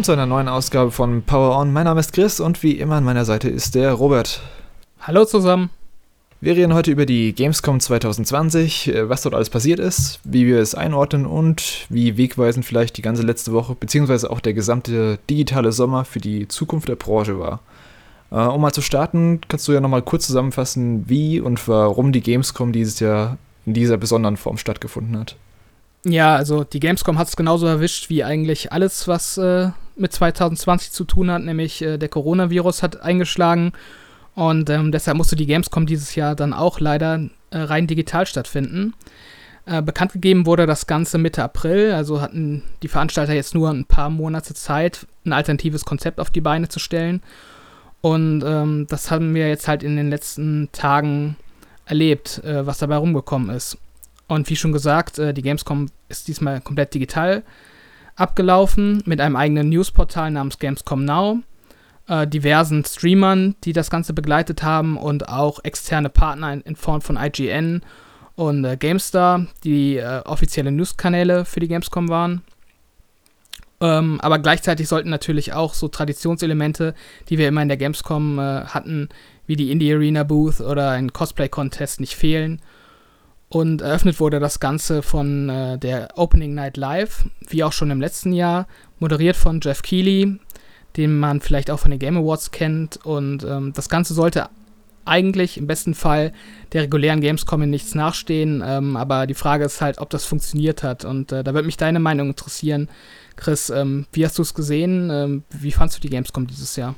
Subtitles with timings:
[0.00, 1.74] Willkommen zu einer neuen Ausgabe von Power On.
[1.74, 4.40] Mein Name ist Chris und wie immer an meiner Seite ist der Robert.
[5.02, 5.68] Hallo zusammen.
[6.40, 10.58] Wir reden heute über die Gamescom 2020, äh, was dort alles passiert ist, wie wir
[10.58, 15.70] es einordnen und wie wegweisend vielleicht die ganze letzte Woche beziehungsweise auch der gesamte digitale
[15.70, 17.60] Sommer für die Zukunft der Branche war.
[18.30, 22.22] Äh, um mal zu starten, kannst du ja nochmal kurz zusammenfassen, wie und warum die
[22.22, 25.36] Gamescom dieses Jahr in dieser besonderen Form stattgefunden hat.
[26.04, 29.68] Ja, also die Gamescom hat es genauso erwischt wie eigentlich alles, was äh,
[30.00, 33.72] mit 2020 zu tun hat, nämlich äh, der Coronavirus hat eingeschlagen
[34.34, 38.94] und ähm, deshalb musste die Gamescom dieses Jahr dann auch leider äh, rein digital stattfinden.
[39.66, 43.84] Äh, bekannt gegeben wurde das Ganze Mitte April, also hatten die Veranstalter jetzt nur ein
[43.84, 47.22] paar Monate Zeit, ein alternatives Konzept auf die Beine zu stellen.
[48.00, 51.36] Und ähm, das haben wir jetzt halt in den letzten Tagen
[51.84, 53.76] erlebt, äh, was dabei rumgekommen ist.
[54.26, 57.42] Und wie schon gesagt, äh, die Gamescom ist diesmal komplett digital
[58.20, 61.40] abgelaufen mit einem eigenen Newsportal namens Gamescom Now,
[62.06, 67.00] äh, diversen Streamern, die das Ganze begleitet haben und auch externe Partner in, in Form
[67.00, 67.82] von IGN
[68.36, 72.42] und äh, GameStar, die äh, offizielle Newskanäle für die Gamescom waren.
[73.80, 76.94] Ähm, aber gleichzeitig sollten natürlich auch so Traditionselemente,
[77.28, 79.08] die wir immer in der Gamescom äh, hatten,
[79.46, 82.60] wie die Indie Arena Booth oder ein Cosplay Contest nicht fehlen.
[83.52, 88.00] Und eröffnet wurde das Ganze von äh, der Opening Night Live, wie auch schon im
[88.00, 88.68] letzten Jahr,
[89.00, 90.38] moderiert von Jeff Keighley,
[90.96, 93.04] den man vielleicht auch von den Game Awards kennt.
[93.04, 94.48] Und ähm, das Ganze sollte
[95.04, 96.32] eigentlich im besten Fall
[96.72, 98.62] der regulären Gamescom in nichts nachstehen.
[98.64, 101.04] Ähm, aber die Frage ist halt, ob das funktioniert hat.
[101.04, 102.88] Und äh, da würde mich deine Meinung interessieren.
[103.34, 105.10] Chris, ähm, wie hast du es gesehen?
[105.10, 106.94] Ähm, wie fandst du die Gamescom dieses Jahr?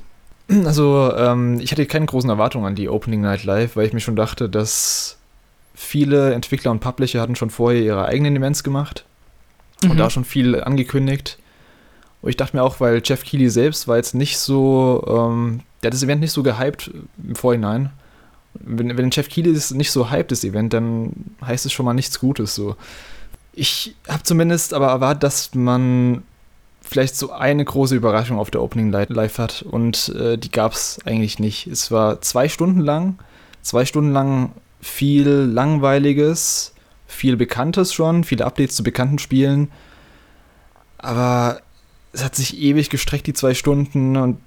[0.65, 4.01] Also, ähm, ich hatte keine großen Erwartungen an die Opening Night Live, weil ich mir
[4.01, 5.17] schon dachte, dass
[5.73, 9.05] viele Entwickler und Publisher hatten schon vorher ihre eigenen Events gemacht
[9.83, 9.91] mhm.
[9.91, 11.37] und da schon viel angekündigt.
[12.21, 15.89] Und ich dachte mir auch, weil Jeff Keighley selbst war jetzt nicht so, ähm, der
[15.89, 16.91] hat das Event nicht so gehypt
[17.21, 17.91] im Vorhinein.
[18.53, 21.11] Wenn, wenn Jeff Keighley ist nicht so hyped, das Event, dann
[21.43, 22.75] heißt es schon mal nichts Gutes so.
[23.51, 26.23] Ich habe zumindest aber erwartet, dass man
[26.81, 30.99] vielleicht so eine große Überraschung auf der Opening Live hat und äh, die gab es
[31.05, 31.67] eigentlich nicht.
[31.67, 33.17] Es war zwei Stunden lang,
[33.61, 34.51] zwei Stunden lang
[34.83, 36.73] viel Langweiliges,
[37.07, 39.71] viel Bekanntes schon, viele Updates zu bekannten Spielen.
[40.97, 41.61] Aber
[42.11, 44.39] es hat sich ewig gestreckt, die zwei Stunden, und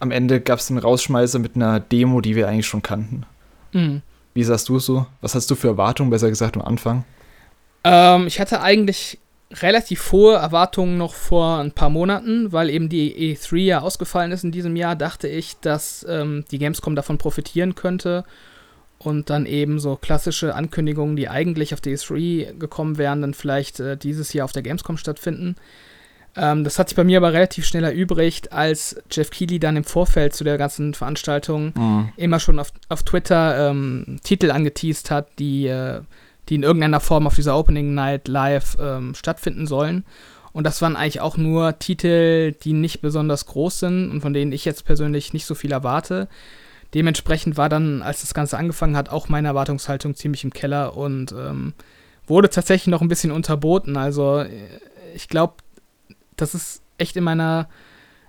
[0.00, 3.24] am Ende gab es einen Rausschmeißer mit einer Demo, die wir eigentlich schon kannten.
[3.72, 4.02] Mhm.
[4.34, 5.06] Wie sahst du es so?
[5.20, 7.04] Was hast du für Erwartungen, besser gesagt, am Anfang?
[7.84, 9.18] Ähm, ich hatte eigentlich
[9.50, 14.44] relativ hohe Erwartungen noch vor ein paar Monaten, weil eben die E3 ja ausgefallen ist
[14.44, 18.24] in diesem Jahr, dachte ich, dass ähm, die Gamescom davon profitieren könnte
[18.98, 23.96] und dann eben so klassische Ankündigungen, die eigentlich auf DS3 gekommen wären, dann vielleicht äh,
[23.96, 25.56] dieses Jahr auf der Gamescom stattfinden.
[26.36, 29.84] Ähm, das hat sich bei mir aber relativ schnell erübrigt, als Jeff Keighley dann im
[29.84, 32.08] Vorfeld zu der ganzen Veranstaltung mhm.
[32.16, 36.00] immer schon auf, auf Twitter ähm, Titel angeteased hat, die, äh,
[36.48, 40.04] die in irgendeiner Form auf dieser Opening Night live ähm, stattfinden sollen.
[40.52, 44.52] Und das waren eigentlich auch nur Titel, die nicht besonders groß sind und von denen
[44.52, 46.28] ich jetzt persönlich nicht so viel erwarte.
[46.94, 51.32] Dementsprechend war dann, als das Ganze angefangen hat, auch meine Erwartungshaltung ziemlich im Keller und
[51.32, 51.74] ähm,
[52.26, 53.96] wurde tatsächlich noch ein bisschen unterboten.
[53.96, 54.48] Also äh,
[55.14, 55.54] ich glaube,
[56.36, 57.68] das ist echt in meiner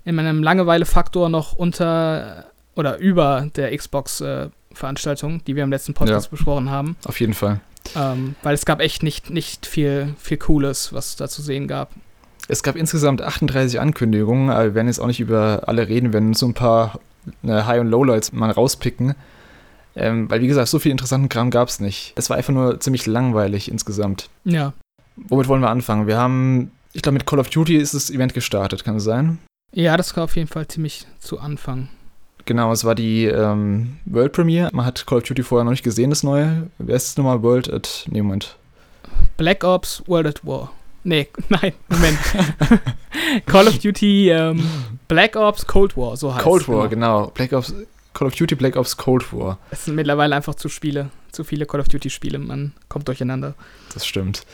[0.06, 6.28] in meinem Langeweile-Faktor noch unter oder über der Xbox-Veranstaltung, äh, die wir im letzten Podcast
[6.28, 6.96] ja, besprochen haben.
[7.06, 7.60] Auf jeden Fall.
[7.96, 11.92] Ähm, weil es gab echt nicht, nicht viel, viel Cooles, was da zu sehen gab.
[12.48, 16.34] Es gab insgesamt 38 Ankündigungen, aber wir werden jetzt auch nicht über alle reden, wenn
[16.34, 17.00] so ein paar
[17.46, 19.16] High- und Lowlights mal rauspicken.
[19.96, 22.14] Ähm, weil, wie gesagt, so viel interessanten Kram gab es nicht.
[22.16, 24.30] Es war einfach nur ziemlich langweilig insgesamt.
[24.46, 24.74] Ja.
[25.16, 26.08] Womit wollen wir anfangen?
[26.08, 29.40] Wir haben, ich glaube, mit Call of Duty ist das Event gestartet, kann es sein?
[29.74, 31.90] Ja, das war auf jeden Fall ziemlich zu Anfang.
[32.46, 34.70] Genau, es war die ähm, World Premiere.
[34.74, 36.68] Man hat Call of Duty vorher noch nicht gesehen, das neue.
[36.78, 37.44] Wer ist es nochmal?
[37.44, 38.06] World at.
[38.10, 38.56] Nee, Moment.
[39.38, 40.72] Black Ops World at War.
[41.04, 42.18] Nee, nein, Moment.
[43.46, 44.64] Call of Duty ähm,
[45.08, 47.22] Black Ops Cold War, so heißt Cold War, genau.
[47.24, 47.32] genau.
[47.32, 47.74] Black Ops,
[48.14, 49.58] Call of Duty Black Ops Cold War.
[49.72, 53.56] Es sind mittlerweile einfach zu Spiele, zu viele Call of Duty Spiele, man kommt durcheinander.
[53.94, 54.46] Das stimmt.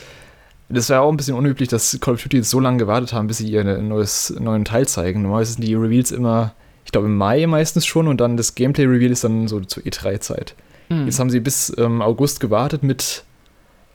[0.70, 3.38] Das war auch ein bisschen unüblich, dass Call of Duty so lange gewartet haben, bis
[3.38, 5.22] sie ihren neues, neuen Teil zeigen.
[5.22, 6.54] Normalerweise sind die Reveals immer,
[6.86, 10.56] ich glaube im Mai meistens schon und dann das Gameplay-Reveal ist dann so zur E3-Zeit.
[10.90, 11.06] Mhm.
[11.06, 13.24] Jetzt haben sie bis ähm, August gewartet mit,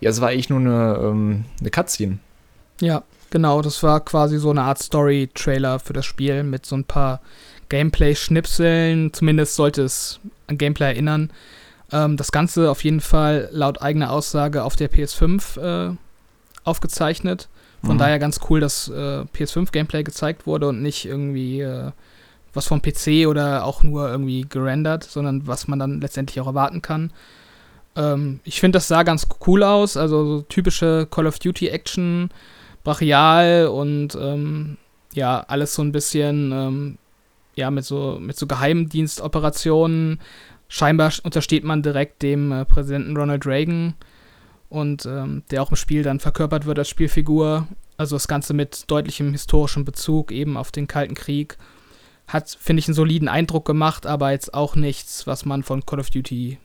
[0.00, 2.18] ja, es war eigentlich nur eine, ähm, eine Cutscene.
[2.80, 3.62] Ja, genau.
[3.62, 7.20] Das war quasi so eine Art Story-Trailer für das Spiel mit so ein paar
[7.68, 9.12] Gameplay-Schnipseln.
[9.12, 11.30] Zumindest sollte es an Gameplay erinnern.
[11.92, 15.96] Ähm, das Ganze auf jeden Fall laut eigener Aussage auf der PS5 äh,
[16.64, 17.48] aufgezeichnet.
[17.82, 17.98] Von mhm.
[17.98, 21.92] daher ganz cool, dass äh, PS5-Gameplay gezeigt wurde und nicht irgendwie äh,
[22.52, 26.82] was vom PC oder auch nur irgendwie gerendert, sondern was man dann letztendlich auch erwarten
[26.82, 27.12] kann.
[27.96, 32.30] Ähm, ich finde, das sah ganz cool aus, also so typische Call of Duty Action,
[32.90, 34.76] brachial und ähm,
[35.12, 36.98] ja, alles so ein bisschen ähm,
[37.54, 40.20] ja, mit so, mit so Geheimdienstoperationen.
[40.68, 43.94] Scheinbar untersteht man direkt dem äh, Präsidenten Ronald Reagan
[44.68, 47.68] und ähm, der auch im Spiel dann verkörpert wird als Spielfigur.
[47.96, 51.58] Also das Ganze mit deutlichem historischem Bezug eben auf den Kalten Krieg.
[52.26, 55.98] Hat, finde ich, einen soliden Eindruck gemacht, aber jetzt auch nichts, was man von Call
[55.98, 56.58] of Duty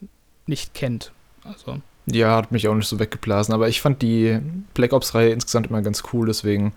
[0.46, 1.12] nicht kennt.
[1.42, 1.80] Also.
[2.06, 4.38] Ja, hat mich auch nicht so weggeblasen, aber ich fand die
[4.74, 6.72] Black Ops-Reihe insgesamt immer ganz cool, deswegen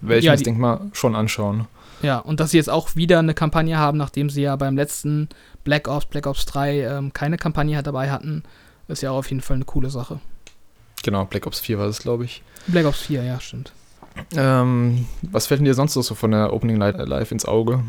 [0.00, 1.66] werde ich ja, mir das, denke mal, schon anschauen.
[2.02, 5.28] Ja, und dass sie jetzt auch wieder eine Kampagne haben, nachdem sie ja beim letzten
[5.64, 8.42] Black Ops, Black Ops 3 ähm, keine Kampagne dabei hatten,
[8.88, 10.20] ist ja auch auf jeden Fall eine coole Sache.
[11.02, 12.42] Genau, Black Ops 4 war das, glaube ich.
[12.66, 13.72] Black Ops 4, ja, stimmt.
[14.36, 17.82] Ähm, was fällt denn dir sonst noch so von der Opening Night Live ins Auge?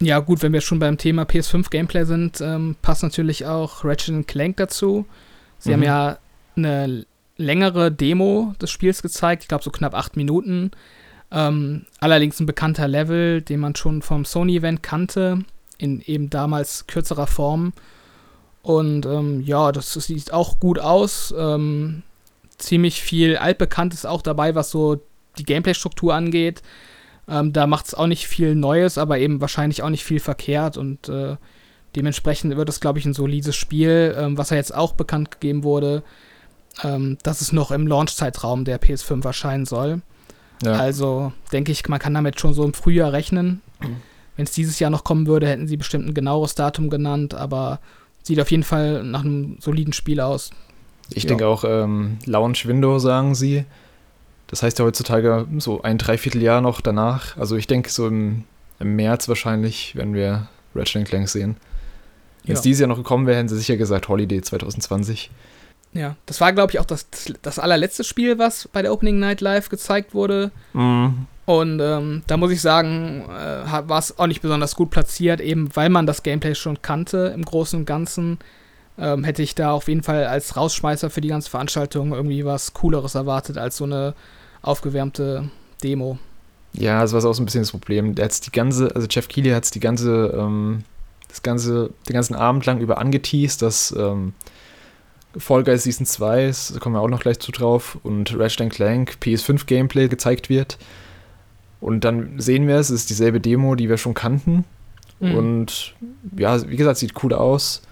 [0.00, 4.26] Ja, gut, wenn wir schon beim Thema PS5 Gameplay sind, ähm, passt natürlich auch Ratchet
[4.26, 5.06] Clank dazu.
[5.58, 5.74] Sie mhm.
[5.74, 6.18] haben ja
[6.56, 7.06] eine
[7.36, 10.70] längere Demo des Spiels gezeigt, ich glaube so knapp acht Minuten.
[11.30, 15.44] Ähm, allerdings ein bekannter Level, den man schon vom Sony-Event kannte,
[15.78, 17.72] in eben damals kürzerer Form.
[18.62, 21.34] Und ähm, ja, das, das, sieht auch gut aus.
[21.36, 22.02] Ähm,
[22.56, 25.00] ziemlich viel Altbekanntes auch dabei, was so
[25.38, 26.62] die Gameplay-Struktur angeht.
[27.28, 30.76] Ähm, da macht es auch nicht viel Neues, aber eben wahrscheinlich auch nicht viel verkehrt
[30.76, 31.36] und äh,
[31.96, 34.14] dementsprechend wird es, glaube ich, ein solides Spiel.
[34.18, 36.02] Ähm, was ja jetzt auch bekannt gegeben wurde,
[36.82, 40.02] ähm, dass es noch im Launch-Zeitraum der PS5 erscheinen soll.
[40.62, 40.72] Ja.
[40.72, 43.60] Also denke ich, man kann damit schon so im Frühjahr rechnen.
[43.80, 43.96] Mhm.
[44.36, 47.80] Wenn es dieses Jahr noch kommen würde, hätten sie bestimmt ein genaueres Datum genannt, aber
[48.22, 50.50] sieht auf jeden Fall nach einem soliden Spiel aus.
[51.10, 51.28] Ich ja.
[51.28, 53.64] denke auch ähm, Launch Window, sagen sie.
[54.48, 57.36] Das heißt ja heutzutage so ein Dreivierteljahr noch danach.
[57.36, 58.44] Also ich denke so im,
[58.80, 61.56] im März wahrscheinlich, wenn wir Ratchet Clank sehen.
[62.44, 62.62] Wenn es ja.
[62.62, 65.30] dieses Jahr noch gekommen wäre, hätten sie sicher gesagt Holiday 2020.
[65.92, 67.06] Ja, das war, glaube ich, auch das,
[67.42, 70.50] das allerletzte Spiel, was bei der Opening Night Live gezeigt wurde.
[70.72, 71.26] Mhm.
[71.46, 75.74] Und ähm, da muss ich sagen, äh, war es auch nicht besonders gut platziert, eben
[75.76, 78.38] weil man das Gameplay schon kannte im Großen und Ganzen.
[78.96, 82.74] Ähm, hätte ich da auf jeden Fall als Rausschmeißer für die ganze Veranstaltung irgendwie was
[82.74, 84.14] Cooleres erwartet als so eine
[84.62, 85.50] aufgewärmte
[85.82, 86.18] Demo.
[86.72, 88.14] Ja, das war auch so ein bisschen das Problem.
[88.14, 90.84] Der hat die ganze, also Jeff Keighley hat es die ganze, ähm,
[91.34, 94.34] das ganze, den ganzen Abend lang über angeteased, dass ähm,
[95.36, 99.18] Fall Guys Season 2, da kommen wir auch noch gleich zu drauf, und Ratchet Clank
[99.20, 100.78] PS5 Gameplay gezeigt wird.
[101.80, 104.64] Und dann sehen wir es, es ist dieselbe Demo, die wir schon kannten.
[105.18, 105.34] Mhm.
[105.34, 105.94] Und
[106.38, 107.82] ja, wie gesagt, sieht cool aus.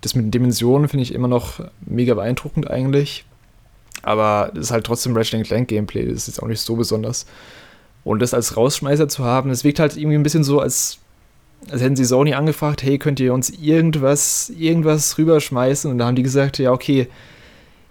[0.00, 3.24] Das mit den Dimensionen finde ich immer noch mega beeindruckend eigentlich.
[4.02, 7.26] Aber es ist halt trotzdem Ratchet Clank Gameplay, das ist jetzt auch nicht so besonders.
[8.04, 11.01] Und das als Rausschmeißer zu haben, das wirkt halt irgendwie ein bisschen so, als
[11.70, 15.90] als hätten sie Sony angefragt, hey, könnt ihr uns irgendwas, irgendwas rüberschmeißen?
[15.90, 17.08] Und da haben die gesagt, ja, okay,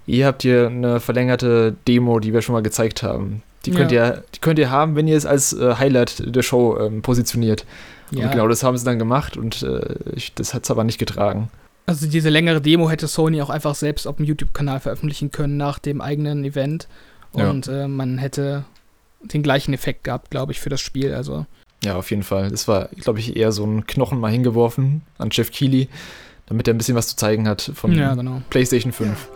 [0.05, 3.43] ihr habt hier eine verlängerte Demo, die wir schon mal gezeigt haben.
[3.65, 4.07] Die könnt, ja.
[4.07, 7.65] ihr, die könnt ihr haben, wenn ihr es als äh, Highlight der Show ähm, positioniert.
[8.09, 8.25] Ja.
[8.25, 10.97] Und genau das haben sie dann gemacht und äh, ich, das hat es aber nicht
[10.97, 11.49] getragen.
[11.85, 15.79] Also diese längere Demo hätte Sony auch einfach selbst auf dem YouTube-Kanal veröffentlichen können nach
[15.79, 16.87] dem eigenen Event.
[17.31, 17.83] Und ja.
[17.83, 18.65] äh, man hätte
[19.21, 21.13] den gleichen Effekt gehabt, glaube ich, für das Spiel.
[21.13, 21.45] Also
[21.83, 22.49] ja, auf jeden Fall.
[22.49, 25.89] Das war, glaube ich, eher so ein Knochen mal hingeworfen an Jeff Keighley,
[26.45, 28.41] damit er ein bisschen was zu zeigen hat von ja, genau.
[28.49, 29.29] PlayStation 5.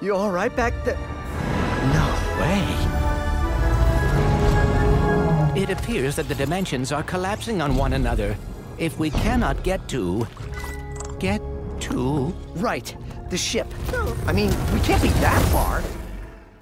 [0.00, 0.96] You alright back there?
[1.92, 2.06] No
[2.40, 2.62] way.
[5.60, 8.36] It appears that the dimensions are collapsing on one another.
[8.78, 10.26] If we cannot get to.
[11.18, 11.40] Get
[11.80, 12.32] to.
[12.56, 12.96] Right,
[13.30, 13.66] the ship.
[14.26, 15.82] I mean, we can't be that far.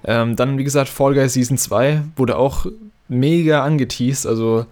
[0.04, 2.66] Ähm, dann, wie gesagt, Fall Guys Season 2 wurde auch
[3.10, 4.26] mega angeteased.
[4.26, 4.66] Also,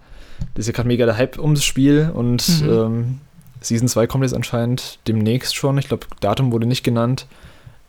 [0.53, 2.69] das ist ja gerade mega der Hype ums Spiel und mhm.
[2.69, 3.19] ähm,
[3.61, 5.77] Season 2 kommt jetzt anscheinend demnächst schon.
[5.77, 7.27] Ich glaube, Datum wurde nicht genannt.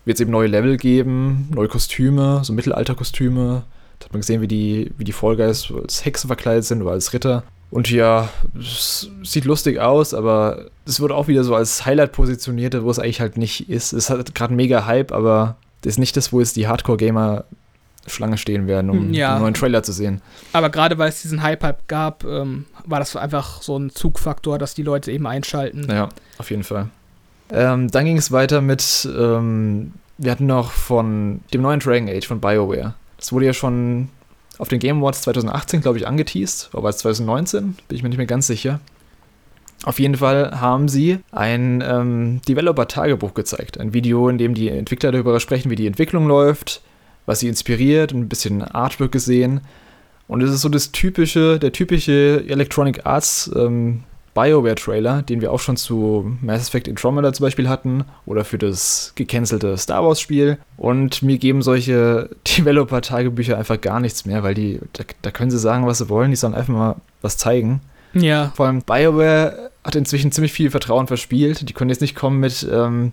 [0.05, 3.63] Wird es eben neue Level geben, neue Kostüme, so Mittelalterkostüme.
[3.99, 6.93] Da hat man gesehen, wie die, wie die Fall Guys als Hexe verkleidet sind oder
[6.93, 7.45] als Ritter.
[7.71, 8.29] Und ja,
[8.59, 12.99] es sieht lustig aus, aber es wurde auch wieder so als Highlight positioniert, wo es
[12.99, 13.93] eigentlich halt nicht ist.
[13.93, 17.45] Es hat gerade mega Hype, aber das ist nicht das, wo es die Hardcore-Gamer
[18.13, 19.33] Schlange stehen werden, um ja.
[19.33, 20.21] einen neuen Trailer zu sehen.
[20.53, 24.75] Aber gerade weil es diesen Hype-Hype gab, ähm, war das einfach so ein Zugfaktor, dass
[24.75, 25.87] die Leute eben einschalten.
[25.91, 26.89] Ja, auf jeden Fall.
[27.53, 32.27] Ähm, dann ging es weiter mit, ähm, wir hatten noch von dem neuen Dragon Age
[32.27, 32.95] von BioWare.
[33.17, 34.09] Das wurde ja schon
[34.59, 36.71] auf den Game Awards 2018, glaube ich, angeteased.
[36.73, 37.77] Aber es 2019?
[37.89, 38.81] Bin ich mir nicht mehr ganz sicher.
[39.85, 43.81] Auf jeden Fall haben sie ein ähm, Developer-Tagebuch gezeigt.
[43.81, 46.83] Ein Video, in dem die Entwickler darüber sprechen, wie die Entwicklung läuft,
[47.27, 49.61] was sie inspiriert, ein bisschen Artwork gesehen.
[50.29, 55.59] Und es ist so das typische, der typische Electronic Arts ähm, BioWare-Trailer, den wir auch
[55.59, 60.59] schon zu Mass Effect Andromeda zum Beispiel hatten oder für das gecancelte Star Wars-Spiel.
[60.77, 65.59] Und mir geben solche Developer-Tagebücher einfach gar nichts mehr, weil die, da, da, können sie
[65.59, 67.81] sagen, was sie wollen, die sollen einfach mal was zeigen.
[68.13, 68.53] Ja.
[68.55, 71.69] Vor allem BioWare hat inzwischen ziemlich viel Vertrauen verspielt.
[71.69, 73.13] Die können jetzt nicht kommen mit, ähm,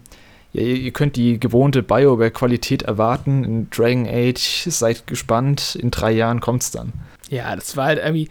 [0.53, 6.39] ja, ihr könnt die gewohnte BioWare-Qualität erwarten in Dragon Age, seid gespannt, in drei Jahren
[6.39, 6.93] kommt's dann.
[7.29, 8.29] Ja, das war halt irgendwie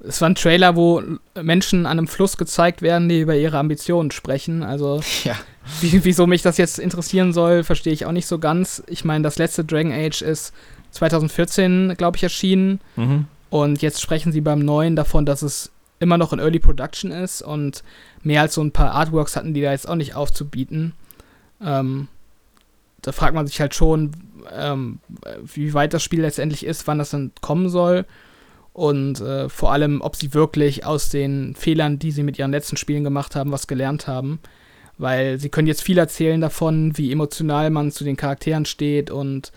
[0.00, 1.02] es war ein Trailer, wo
[1.40, 4.62] Menschen an einem Fluss gezeigt werden, die über ihre Ambitionen sprechen.
[4.62, 5.34] Also, ja.
[5.80, 8.82] wie, wieso mich das jetzt interessieren soll, verstehe ich auch nicht so ganz.
[8.88, 10.52] Ich meine, das letzte Dragon Age ist
[10.92, 12.80] 2014, glaube ich, erschienen.
[12.96, 13.26] Mhm.
[13.50, 17.40] Und jetzt sprechen sie beim neuen davon, dass es immer noch in Early Production ist
[17.42, 17.82] und
[18.22, 20.92] mehr als so ein paar Artworks hatten die da jetzt auch nicht aufzubieten.
[21.62, 22.08] Ähm,
[23.02, 24.12] da fragt man sich halt schon,
[24.54, 24.98] ähm,
[25.42, 28.04] wie weit das Spiel letztendlich ist, wann das dann kommen soll
[28.76, 32.76] und äh, vor allem, ob sie wirklich aus den Fehlern, die sie mit ihren letzten
[32.76, 34.38] Spielen gemacht haben, was gelernt haben.
[34.98, 39.50] Weil sie können jetzt viel erzählen davon, wie emotional man zu den Charakteren steht und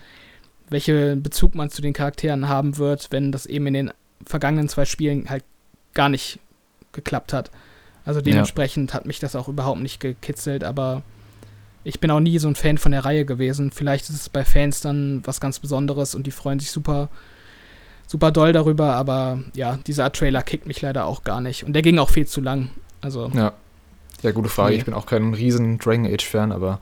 [0.70, 3.90] welchen Bezug man zu den Charakteren haben wird, wenn das eben in den
[4.24, 5.44] vergangenen zwei Spielen halt
[5.92, 6.38] gar nicht
[6.92, 7.50] geklappt hat.
[8.06, 8.94] Also dementsprechend ja.
[8.94, 11.02] hat mich das auch überhaupt nicht gekitzelt, aber
[11.84, 13.70] ich bin auch nie so ein Fan von der Reihe gewesen.
[13.70, 17.08] Vielleicht ist es bei Fans dann was ganz Besonderes und die freuen sich super
[18.10, 21.62] super doll darüber, aber ja, dieser Trailer kickt mich leider auch gar nicht.
[21.62, 22.70] Und der ging auch viel zu lang.
[23.00, 23.30] Also.
[23.34, 23.52] Ja.
[24.22, 24.72] Ja, gute Frage.
[24.72, 24.78] Nee.
[24.80, 26.80] Ich bin auch kein riesen Dragon Age-Fan, aber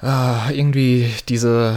[0.00, 1.76] ah, irgendwie diese,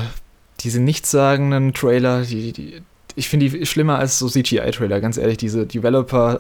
[0.62, 2.82] diese nichtssagenden Trailer, die, die,
[3.16, 5.38] ich finde die schlimmer als so CGI-Trailer, ganz ehrlich.
[5.38, 6.40] Diese Developer,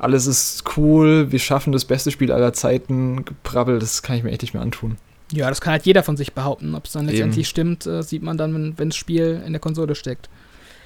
[0.00, 4.30] alles ist cool, wir schaffen das beste Spiel aller Zeiten, geprabbel, das kann ich mir
[4.30, 4.96] echt nicht mehr antun.
[5.32, 6.74] Ja, das kann halt jeder von sich behaupten.
[6.74, 7.50] Ob es dann letztendlich Eben.
[7.50, 10.28] stimmt, äh, sieht man dann, wenn das Spiel in der Konsole steckt.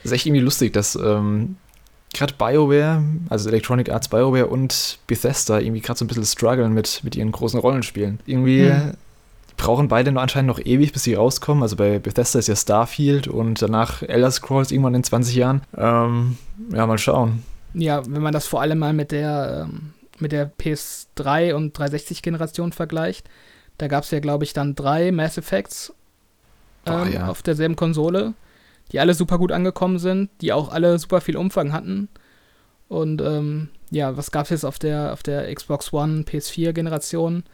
[0.02, 1.56] Das ist echt irgendwie lustig, dass ähm,
[2.12, 7.00] gerade BioWare, also Electronic Arts BioWare und Bethesda irgendwie gerade so ein bisschen strugglen mit,
[7.04, 8.18] mit ihren großen Rollenspielen.
[8.26, 8.92] Irgendwie hm.
[9.56, 11.62] brauchen beide nur anscheinend noch ewig, bis sie rauskommen.
[11.62, 15.62] Also bei Bethesda ist ja Starfield und danach Elder Scrolls irgendwann in 20 Jahren.
[15.75, 16.37] Ähm,
[16.71, 17.42] ja, mal schauen.
[17.75, 22.73] Ja, wenn man das vor allem mal mit der, ähm, mit der PS3 und 360-Generation
[22.73, 23.28] vergleicht,
[23.78, 25.93] da gab es ja, glaube ich, dann drei Mass Effects
[26.87, 27.28] ähm, oh, ja.
[27.28, 28.35] auf derselben Konsole
[28.93, 32.09] die alle super gut angekommen sind, die auch alle super viel Umfang hatten.
[32.88, 37.45] Und ähm, ja, was gab es jetzt auf der, auf der Xbox One, PS4-Generation?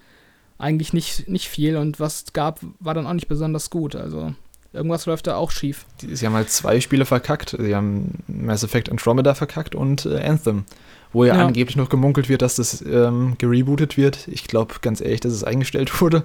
[0.58, 3.96] Eigentlich nicht, nicht viel und was gab, war dann auch nicht besonders gut.
[3.96, 4.34] Also
[4.72, 5.86] irgendwas läuft da auch schief.
[5.98, 7.56] Sie haben halt zwei Spiele verkackt.
[7.58, 10.64] Sie haben Mass Effect Andromeda verkackt und äh, Anthem,
[11.12, 14.28] wo ja, ja, angeblich noch gemunkelt wird, dass das ähm, gerebootet wird.
[14.28, 16.24] Ich glaube ganz ehrlich, dass es eingestellt wurde.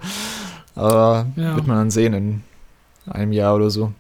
[0.75, 1.56] Aber ja.
[1.56, 2.44] wird man dann sehen in
[3.08, 3.94] einem Jahr oder so.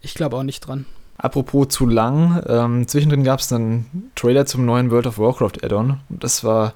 [0.00, 0.86] Ich glaube auch nicht dran.
[1.16, 6.00] Apropos zu lang, ähm, zwischendrin gab es einen Trailer zum neuen World of Warcraft Add-on.
[6.08, 6.74] Das war,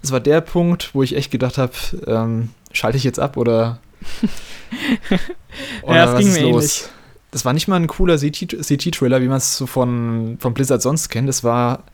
[0.00, 1.72] das war der Punkt, wo ich echt gedacht habe,
[2.06, 3.80] ähm, schalte ich jetzt ab oder,
[5.82, 6.54] oder ja, das ging mir los?
[6.54, 6.84] Ähnlich.
[7.30, 11.10] Das war nicht mal ein cooler CG-Trailer, wie man es so von, von Blizzard sonst
[11.10, 11.28] kennt.
[11.28, 11.84] Das war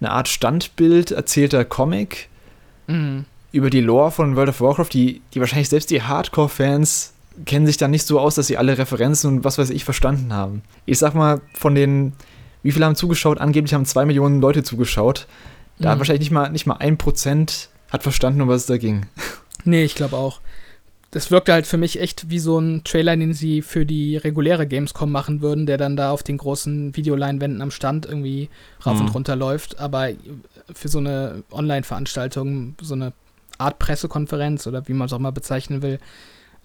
[0.00, 2.28] eine Art Standbild erzählter Comic
[2.86, 3.26] mhm.
[3.52, 7.12] über die Lore von World of Warcraft, die, die wahrscheinlich selbst die Hardcore-Fans
[7.46, 10.32] kennen sich da nicht so aus, dass sie alle Referenzen und was weiß ich verstanden
[10.32, 10.62] haben.
[10.86, 12.12] Ich sag mal, von den,
[12.62, 13.38] wie viele haben zugeschaut?
[13.38, 15.26] Angeblich haben zwei Millionen Leute zugeschaut.
[15.78, 15.92] Da mhm.
[15.92, 19.06] hat wahrscheinlich nicht mal, nicht mal ein Prozent hat verstanden, um was es da ging.
[19.64, 20.40] Nee, ich glaube auch.
[21.12, 24.66] Das wirkte halt für mich echt wie so ein Trailer, den sie für die reguläre
[24.66, 28.48] Gamescom machen würden, der dann da auf den großen Videoleinwänden am Stand irgendwie
[28.84, 29.02] rauf mhm.
[29.02, 29.78] und runter läuft.
[29.78, 30.08] Aber
[30.72, 33.12] für so eine Online-Veranstaltung, so eine
[33.58, 35.98] Art Pressekonferenz oder wie man es auch mal bezeichnen will,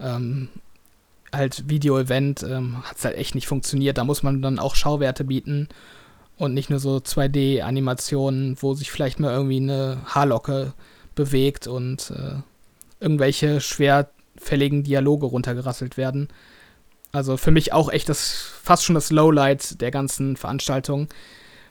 [0.00, 0.48] ähm,
[1.30, 3.98] halt Video-Event ähm, hat es halt echt nicht funktioniert.
[3.98, 5.68] Da muss man dann auch Schauwerte bieten
[6.38, 10.72] und nicht nur so 2D-Animationen, wo sich vielleicht mal irgendwie eine Haarlocke
[11.14, 12.40] bewegt und äh,
[12.98, 13.60] irgendwelche
[14.38, 16.28] schwerfälligen Dialoge runtergerasselt werden.
[17.12, 21.08] Also für mich auch echt das fast schon das Lowlight der ganzen Veranstaltung.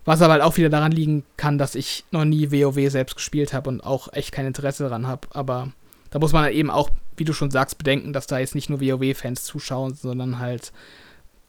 [0.06, 3.54] Was aber halt auch wieder daran liegen kann, dass ich noch nie WoW selbst gespielt
[3.54, 5.28] habe und auch echt kein Interesse daran habe.
[5.32, 5.70] Aber
[6.12, 8.70] da muss man halt eben auch wie du schon sagst, bedenken, dass da jetzt nicht
[8.70, 10.72] nur WoW-Fans zuschauen, sondern halt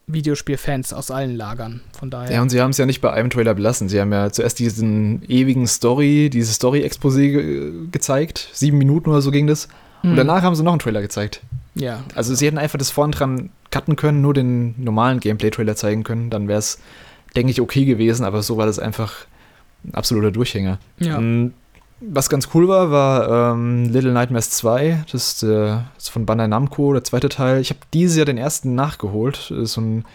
[0.07, 1.81] Videospielfans aus allen Lagern.
[1.97, 2.33] Von daher.
[2.33, 3.87] Ja, und sie haben es ja nicht bei einem Trailer belassen.
[3.87, 8.49] Sie haben ja zuerst diesen ewigen Story, dieses Story-Exposé ge gezeigt.
[8.51, 9.67] Sieben Minuten oder so ging das.
[10.03, 10.15] Und mhm.
[10.15, 11.41] danach haben sie noch einen Trailer gezeigt.
[11.75, 12.03] Ja.
[12.15, 16.29] Also sie hätten einfach das vorn dran cutten können, nur den normalen Gameplay-Trailer zeigen können.
[16.29, 16.79] Dann wäre es,
[17.35, 19.13] denke ich, okay gewesen, aber so war das einfach
[19.85, 20.79] ein absoluter Durchhänger.
[20.99, 21.17] Ja.
[21.17, 21.53] Und
[22.01, 25.03] was ganz cool war, war ähm, Little Nightmares 2.
[25.11, 27.59] Das ist, äh, ist, von Bandai Namco, der zweite Teil.
[27.59, 29.47] Ich habe dieses Jahr den ersten nachgeholt.
[29.49, 30.05] Das ist, so ein,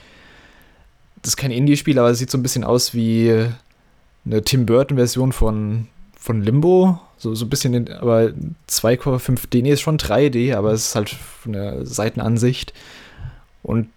[1.22, 3.48] das ist kein Indie-Spiel, aber es sieht so ein bisschen aus wie
[4.24, 5.88] eine Tim Burton-Version von,
[6.18, 7.00] von Limbo.
[7.16, 8.32] So, so ein bisschen, in, aber
[8.68, 9.62] 2,5D.
[9.62, 12.72] Nee, ist schon 3D, aber es ist halt von der Seitenansicht.
[13.62, 13.88] Und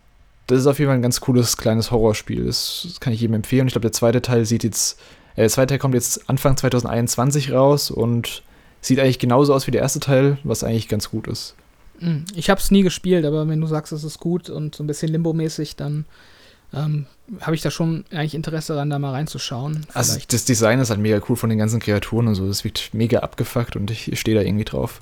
[0.48, 2.46] das ist auf jeden Fall ein ganz cooles kleines Horrorspiel.
[2.46, 3.68] Das, das kann ich jedem empfehlen.
[3.68, 5.00] Ich glaube, der zweite Teil sieht jetzt
[5.38, 8.44] äh, der zweite Teil kommt jetzt Anfang 2021 raus und
[8.82, 11.56] sieht eigentlich genauso aus wie der erste Teil, was eigentlich ganz gut ist.
[12.00, 14.84] Hm, ich habe es nie gespielt, aber wenn du sagst, es ist gut und so
[14.84, 16.06] ein bisschen Limbo-mäßig, dann
[16.74, 17.06] ähm,
[17.42, 19.86] habe ich da schon eigentlich Interesse daran, da mal reinzuschauen.
[19.94, 20.32] Also Vielleicht.
[20.32, 22.48] Also das Design ist halt mega cool von den ganzen Kreaturen und so.
[22.48, 25.02] Das wirkt mega abgefuckt und ich stehe da irgendwie drauf.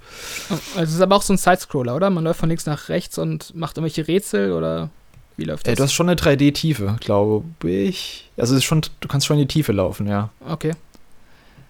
[0.50, 2.10] Oh, also es ist aber auch so ein Sidescroller, oder?
[2.10, 4.89] Man läuft von links nach rechts und macht irgendwelche Rätsel oder
[5.38, 5.74] wie läuft das?
[5.74, 8.29] Äh, du hast schon eine 3D-Tiefe, glaube ich.
[8.38, 10.29] Also es ist schon, du kannst schon in die Tiefe laufen, ja.
[10.48, 10.74] Okay.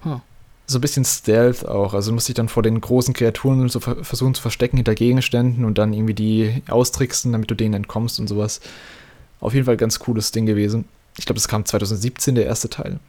[0.03, 0.19] Huh.
[0.67, 1.93] So ein bisschen Stealth auch.
[1.93, 5.65] Also du musst dich dann vor den großen Kreaturen so versuchen zu verstecken hinter Gegenständen
[5.65, 8.61] und dann irgendwie die austricksen, damit du denen entkommst und sowas.
[9.39, 10.85] Auf jeden Fall ein ganz cooles Ding gewesen.
[11.17, 12.99] Ich glaube, das kam 2017, der erste Teil.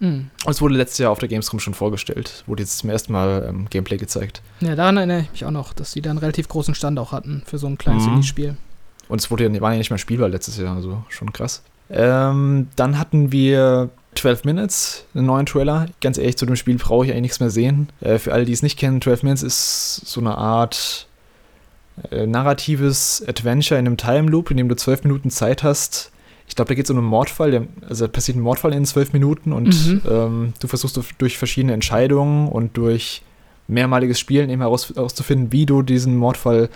[0.00, 0.30] Mhm.
[0.44, 2.42] Und es wurde letztes Jahr auf der Gamescom schon vorgestellt.
[2.46, 4.42] Wurde jetzt zum ersten Mal ähm, Gameplay gezeigt.
[4.60, 7.12] Ja, daran erinnere ich mich auch noch, dass die da einen relativ großen Stand auch
[7.12, 8.14] hatten für so ein kleines mhm.
[8.14, 8.56] Indie-Spiel.
[9.08, 11.62] Und es wurde ja, war ja nicht mehr spielbar letztes Jahr, also schon krass.
[11.90, 15.86] Ähm, dann hatten wir 12 Minutes, einen neuen Trailer.
[16.00, 17.88] Ganz ehrlich, zu dem Spiel brauche ich eigentlich nichts mehr sehen.
[18.00, 21.08] Äh, für alle, die es nicht kennen, 12 Minutes ist so eine Art
[22.10, 26.10] äh, narratives Adventure in einem Time Loop, in dem du 12 Minuten Zeit hast.
[26.48, 28.84] Ich glaube, da geht es um einen Mordfall, der, also da passiert ein Mordfall in
[28.84, 30.02] 12 Minuten und mhm.
[30.10, 33.22] ähm, du versuchst durch verschiedene Entscheidungen und durch
[33.68, 36.68] mehrmaliges Spielen eben herauszufinden, wie du diesen Mordfall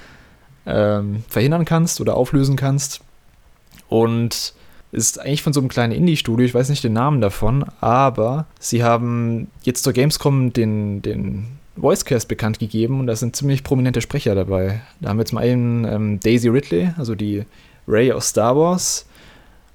[0.67, 3.01] ähm, verhindern kannst oder auflösen kannst.
[3.89, 4.55] Und
[4.93, 8.85] ist eigentlich von so einem kleinen Indie-Studio, ich weiß nicht den Namen davon, aber sie
[8.85, 14.35] haben jetzt zur Gamescom den, den Voicecast bekannt gegeben und da sind ziemlich prominente Sprecher
[14.35, 14.83] dabei.
[15.01, 17.45] Da haben wir zum einen ähm, Daisy Ridley, also die
[17.89, 19.07] Ray aus Star Wars,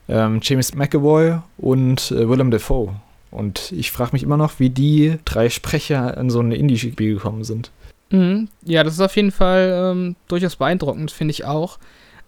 [0.08, 2.96] ähm, James McAvoy und äh, Willem Dafoe.
[3.32, 7.44] Und ich frage mich immer noch, wie die drei Sprecher an so ein Indie-Spiel gekommen
[7.44, 7.72] sind.
[8.10, 8.50] Mhm.
[8.66, 11.78] Ja, das ist auf jeden Fall ähm, durchaus beeindruckend, finde ich auch.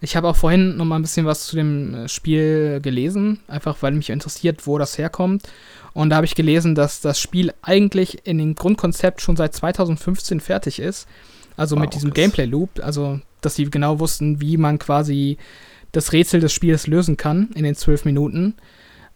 [0.04, 3.76] Ich habe auch vorhin noch mal ein bisschen was zu dem äh, Spiel gelesen, einfach
[3.80, 5.48] weil mich interessiert, wo das herkommt.
[5.94, 10.40] Und da habe ich gelesen, dass das Spiel eigentlich in dem Grundkonzept schon seit 2015
[10.40, 11.06] fertig ist.
[11.56, 12.80] Also wow, mit diesem Gameplay-Loop.
[12.82, 15.38] Also, dass sie genau wussten, wie man quasi
[15.92, 18.54] das Rätsel des Spiels lösen kann in den zwölf Minuten.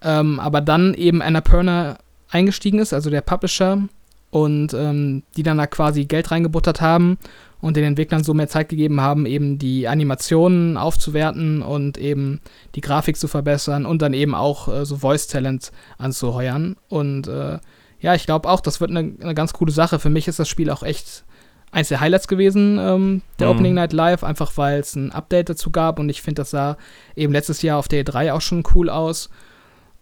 [0.03, 1.99] Ähm, aber dann eben Annapurna
[2.31, 3.89] eingestiegen ist, also der Publisher,
[4.31, 7.19] und ähm, die dann da quasi Geld reingebuttert haben
[7.61, 12.41] und den Entwicklern so mehr Zeit gegeben haben, eben die Animationen aufzuwerten und eben
[12.75, 16.77] die Grafik zu verbessern und dann eben auch äh, so Voice-Talent anzuheuern.
[16.89, 17.59] Und äh,
[18.01, 19.99] ja, ich glaube auch, das wird eine, eine, ganz coole Sache.
[19.99, 21.25] Für mich ist das Spiel auch echt
[21.73, 23.53] eins der Highlights gewesen, ähm, der mhm.
[23.55, 26.77] Opening Night Live, einfach weil es ein Update dazu gab und ich finde, das sah
[27.17, 29.31] eben letztes Jahr auf der E3 auch schon cool aus.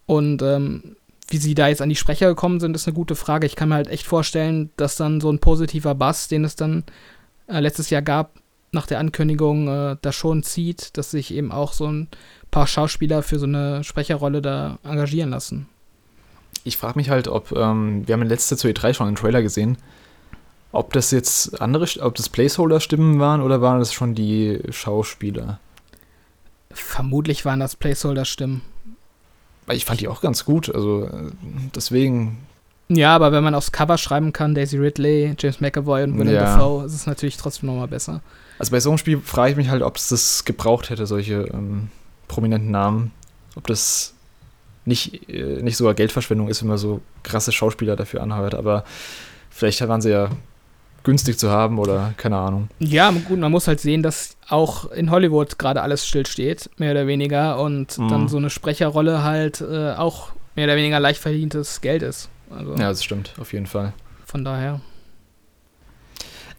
[0.06, 0.96] Und ähm,
[1.28, 3.46] wie sie da jetzt an die Sprecher gekommen sind, ist eine gute Frage.
[3.46, 6.84] Ich kann mir halt echt vorstellen, dass dann so ein positiver Bass, den es dann
[7.46, 8.40] äh, letztes Jahr gab,
[8.72, 12.08] nach der Ankündigung äh, da schon zieht, dass sich eben auch so ein
[12.50, 15.68] paar Schauspieler für so eine Sprecherrolle da engagieren lassen.
[16.64, 19.78] Ich frage mich halt, ob, ähm, wir haben letzte zu E3 schon einen Trailer gesehen,
[20.72, 25.60] ob das jetzt andere, ob das Placeholder-Stimmen waren oder waren das schon die Schauspieler?
[26.70, 28.62] Vermutlich waren das Placeholder-Stimmen.
[29.72, 31.08] Ich fand die auch ganz gut, also
[31.74, 32.38] deswegen.
[32.88, 36.42] Ja, aber wenn man aufs Cover schreiben kann, Daisy Ridley, James McAvoy und Willem ja.
[36.42, 38.20] Dafoe, ist es natürlich trotzdem nochmal besser.
[38.58, 41.48] Also bei so einem Spiel frage ich mich halt, ob es das gebraucht hätte, solche
[41.52, 41.88] ähm,
[42.28, 43.10] prominenten Namen.
[43.56, 44.14] Ob das
[44.84, 48.84] nicht, äh, nicht sogar Geldverschwendung ist, wenn man so krasse Schauspieler dafür anhört, aber
[49.50, 50.28] vielleicht waren sie ja
[51.04, 52.68] günstig zu haben oder keine Ahnung.
[52.78, 57.06] Ja, gut, man muss halt sehen, dass auch in Hollywood gerade alles stillsteht, mehr oder
[57.06, 58.08] weniger, und mhm.
[58.08, 62.28] dann so eine Sprecherrolle halt äh, auch mehr oder weniger leicht verdientes Geld ist.
[62.50, 63.92] Also, ja, das stimmt, auf jeden Fall.
[64.26, 64.80] Von daher.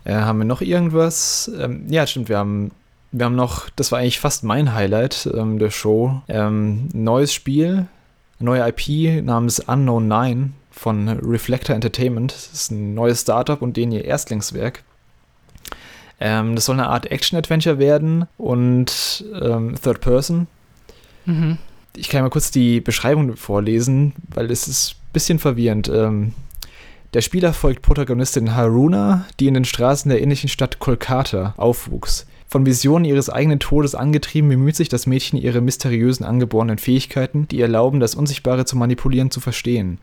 [0.03, 1.51] Äh, haben wir noch irgendwas?
[1.59, 2.71] Ähm, ja, stimmt, wir haben,
[3.11, 7.87] wir haben noch, das war eigentlich fast mein Highlight ähm, der Show, ähm, neues Spiel,
[8.39, 12.33] neue IP namens Unknown 9 von Reflector Entertainment.
[12.33, 14.83] Das ist ein neues Startup und denen ihr Erstlingswerk.
[16.19, 20.47] Ähm, das soll eine Art Action-Adventure werden und ähm, Third Person.
[21.25, 21.57] Mhm.
[21.97, 25.89] Ich kann mal kurz die Beschreibung vorlesen, weil es ist ein bisschen verwirrend.
[25.89, 26.33] Ähm,
[27.13, 32.25] der Spieler folgt Protagonistin Haruna, die in den Straßen der indischen Stadt Kolkata aufwuchs.
[32.47, 37.61] Von Visionen ihres eigenen Todes angetrieben, bemüht sich das Mädchen, ihre mysteriösen angeborenen Fähigkeiten, die
[37.61, 39.97] erlauben, das Unsichtbare zu manipulieren, zu verstehen.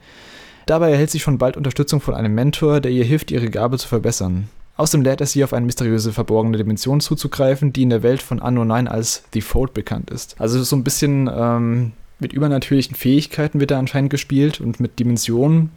[0.66, 3.88] Dabei erhält sie schon bald Unterstützung von einem Mentor, der ihr hilft, ihre Gabe zu
[3.88, 4.48] verbessern.
[4.76, 8.40] Außerdem lädt er sie auf eine mysteriöse verborgene Dimension zuzugreifen, die in der Welt von
[8.40, 10.34] Anno 9 als The Fold bekannt ist.
[10.38, 15.70] Also so ein bisschen ähm, mit übernatürlichen Fähigkeiten wird da anscheinend gespielt und mit Dimensionen.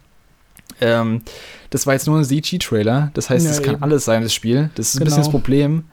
[0.80, 1.22] Ähm,
[1.70, 4.70] das war jetzt nur ein CG-Trailer, das heißt, es ja, kann alles sein, das Spiel.
[4.76, 5.04] Das ist genau.
[5.04, 5.40] ein bisschen das genau.
[5.40, 5.84] Problem.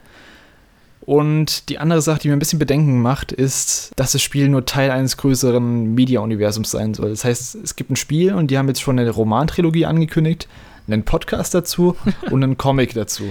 [1.05, 4.65] Und die andere Sache, die mir ein bisschen Bedenken macht, ist, dass das Spiel nur
[4.65, 7.09] Teil eines größeren Media-Universums sein soll.
[7.09, 10.47] Das heißt, es gibt ein Spiel und die haben jetzt schon eine Romantrilogie angekündigt,
[10.87, 11.95] einen Podcast dazu
[12.31, 13.23] und einen Comic dazu.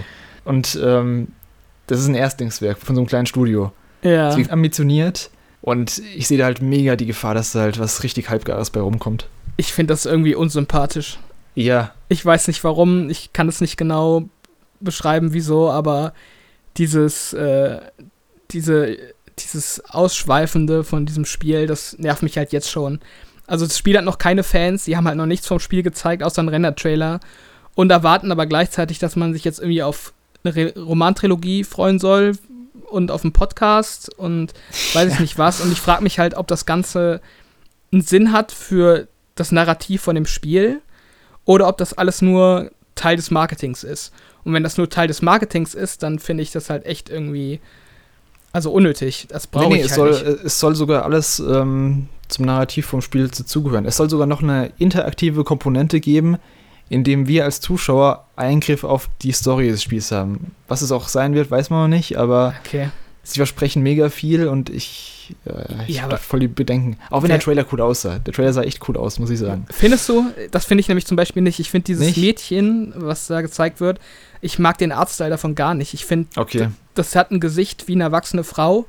[0.45, 1.29] Und ähm,
[1.87, 3.73] das ist ein Erstlingswerk von so einem kleinen Studio.
[4.03, 4.29] Ja.
[4.29, 8.03] Das ist ambitioniert und ich sehe da halt mega die Gefahr, dass da halt was
[8.03, 9.29] richtig Halbgares bei rumkommt.
[9.57, 11.19] Ich finde das irgendwie unsympathisch.
[11.55, 11.93] Ja.
[12.09, 14.29] Ich weiß nicht warum, ich kann es nicht genau
[14.81, 16.15] beschreiben, wieso, aber
[16.77, 17.81] dieses, äh,
[18.51, 18.97] diese,
[19.39, 23.01] dieses Ausschweifende von diesem Spiel, das nervt mich halt jetzt schon.
[23.47, 26.23] Also das Spiel hat noch keine Fans, die haben halt noch nichts vom Spiel gezeigt,
[26.23, 27.21] außer einen Render-Trailer
[27.75, 30.13] und erwarten aber gleichzeitig, dass man sich jetzt irgendwie auf
[30.45, 32.37] eine Romantrilogie freuen soll
[32.91, 34.53] und auf einen Podcast und
[34.95, 35.61] weiß ich nicht was.
[35.61, 37.21] Und ich frage mich halt, ob das Ganze
[37.93, 40.81] einen Sinn hat für das Narrativ von dem Spiel
[41.45, 44.13] oder ob das alles nur Teil des Marketings ist.
[44.45, 47.61] Und wenn das nur Teil des Marketings ist, dann finde ich das halt echt irgendwie,
[48.53, 49.27] also unnötig.
[49.29, 50.45] Das brauche nee, nee, ich halt es soll, nicht.
[50.45, 53.85] Es soll sogar alles ähm, zum Narrativ vom Spiel dazugehören.
[53.85, 56.39] Es soll sogar noch eine interaktive Komponente geben,
[56.89, 60.53] in dem wir als Zuschauer Eingriff auf die Story des Spiels haben.
[60.69, 62.91] Was es auch sein wird, weiß man noch nicht, aber okay.
[63.23, 66.99] sie versprechen mega viel und ich, äh, ich ja, habe voll die Bedenken.
[67.11, 68.19] Auch wenn der Trailer cool aussah.
[68.19, 69.65] Der Trailer sah echt cool aus, muss ich sagen.
[69.71, 70.27] Findest du?
[70.51, 71.61] Das finde ich nämlich zum Beispiel nicht.
[71.61, 72.19] Ich finde dieses nicht?
[72.19, 73.99] Mädchen, was da gezeigt wird,
[74.43, 75.95] ich mag den Artstyle davon gar nicht.
[75.95, 76.69] Ich finde, okay.
[76.95, 78.87] das hat ein Gesicht wie eine erwachsene Frau.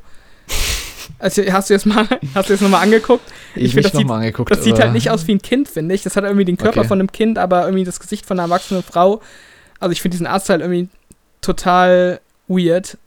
[1.19, 3.23] Also hast du jetzt mal, hast du jetzt nochmal angeguckt?
[3.55, 5.95] Ich, ich finde, das, sieht, angeguckt, das sieht halt nicht aus wie ein Kind, finde
[5.95, 6.03] ich.
[6.03, 6.87] Das hat irgendwie den Körper okay.
[6.87, 9.21] von einem Kind, aber irgendwie das Gesicht von einer erwachsenen Frau.
[9.79, 10.89] Also ich finde diesen Artstyle irgendwie
[11.41, 12.97] total weird.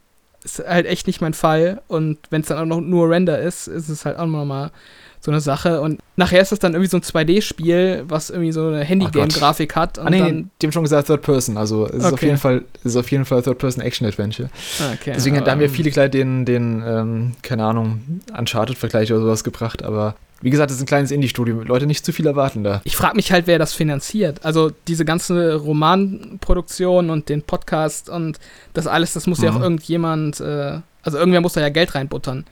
[0.47, 1.81] Ist halt echt nicht mein Fall.
[1.89, 4.71] Und wenn es dann auch noch nur Render ist, ist es halt auch nochmal
[5.19, 5.81] so eine Sache.
[5.81, 9.99] Und nachher ist es dann irgendwie so ein 2D-Spiel, was irgendwie so eine Handy-Game-Grafik hat.
[9.99, 11.57] Ah, nee, dann die haben schon gesagt Third Person.
[11.57, 11.97] Also es okay.
[11.97, 14.49] ist auf jeden Fall, ist auf jeden Fall Third Person Action Adventure.
[14.93, 19.43] Okay, Deswegen da haben wir viele gleich den, den ähm, keine Ahnung, Uncharted-Vergleich oder sowas
[19.43, 21.63] gebracht, aber wie gesagt, das ist ein kleines Indie-Studio.
[21.63, 22.81] Leute nicht zu viel erwarten da.
[22.83, 24.45] Ich frage mich halt, wer das finanziert.
[24.45, 28.39] Also diese ganze Romanproduktion und den Podcast und
[28.73, 29.45] das alles, das muss mhm.
[29.45, 32.45] ja auch irgendjemand, äh, also irgendwer muss da ja Geld reinbuttern.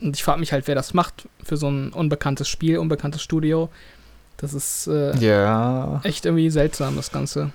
[0.00, 3.68] Und ich frage mich halt, wer das macht für so ein unbekanntes Spiel, unbekanntes Studio.
[4.36, 6.00] Das ist äh, ja.
[6.04, 7.50] echt irgendwie seltsam, das Ganze.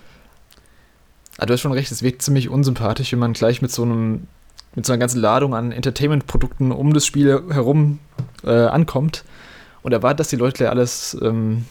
[1.38, 4.28] Ah, du hast schon recht, es wirkt ziemlich unsympathisch, wenn man gleich mit so einem,
[4.76, 8.00] mit so einer ganzen Ladung an Entertainment-Produkten um das Spiel herum
[8.44, 9.24] äh, ankommt
[9.84, 11.66] und erwartet, dass die Leute gleich alles, ähm,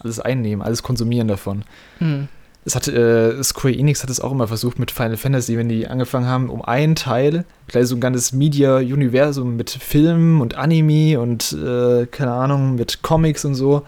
[0.00, 1.64] alles einnehmen, alles konsumieren davon.
[1.98, 2.28] Hm.
[2.66, 5.86] Es hat, äh, Square Enix hat es auch immer versucht mit Final Fantasy, wenn die
[5.86, 11.52] angefangen haben, um einen Teil, gleich so ein ganzes Media-Universum mit Filmen und Anime und,
[11.52, 13.82] äh, keine Ahnung, mit Comics und so.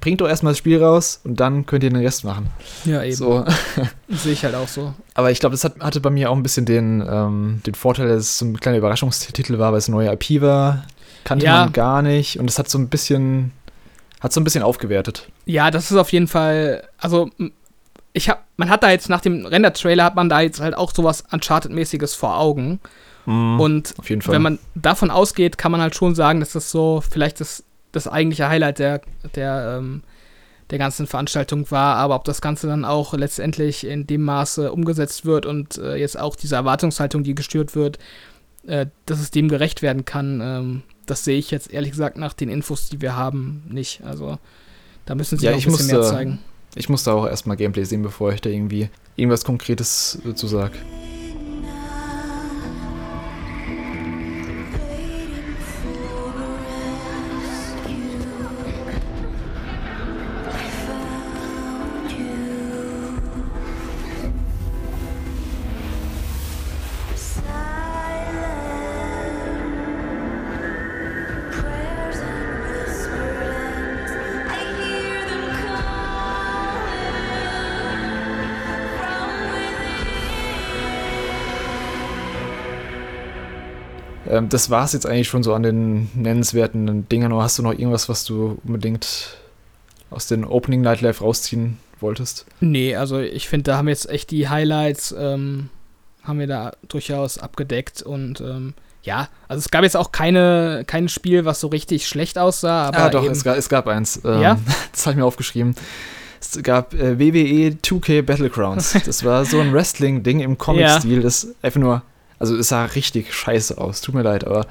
[0.00, 2.48] Bringt doch erstmal das Spiel raus und dann könnt ihr den Rest machen.
[2.84, 3.16] Ja, eben.
[3.16, 3.44] So.
[4.08, 4.94] Sehe ich halt auch so.
[5.14, 8.06] Aber ich glaube, das hat, hatte bei mir auch ein bisschen den, ähm, den Vorteil,
[8.06, 10.84] dass es so ein kleiner Überraschungstitel war, weil es ein neuer IP war.
[11.26, 11.64] Kannte ja.
[11.64, 13.52] man gar nicht und es hat so ein bisschen
[14.20, 15.28] hat so ein bisschen aufgewertet.
[15.44, 17.30] Ja, das ist auf jeden Fall, also
[18.12, 20.94] ich hab, man hat da jetzt nach dem Render-Trailer hat man da jetzt halt auch
[20.94, 22.80] sowas Uncharted-mäßiges vor Augen.
[23.26, 27.40] Mm, und wenn man davon ausgeht, kann man halt schon sagen, dass das so vielleicht
[27.40, 29.00] das, das eigentliche Highlight der,
[29.34, 30.02] der, ähm,
[30.70, 31.96] der ganzen Veranstaltung war.
[31.96, 36.18] Aber ob das Ganze dann auch letztendlich in dem Maße umgesetzt wird und äh, jetzt
[36.18, 37.98] auch diese Erwartungshaltung, die gestört wird,
[38.66, 42.32] äh, dass es dem gerecht werden kann, ähm, das sehe ich jetzt ehrlich gesagt nach
[42.32, 44.02] den Infos, die wir haben, nicht.
[44.04, 44.38] Also
[45.04, 46.38] da müssen sie ja, noch ein bisschen musste, mehr zeigen.
[46.74, 50.74] Ich muss da auch erstmal Gameplay sehen, bevor ich da irgendwie irgendwas Konkretes zu sage.
[84.28, 87.32] Ähm, das war es jetzt eigentlich schon so an den nennenswerten Dingen.
[87.32, 89.36] Oder hast du noch irgendwas, was du unbedingt
[90.10, 92.46] aus den Opening Night Live rausziehen wolltest?
[92.60, 95.70] Nee, also ich finde, da haben wir jetzt echt die Highlights, ähm,
[96.22, 101.08] haben wir da durchaus abgedeckt und ähm, ja, also es gab jetzt auch keine, kein
[101.08, 102.88] Spiel, was so richtig schlecht aussah.
[102.88, 104.20] Aber ah, doch, es gab, es gab eins.
[104.24, 104.58] Ähm, ja?
[104.92, 105.76] Das habe ich mir aufgeschrieben.
[106.40, 108.96] Es gab äh, WWE 2K Battlegrounds.
[109.04, 111.22] Das war so ein Wrestling-Ding im Comic-Stil, ja.
[111.22, 112.02] das einfach nur,
[112.38, 114.00] also es sah richtig scheiße aus.
[114.00, 114.66] Tut mir leid, aber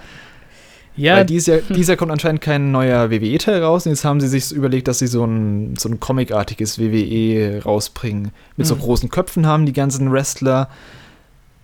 [0.97, 1.17] ja.
[1.17, 4.28] Weil dieses Jahr, dieses Jahr kommt anscheinend kein neuer WWE-Teil raus und jetzt haben sie
[4.28, 8.32] sich überlegt, dass sie so ein, so ein Comic-artiges WWE rausbringen.
[8.56, 8.69] Mit mhm.
[8.69, 10.69] so großen Köpfen haben die ganzen Wrestler.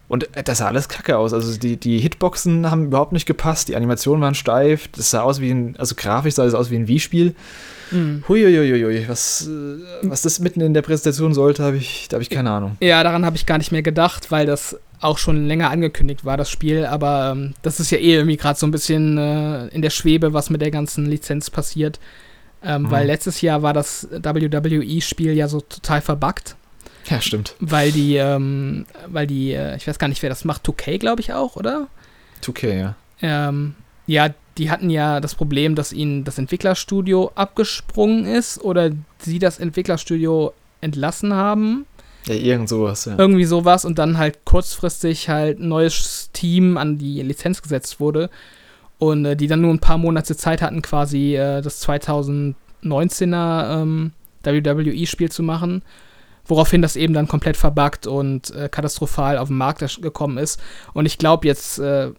[0.08, 1.34] Und äh, das sah alles kacke aus.
[1.34, 5.40] Also die, die Hitboxen haben überhaupt nicht gepasst, die Animationen waren steif, das sah aus
[5.40, 7.36] wie ein, also grafisch sah es aus wie ein Wii-Spiel.
[7.92, 8.24] Mhm.
[8.28, 12.30] Huiuiuiui, was, äh, was das mitten in der Präsentation sollte, habe ich, da habe ich
[12.30, 12.78] keine Ahnung.
[12.82, 16.38] Ja, daran habe ich gar nicht mehr gedacht, weil das auch schon länger angekündigt war,
[16.38, 16.86] das Spiel.
[16.86, 20.34] Aber ähm, das ist ja eh irgendwie gerade so ein bisschen äh, in der Schwebe,
[20.34, 22.00] was mit der ganzen Lizenz passiert.
[22.64, 22.92] Ähm, mhm.
[22.92, 26.56] Weil letztes Jahr war das WWE-Spiel ja so total verbuggt.
[27.10, 27.56] Ja, stimmt.
[27.60, 31.22] Weil die, ähm, weil die, äh, ich weiß gar nicht, wer das macht, 2K, glaube
[31.22, 31.88] ich auch, oder?
[32.44, 32.96] 2K, ja.
[33.24, 33.76] Ähm,
[34.06, 39.60] ja, die hatten ja das Problem, dass ihnen das Entwicklerstudio abgesprungen ist oder sie das
[39.60, 41.86] Entwicklerstudio entlassen haben.
[42.26, 43.16] Ja, irgend sowas, ja.
[43.18, 48.30] Irgendwie sowas und dann halt kurzfristig halt ein neues Team an die Lizenz gesetzt wurde
[49.00, 54.12] und äh, die dann nur ein paar Monate Zeit hatten, quasi äh, das 2019er ähm,
[54.44, 55.82] WWE-Spiel zu machen.
[56.46, 60.60] Woraufhin das eben dann komplett verbuggt und äh, katastrophal auf den Markt gekommen ist.
[60.94, 62.12] Und ich glaube, jetzt äh,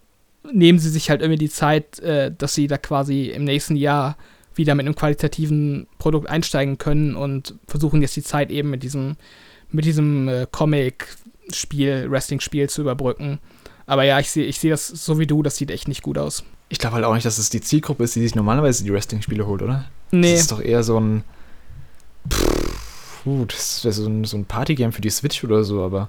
[0.50, 4.16] nehmen sie sich halt irgendwie die Zeit, äh, dass sie da quasi im nächsten Jahr
[4.54, 9.16] wieder mit einem qualitativen Produkt einsteigen können und versuchen jetzt die Zeit eben mit diesem
[9.70, 13.38] mit diesem äh, Comic-Spiel, Wrestling-Spiel zu überbrücken.
[13.86, 16.18] Aber ja, ich sehe ich seh das so wie du, das sieht echt nicht gut
[16.18, 16.44] aus.
[16.68, 19.46] Ich glaube halt auch nicht, dass es die Zielgruppe ist, die sich normalerweise die Wrestling-Spiele
[19.46, 19.86] holt, oder?
[20.10, 20.32] Nee.
[20.32, 21.24] Das ist doch eher so ein.
[22.30, 26.08] Pff, das wäre so ein, so ein Partygame für die Switch oder so, aber.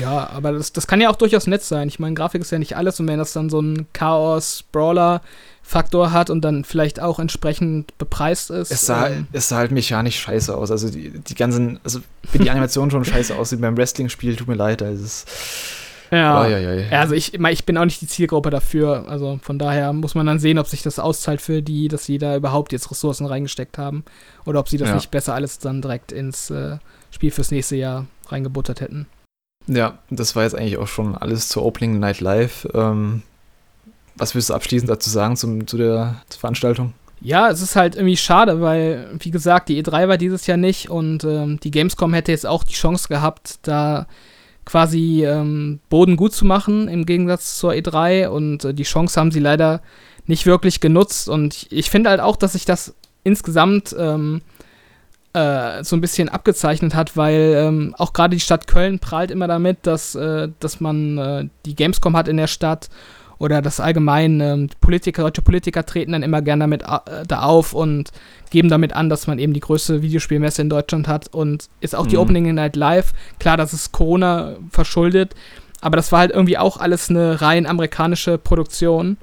[0.00, 1.88] Ja, aber das, das kann ja auch durchaus nett sein.
[1.88, 5.22] Ich meine, Grafik ist ja nicht alles und wenn das dann so ein Chaos-Brawler
[5.62, 8.70] Faktor hat und dann vielleicht auch entsprechend bepreist ist.
[8.70, 10.70] Es sah, ähm, es sah halt mechanisch scheiße aus.
[10.70, 11.98] Also die, die ganzen, also
[12.30, 14.80] wie die Animation schon scheiße aussieht beim Wrestling-Spiel, tut mir leid.
[14.80, 15.24] Also es,
[16.12, 16.40] ja.
[16.40, 17.00] Oh, ja, ja, ja.
[17.00, 19.06] Also ich, ich bin auch nicht die Zielgruppe dafür.
[19.08, 22.18] Also von daher muss man dann sehen, ob sich das auszahlt für die, dass sie
[22.18, 24.04] da überhaupt jetzt Ressourcen reingesteckt haben.
[24.44, 26.78] Oder ob sie das nicht besser alles dann direkt ins äh,
[27.10, 29.06] Spiel fürs nächste Jahr reingebuttert hätten.
[29.66, 32.68] Ja, das war jetzt eigentlich auch schon alles zur Opening Night Live.
[32.74, 33.22] Ähm,
[34.16, 36.94] was willst du abschließend dazu sagen zum, zu der Veranstaltung?
[37.20, 40.90] Ja, es ist halt irgendwie schade, weil, wie gesagt, die E3 war dieses Jahr nicht
[40.90, 44.06] und ähm, die Gamescom hätte jetzt auch die Chance gehabt, da
[44.64, 49.30] quasi ähm, Boden gut zu machen im Gegensatz zur E3 und äh, die Chance haben
[49.30, 49.80] sie leider
[50.26, 54.42] nicht wirklich genutzt und ich, ich finde halt auch, dass sich das insgesamt ähm,
[55.36, 59.46] äh, so ein bisschen abgezeichnet hat, weil ähm, auch gerade die Stadt Köln prahlt immer
[59.46, 62.88] damit, dass, äh, dass man äh, die Gamescom hat in der Stadt
[63.38, 67.74] oder das allgemein ähm, Politiker, deutsche Politiker treten dann immer gerne damit äh, da auf
[67.74, 68.12] und
[68.48, 72.06] geben damit an, dass man eben die größte Videospielmesse in Deutschland hat und ist auch
[72.06, 72.08] mhm.
[72.08, 73.12] die Opening Night Live.
[73.38, 75.34] Klar, das ist Corona verschuldet,
[75.82, 79.18] aber das war halt irgendwie auch alles eine rein amerikanische Produktion.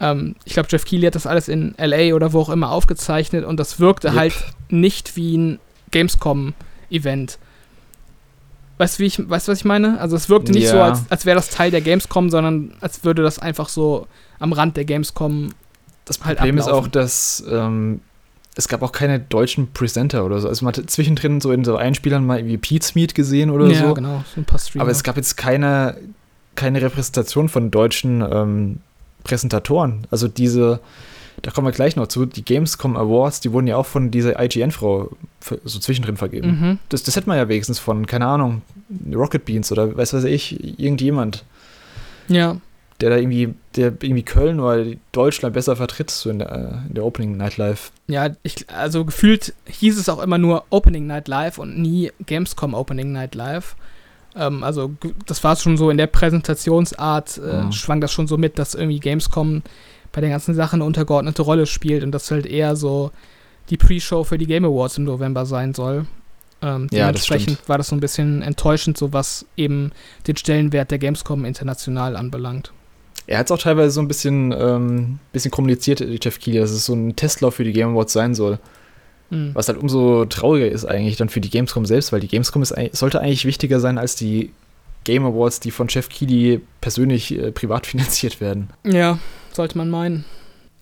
[0.00, 3.44] Ähm, ich glaube, Jeff Keighley hat das alles in LA oder wo auch immer aufgezeichnet
[3.44, 4.16] und das wirkte yep.
[4.16, 4.34] halt
[4.68, 5.58] nicht wie ein
[5.90, 7.38] Gamescom-Event.
[8.78, 9.98] Weißt du, weißt, was ich meine?
[10.00, 10.70] Also es wirkte nicht ja.
[10.70, 14.06] so, als, als wäre das Teil der Gamescom, sondern als würde das einfach so
[14.38, 15.48] am Rand der Gamescom.
[16.04, 16.78] Das halt Problem ablaufen.
[16.78, 18.00] ist auch, dass ähm,
[18.54, 20.48] es gab auch keine deutschen Presenter oder so.
[20.48, 23.78] Also man hat zwischendrin so in so Einspielern mal irgendwie Pete's Meet gesehen oder ja,
[23.78, 23.84] so.
[23.86, 24.82] Ja, genau, so ein paar Streamer.
[24.82, 25.96] Aber es gab jetzt keine,
[26.54, 28.80] keine Repräsentation von deutschen ähm,
[29.26, 30.06] Präsentatoren.
[30.10, 30.80] Also diese
[31.42, 34.42] da kommen wir gleich noch zu, die Gamescom Awards, die wurden ja auch von dieser
[34.42, 35.10] IGN-Frau
[35.64, 36.48] so zwischendrin vergeben.
[36.48, 36.78] Mhm.
[36.88, 38.62] Das, das hätte man ja wenigstens von, keine Ahnung,
[39.12, 41.44] Rocket Beans oder weiß was ich, irgendjemand.
[42.28, 42.56] Ja.
[43.00, 47.04] Der da irgendwie, der irgendwie Köln oder Deutschland besser vertritt, so in der, in der
[47.04, 47.92] Opening Night Live.
[48.06, 52.72] Ja, ich, also gefühlt hieß es auch immer nur Opening Night Live und nie Gamescom
[52.72, 53.76] Opening Night Live
[54.36, 54.92] ähm, also
[55.26, 57.72] das war schon so in der Präsentationsart, äh, mhm.
[57.72, 59.62] schwang das schon so mit, dass irgendwie Gamescom
[60.12, 63.10] bei den ganzen Sachen eine untergeordnete Rolle spielt und das halt eher so
[63.70, 66.06] die Pre-Show für die Game Awards im November sein soll.
[66.62, 69.92] Ähm, ja, dementsprechend das war das so ein bisschen enttäuschend, so was eben
[70.26, 72.72] den Stellenwert der Gamescom international anbelangt.
[73.26, 76.86] Er hat es auch teilweise so ein bisschen, ähm, bisschen kommuniziert, Jeff Keighley, dass es
[76.86, 78.58] so ein Testlauf für die Game Awards sein soll.
[79.30, 79.50] Mhm.
[79.54, 82.74] Was halt umso trauriger ist eigentlich dann für die Gamescom selbst, weil die Gamescom ist,
[82.92, 84.52] sollte eigentlich wichtiger sein als die
[85.04, 88.70] Game Awards, die von Jeff Keighley persönlich äh, privat finanziert werden.
[88.84, 89.18] Ja,
[89.52, 90.24] sollte man meinen.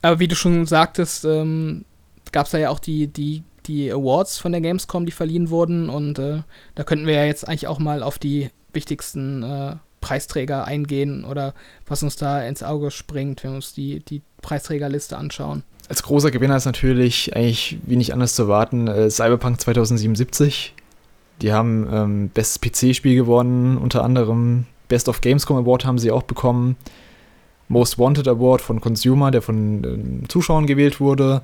[0.02, 1.84] Aber wie du schon sagtest, ähm,
[2.32, 5.88] gab es da ja auch die, die, die Awards von der Gamescom, die verliehen wurden.
[5.88, 6.42] Und äh,
[6.74, 11.54] da könnten wir ja jetzt eigentlich auch mal auf die wichtigsten äh, Preisträger eingehen oder
[11.86, 15.62] was uns da ins Auge springt, wenn wir uns die, die Preisträgerliste anschauen.
[15.88, 18.88] Als großer Gewinner ist natürlich eigentlich wenig anders zu erwarten.
[18.88, 20.74] Äh, Cyberpunk 2077.
[21.42, 26.22] Die haben ähm, bestes PC-Spiel gewonnen, unter anderem Best of Gamescom Award haben sie auch
[26.22, 26.76] bekommen.
[27.68, 31.42] Most Wanted Award von Consumer, der von den Zuschauern gewählt wurde.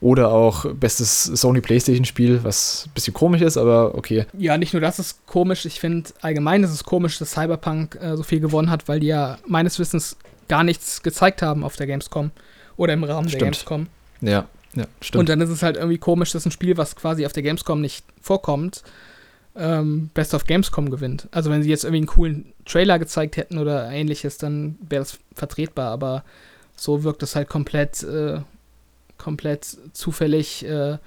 [0.00, 4.26] Oder auch bestes Sony PlayStation-Spiel, was ein bisschen komisch ist, aber okay.
[4.38, 8.16] Ja, nicht nur das ist komisch, ich finde allgemein ist es komisch, dass Cyberpunk äh,
[8.16, 11.88] so viel gewonnen hat, weil die ja meines Wissens gar nichts gezeigt haben auf der
[11.88, 12.30] Gamescom
[12.78, 13.42] oder im Rahmen Stimmt.
[13.42, 13.86] der Gamescom.
[14.22, 15.20] Ja, ja, stimmt.
[15.20, 17.80] Und dann ist es halt irgendwie komisch, dass ein Spiel, was quasi auf der Gamescom
[17.82, 18.82] nicht vorkommt,
[19.56, 21.28] ähm, Best of Gamescom gewinnt.
[21.30, 25.18] Also wenn sie jetzt irgendwie einen coolen Trailer gezeigt hätten oder ähnliches, dann wäre das
[25.34, 26.24] vertretbar, aber
[26.76, 28.40] so wirkt es halt komplett, äh,
[29.18, 30.98] komplett zufällig äh,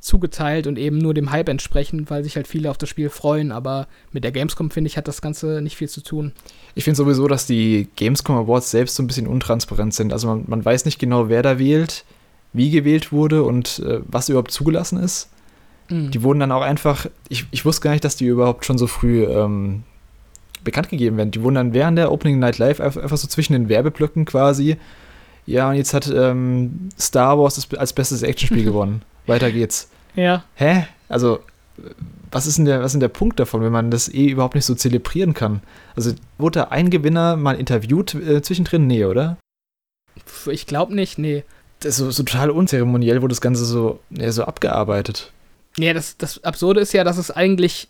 [0.00, 3.50] zugeteilt und eben nur dem Hype entsprechend, weil sich halt viele auf das Spiel freuen,
[3.50, 6.32] aber mit der Gamescom, finde ich, hat das Ganze nicht viel zu tun.
[6.74, 10.12] Ich finde sowieso, dass die Gamescom Awards selbst so ein bisschen untransparent sind.
[10.12, 12.04] Also man, man weiß nicht genau, wer da wählt,
[12.52, 15.30] wie gewählt wurde und äh, was überhaupt zugelassen ist.
[15.88, 16.12] Mhm.
[16.12, 18.86] Die wurden dann auch einfach, ich, ich wusste gar nicht, dass die überhaupt schon so
[18.86, 19.82] früh ähm,
[20.62, 21.32] bekannt gegeben werden.
[21.32, 24.76] Die wurden dann während der Opening Night Live einfach, so zwischen den Werbeblöcken quasi.
[25.46, 29.02] Ja, und jetzt hat ähm, Star Wars als bestes Actionspiel gewonnen.
[29.28, 29.90] Weiter geht's.
[30.14, 30.44] Ja.
[30.54, 30.86] Hä?
[31.08, 31.40] Also,
[32.30, 34.54] was ist, denn der, was ist denn der Punkt davon, wenn man das eh überhaupt
[34.54, 35.62] nicht so zelebrieren kann?
[35.96, 38.86] Also, wurde da ein Gewinner mal interviewt äh, zwischendrin?
[38.86, 39.38] Nee, oder?
[40.50, 41.44] Ich glaube nicht, nee.
[41.80, 45.32] Das ist so, so total unzeremoniell, wurde das Ganze so, ja, so abgearbeitet.
[45.76, 47.88] Nee, das, das Absurde ist ja, dass es eigentlich,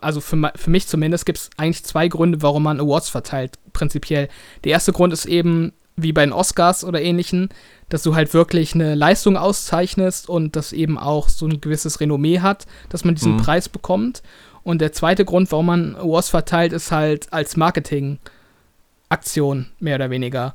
[0.00, 4.28] also für, für mich zumindest, gibt es eigentlich zwei Gründe, warum man Awards verteilt, prinzipiell.
[4.62, 7.48] Der erste Grund ist eben, wie bei den Oscars oder ähnlichen,
[7.88, 12.40] dass du halt wirklich eine Leistung auszeichnest und das eben auch so ein gewisses Renommee
[12.40, 13.38] hat, dass man diesen Mhm.
[13.38, 14.22] Preis bekommt.
[14.62, 20.54] Und der zweite Grund, warum man Awards verteilt, ist halt als Marketing-Aktion, mehr oder weniger.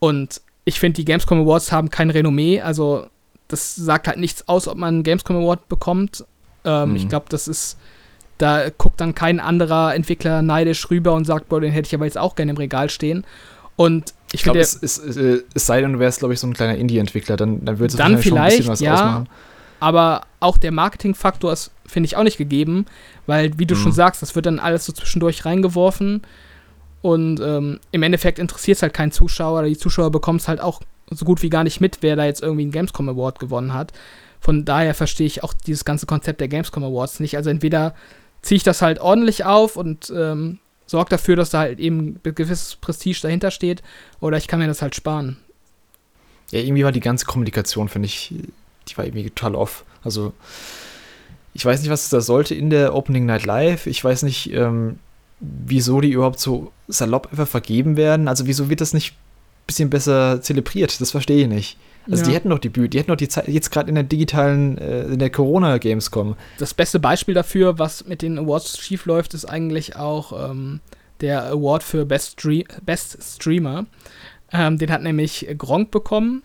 [0.00, 3.06] Und ich finde, die Gamescom Awards haben kein Renommee, also
[3.48, 6.24] das sagt halt nichts aus, ob man einen Gamescom Award bekommt.
[6.64, 6.96] Ähm, Mhm.
[6.96, 7.78] Ich glaube, das ist,
[8.38, 12.06] da guckt dann kein anderer Entwickler neidisch rüber und sagt, boah, den hätte ich aber
[12.06, 13.24] jetzt auch gerne im Regal stehen.
[13.76, 16.46] Und ich Ich glaube, es, es, äh, es sei denn, du wärst, glaube ich, so
[16.46, 18.94] ein kleiner Indie-Entwickler, dann, dann würde es Dann wahrscheinlich schon ein bisschen vielleicht, was ja.
[18.94, 19.28] ausmachen.
[19.80, 22.86] aber auch der Marketingfaktor ist, finde ich, auch nicht gegeben,
[23.26, 23.78] weil, wie du Mhm.
[23.80, 26.22] schon sagst, das wird dann alles so zwischendurch reingeworfen
[27.02, 30.80] und ähm, im Endeffekt interessiert es halt keinen Zuschauer, die Zuschauer bekommen es halt auch
[31.10, 33.92] so gut wie gar nicht mit, wer da jetzt irgendwie einen Gamescom Award gewonnen hat.
[34.40, 37.36] Von daher verstehe ich auch dieses ganze Konzept der Gamescom Awards nicht.
[37.36, 37.94] Also entweder
[38.42, 42.34] ziehe ich das halt ordentlich auf und ähm, sorge dafür, dass da halt eben ein
[42.34, 43.82] gewisses Prestige dahinter steht,
[44.20, 45.38] oder ich kann mir das halt sparen.
[46.50, 48.34] Ja, irgendwie war die ganze Kommunikation, finde ich,
[48.88, 49.84] die war irgendwie total off.
[50.02, 50.32] Also,
[51.54, 53.86] ich weiß nicht, was das sollte in der Opening Night Live.
[53.86, 54.98] Ich weiß nicht, ähm,
[55.40, 58.28] wieso die überhaupt so salopp einfach vergeben werden.
[58.28, 61.00] Also, wieso wird das nicht ein bisschen besser zelebriert?
[61.00, 61.78] Das verstehe ich nicht.
[62.10, 62.28] Also, Ja.
[62.28, 64.76] die hätten doch die Bühne, die hätten doch die Zeit, jetzt gerade in der digitalen,
[64.78, 66.36] äh, in der Corona-Gamescom.
[66.58, 70.80] das beste Beispiel dafür, was mit den Awards schief läuft, ist eigentlich auch ähm,
[71.20, 73.86] der Award für Best, Stre Best Streamer.
[74.52, 76.42] Ähm, den hat nämlich Gronk bekommen.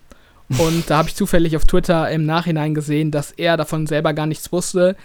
[0.58, 4.26] Und da habe ich zufällig auf Twitter im Nachhinein gesehen, dass er davon selber gar
[4.26, 4.96] nichts wusste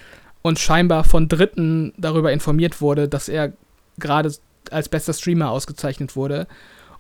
[0.42, 3.54] und scheinbar von Dritten darüber informiert wurde, dass er
[4.00, 4.34] gerade
[4.72, 6.48] als bester Streamer ausgezeichnet wurde.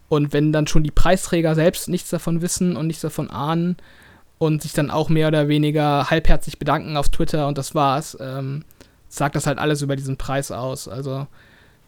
[0.10, 3.76] Und wenn dann schon die Preisträger selbst nichts davon wissen und nichts davon ahnen,
[4.38, 8.63] und sich dann auch mehr oder weniger halbherzig bedanken auf Twitter und das war's, ähm,
[9.08, 10.88] sagt das halt alles über diesen Preis aus.
[10.88, 11.28] Also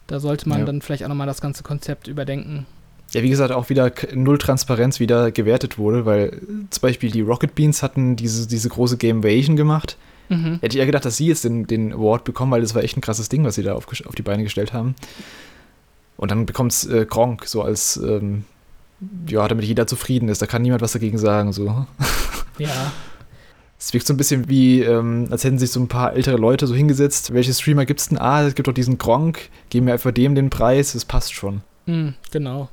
[0.08, 0.65] da sollte man Ja.
[0.65, 2.65] dann vielleicht auch nochmal das ganze Konzept überdenken.
[3.12, 6.32] Ja, wie gesagt, auch wieder null Transparenz wieder gewertet wurde, weil äh,
[6.69, 9.97] zum Beispiel die Rocket Beans hatten diese, diese große Gamevasion gemacht.
[10.30, 10.60] Mhm.
[10.62, 12.97] Hätte ich ja gedacht, dass sie jetzt den, den Award bekommen, weil das war echt
[12.97, 14.95] ein krasses Ding, was sie da auf, auf die Beine gestellt haben.
[16.17, 18.45] Und dann bekommt es äh, Gronk so als, ähm,
[19.28, 20.41] ja, damit jeder zufrieden ist.
[20.41, 21.53] Da kann niemand was dagegen sagen.
[21.53, 21.86] So.
[22.59, 22.91] Ja.
[23.80, 26.65] Es wirkt so ein bisschen wie, ähm, als hätten sich so ein paar ältere Leute
[26.65, 27.34] so hingesetzt.
[27.34, 28.18] Welche Streamer gibt's denn?
[28.18, 29.49] Ah, es gibt doch diesen Gronk.
[29.70, 30.93] Geben wir einfach dem den Preis.
[30.93, 31.61] Das passt schon.
[31.86, 32.70] Mhm, genau.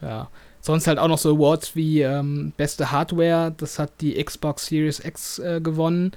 [0.00, 0.30] Ja.
[0.62, 3.52] Sonst halt auch noch so Awards wie ähm, beste Hardware.
[3.56, 6.12] Das hat die Xbox Series X äh, gewonnen.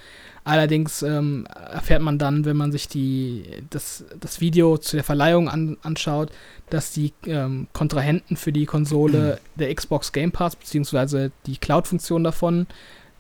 [0.46, 5.48] Allerdings ähm, erfährt man dann, wenn man sich die, das, das Video zu der Verleihung
[5.48, 6.32] an, anschaut,
[6.70, 12.68] dass die ähm, Kontrahenten für die Konsole der Xbox Game Pass beziehungsweise die Cloud-Funktion davon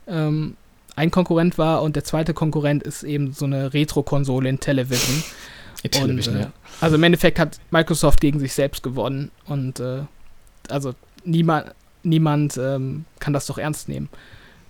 [0.05, 0.57] ähm,
[0.97, 5.23] ein Konkurrent war und der zweite Konkurrent ist eben so eine Retro-Konsole in Television.
[5.89, 6.51] Television, äh, ja.
[6.81, 10.03] Also im Endeffekt hat Microsoft gegen sich selbst gewonnen und äh,
[10.69, 10.93] also
[11.23, 14.09] niemand, niemand ähm, kann das doch ernst nehmen.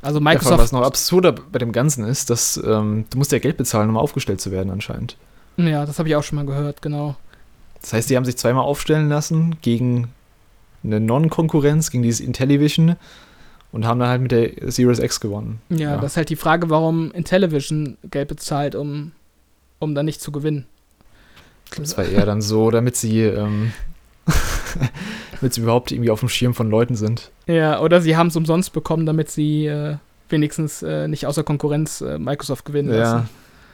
[0.04, 3.40] Also Ja, Microsoft, was noch absurder bei dem Ganzen ist, dass ähm, du musst ja
[3.40, 5.18] Geld bezahlen, um aufgestellt zu werden anscheinend.
[5.58, 7.16] ja, das habe ich auch schon mal gehört, genau.
[7.82, 10.10] Das heißt, die haben sich zweimal aufstellen lassen gegen
[10.84, 12.96] eine Non-Konkurrenz, gegen dieses Intellivision
[13.72, 15.62] und haben dann halt mit der Series X gewonnen.
[15.70, 15.98] Ja, Ja.
[15.98, 19.14] das ist halt die Frage, warum Intellivision Geld bezahlt, um,
[19.80, 20.66] um dann nicht zu gewinnen.
[21.78, 23.74] Das war eher dann so, damit sie, ähm,
[25.44, 27.32] damit sie überhaupt irgendwie auf dem Schirm von Leuten sind.
[27.48, 29.98] Ja, oder sie haben es umsonst bekommen, damit sie äh,
[30.30, 33.30] wenigstens äh, nicht außer Konkurrenz äh, Microsoft gewinnen Ja, lassen.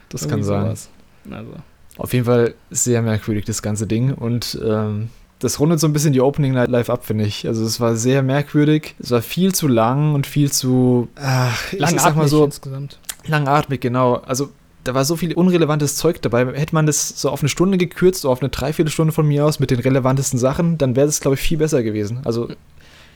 [0.09, 0.63] das Irgendwie kann sein.
[0.65, 0.89] sowas.
[1.32, 1.51] Also.
[1.97, 4.13] Auf jeden Fall sehr merkwürdig, das ganze Ding.
[4.13, 5.09] Und ähm,
[5.39, 7.47] das rundet so ein bisschen die Opening Night Live ab, finde ich.
[7.47, 8.95] Also es war sehr merkwürdig.
[8.99, 12.97] Es war viel zu lang und viel zu, ach, ich Langatmig sag mal so, insgesamt.
[13.28, 14.15] langatmig, genau.
[14.15, 14.49] Also
[14.84, 16.46] da war so viel unrelevantes Zeug dabei.
[16.58, 19.60] Hätte man das so auf eine Stunde gekürzt, so auf eine Dreiviertelstunde von mir aus
[19.60, 22.22] mit den relevantesten Sachen, dann wäre das, glaube ich, viel besser gewesen.
[22.26, 22.50] Also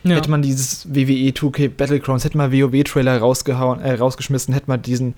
[0.02, 0.16] Ja.
[0.16, 5.14] hätte man dieses WWE 2K Battlegrounds, hätte man WoW-Trailer rausgehauen, äh, rausgeschmissen, hätte man diesen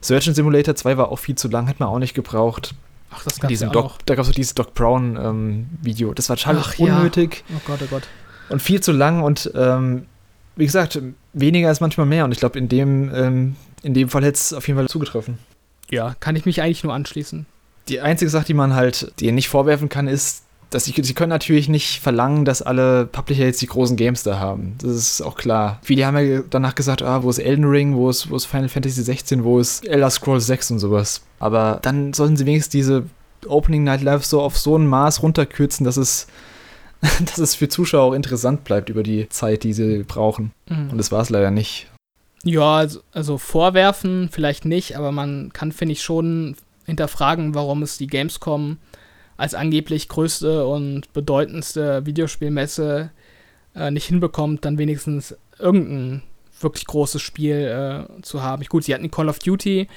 [0.00, 2.74] Surgeon Simulator 2 war auch viel zu lang, hätte man auch nicht gebraucht.
[3.10, 3.98] Ach, das auch Doc, noch.
[4.06, 6.14] da gab es auch dieses Doc Brown ähm, Video.
[6.14, 6.96] Das war total Ach, ja.
[6.96, 8.04] unnötig Oh Gott, oh Gott.
[8.48, 10.06] und viel zu lang und ähm,
[10.56, 11.00] wie gesagt,
[11.32, 14.52] weniger ist manchmal mehr und ich glaube, in dem, ähm, in dem Fall hätte es
[14.54, 15.38] auf jeden Fall zugetroffen.
[15.90, 17.46] Ja, kann ich mich eigentlich nur anschließen.
[17.88, 21.30] Die einzige Sache, die man halt dir nicht vorwerfen kann, ist, dass sie, sie können
[21.30, 24.74] natürlich nicht verlangen, dass alle Publisher jetzt die großen Games da haben.
[24.78, 25.80] Das ist auch klar.
[25.82, 28.68] Viele haben ja danach gesagt, ah, wo ist Elden Ring, wo ist, wo ist Final
[28.68, 31.22] Fantasy 16, wo ist Elder Scrolls 6 und sowas.
[31.40, 33.04] Aber dann sollten sie wenigstens diese
[33.46, 36.28] Opening Night Live so auf so ein Maß runterkürzen, dass es,
[37.00, 40.52] dass es für Zuschauer auch interessant bleibt über die Zeit, die sie brauchen.
[40.68, 40.90] Mhm.
[40.90, 41.88] Und das war es leider nicht.
[42.44, 47.98] Ja, also, also vorwerfen vielleicht nicht, aber man kann, finde ich, schon hinterfragen, warum es
[47.98, 48.78] die Gamescom
[49.36, 53.10] als angeblich größte und bedeutendste Videospielmesse
[53.74, 56.22] äh, nicht hinbekommt, dann wenigstens irgendein
[56.60, 58.64] wirklich großes Spiel äh, zu haben.
[58.64, 59.88] Gut, sie hatten Call of Duty,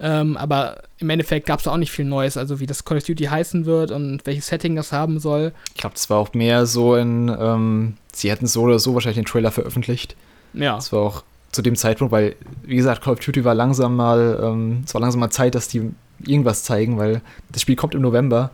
[0.00, 3.04] ähm, aber im Endeffekt gab es auch nicht viel Neues, also wie das Call of
[3.04, 5.52] Duty heißen wird und welches Setting das haben soll.
[5.68, 9.18] Ich glaube, das war auch mehr so in, ähm, sie hätten so oder so wahrscheinlich
[9.18, 10.16] den Trailer veröffentlicht.
[10.52, 11.24] Ja, Das war auch
[11.54, 15.00] zu dem Zeitpunkt, weil, wie gesagt, Call of Duty war langsam mal, ähm, es war
[15.00, 15.90] langsam mal Zeit, dass die
[16.26, 18.50] irgendwas zeigen, weil das Spiel kommt im November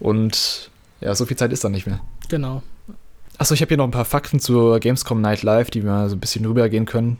[0.00, 2.00] und ja, so viel Zeit ist dann nicht mehr.
[2.28, 2.62] genau.
[3.38, 6.16] Achso, ich habe hier noch ein paar Fakten zur Gamescom Night Live, die wir so
[6.16, 7.18] ein bisschen rübergehen können.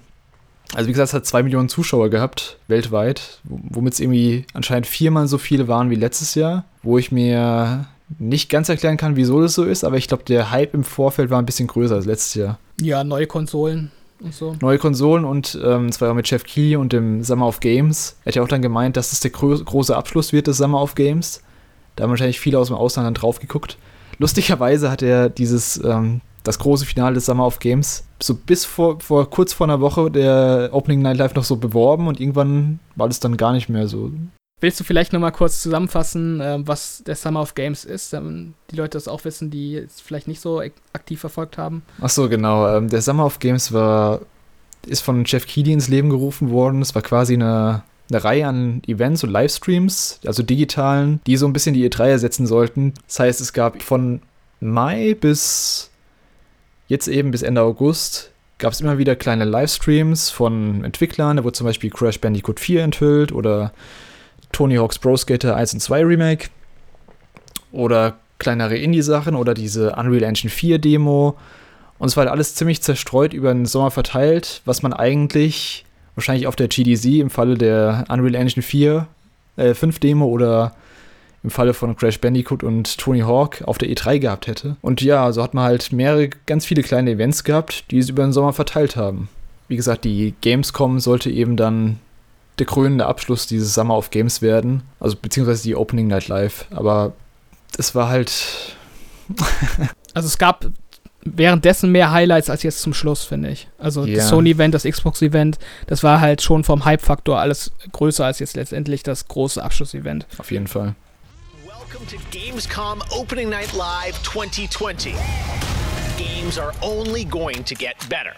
[0.75, 5.29] Also wie gesagt, es hat zwei Millionen Zuschauer gehabt, weltweit, womit es irgendwie anscheinend viermal
[5.29, 7.87] so viele waren wie letztes Jahr, wo ich mir
[8.19, 11.31] nicht ganz erklären kann, wieso das so ist, aber ich glaube, der Hype im Vorfeld
[11.31, 12.59] war ein bisschen größer als letztes Jahr.
[12.79, 13.91] Ja, neue Konsolen
[14.31, 14.57] so.
[14.61, 18.17] neue Konsolen und ähm, zwar mit Jeff Keighley und dem Summer of Games.
[18.25, 20.95] Er hat ja auch dann gemeint, dass es der große Abschluss wird des Summer of
[20.95, 21.43] Games.
[21.97, 23.77] Da haben wahrscheinlich viele aus dem Ausland dann drauf geguckt.
[24.19, 29.01] Lustigerweise hat er dieses, ähm, das große Finale des Summer of Games so bis vor,
[29.01, 33.09] vor kurz vor einer Woche der Opening Night Live noch so beworben und irgendwann war
[33.09, 34.11] das dann gar nicht mehr so.
[34.61, 38.53] Willst du vielleicht noch mal kurz zusammenfassen, äh, was der Summer of Games ist, damit
[38.71, 41.83] die Leute das auch wissen, die es vielleicht nicht so ak- aktiv verfolgt haben?
[42.01, 42.77] Ach so, genau.
[42.77, 44.21] Ähm, der Summer of Games war,
[44.87, 46.83] ist von Jeff Keighley ins Leben gerufen worden.
[46.83, 51.53] Es war quasi eine, eine Reihe an Events und Livestreams, also digitalen, die so ein
[51.55, 52.93] bisschen die E3 ersetzen sollten.
[53.07, 54.21] Das heißt, es gab von
[54.61, 55.91] Mai bis
[56.89, 61.39] jetzt eben bis Ende August gab es immer wieder kleine Livestreams von Entwicklern.
[61.39, 63.73] Da wurde zum Beispiel Crash Bandicoot 4 enthüllt oder
[64.53, 66.49] Tony Hawk's Pro Skater 1 und 2 Remake
[67.73, 71.37] oder kleinere Indie-Sachen oder diese Unreal Engine 4 Demo.
[71.99, 75.85] Und es war halt alles ziemlich zerstreut über den Sommer verteilt, was man eigentlich
[76.15, 79.07] wahrscheinlich auf der GDC im Falle der Unreal Engine 4,
[79.57, 80.75] äh, 5 Demo oder
[81.43, 84.77] im Falle von Crash Bandicoot und Tony Hawk auf der E3 gehabt hätte.
[84.83, 88.23] Und ja, so hat man halt mehrere, ganz viele kleine Events gehabt, die es über
[88.23, 89.29] den Sommer verteilt haben.
[89.69, 91.99] Wie gesagt, die Gamescom sollte eben dann
[92.61, 96.67] der krönende Abschluss dieses Summer of Games werden, also beziehungsweise die Opening Night Live.
[96.71, 97.13] Aber
[97.77, 98.77] es war halt
[100.15, 100.67] Also es gab
[101.23, 103.69] währenddessen mehr Highlights als jetzt zum Schluss, finde ich.
[103.79, 104.17] Also Ja.
[104.17, 109.03] das Sony-Event, das Xbox-Event, das war halt schon vom Hype-Faktor alles größer als jetzt letztendlich
[109.03, 110.27] das große Abschlussevent.
[110.39, 110.95] auf jeden Fall.
[111.67, 115.15] Welcome to Gamescom Opening Night Live 2020.
[116.17, 118.35] Games are only going to get better.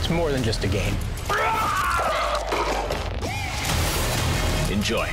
[0.00, 0.96] It's more than just a game.
[4.70, 5.08] Enjoy.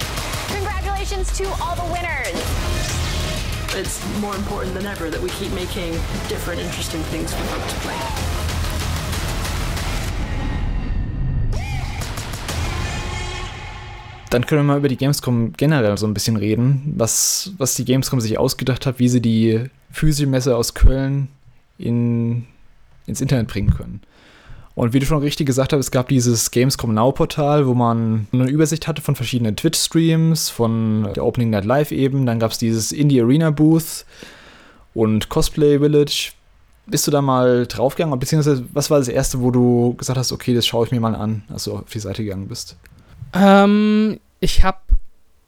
[0.50, 2.66] Congratulations to all the winners.
[3.76, 5.92] it's more important than ever that we keep making
[6.30, 7.96] different, interesting things for folks to play.
[14.30, 17.86] Dann können wir mal über die Gamescom generell so ein bisschen reden, was, was die
[17.86, 21.30] Gamescom sich ausgedacht hat, wie sie die physische Messe aus Köln
[21.78, 22.46] in,
[23.06, 24.02] ins Internet bringen können.
[24.76, 28.28] Und wie du schon richtig gesagt hast, es gab dieses Gamescom Now Portal, wo man
[28.34, 32.26] eine Übersicht hatte von verschiedenen Twitch-Streams, von der Opening Night Live eben.
[32.26, 34.06] Dann gab es dieses Indie Arena Booth
[34.94, 36.34] und Cosplay Village.
[36.88, 38.20] Bist du da mal draufgegangen?
[38.20, 41.16] Beziehungsweise, was war das erste, wo du gesagt hast, okay, das schaue ich mir mal
[41.16, 42.76] an, als du auf die Seite gegangen bist?
[43.34, 44.78] Ähm, ich habe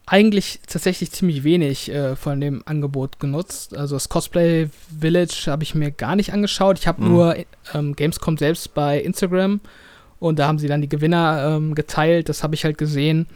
[0.07, 3.75] eigentlich tatsächlich ziemlich wenig äh, von dem Angebot genutzt.
[3.75, 6.79] Also das Cosplay Village habe ich mir gar nicht angeschaut.
[6.79, 7.07] Ich habe mhm.
[7.09, 7.35] nur
[7.73, 9.59] ähm, Gamescom selbst bei Instagram
[10.19, 12.29] und da haben sie dann die Gewinner ähm, geteilt.
[12.29, 13.27] Das habe ich halt gesehen.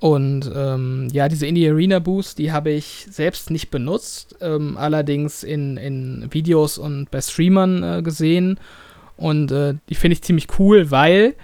[0.00, 5.44] Und ähm, ja, diese Indie Arena Boost, die habe ich selbst nicht benutzt, ähm, allerdings
[5.44, 8.58] in, in Videos und bei Streamern äh, gesehen.
[9.16, 11.34] Und äh, die finde ich ziemlich cool, weil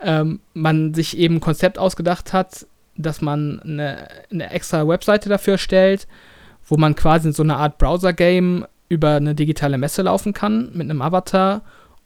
[0.00, 2.66] ähm, man sich eben ein Konzept ausgedacht hat,
[2.96, 6.06] dass man eine, eine extra Webseite dafür stellt,
[6.66, 10.88] wo man quasi in so eine Art Browser-Game über eine digitale Messe laufen kann mit
[10.88, 11.62] einem Avatar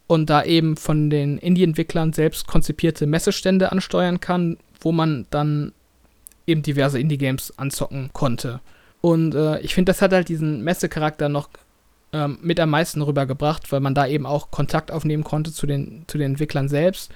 [0.07, 5.73] und da eben von den Indie-Entwicklern selbst konzipierte Messestände ansteuern kann, wo man dann
[6.47, 8.61] eben diverse Indie-Games anzocken konnte.
[9.01, 11.51] Und äh, ich finde, das hat halt diesen Messecharakter noch
[12.13, 16.05] ähm, mit am meisten rübergebracht, weil man da eben auch Kontakt aufnehmen konnte zu den,
[16.07, 17.13] zu den Entwicklern selbst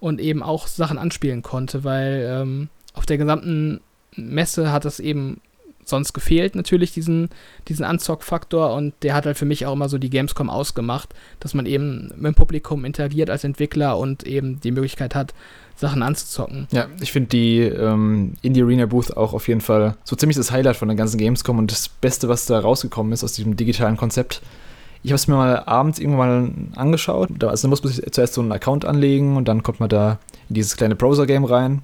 [0.00, 3.80] und eben auch Sachen anspielen konnte, weil ähm, auf der gesamten
[4.16, 5.40] Messe hat es eben
[5.86, 7.28] sonst gefehlt, natürlich, diesen,
[7.68, 8.74] diesen Anzock-Faktor.
[8.74, 12.12] Und der hat halt für mich auch immer so die Gamescom ausgemacht, dass man eben
[12.16, 15.34] mit dem Publikum interagiert als Entwickler und eben die Möglichkeit hat,
[15.76, 16.68] Sachen anzuzocken.
[16.70, 20.52] Ja, ich finde die ähm, Indie Arena Booth auch auf jeden Fall so ziemlich das
[20.52, 23.96] Highlight von der ganzen Gamescom und das Beste, was da rausgekommen ist aus diesem digitalen
[23.96, 24.40] Konzept.
[25.02, 27.42] Ich habe es mir mal abends irgendwann angeschaut.
[27.44, 30.18] Also da muss man sich zuerst so einen Account anlegen und dann kommt man da
[30.48, 31.82] in dieses kleine Browser-Game rein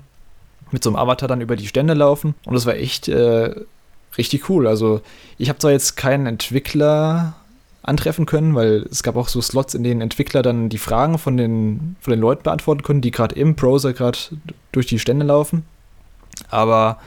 [0.73, 2.35] mit so einem Avatar dann über die Stände laufen.
[2.45, 3.55] Und das war echt äh,
[4.19, 4.67] richtig cool.
[4.67, 5.01] Also
[5.39, 7.35] ich habe zwar jetzt keinen Entwickler
[7.83, 11.37] antreffen können, weil es gab auch so Slots, in denen Entwickler dann die Fragen von
[11.37, 14.19] den, von den Leuten beantworten können, die gerade im Browser gerade
[14.73, 15.65] durch die Stände laufen.
[16.51, 16.99] Aber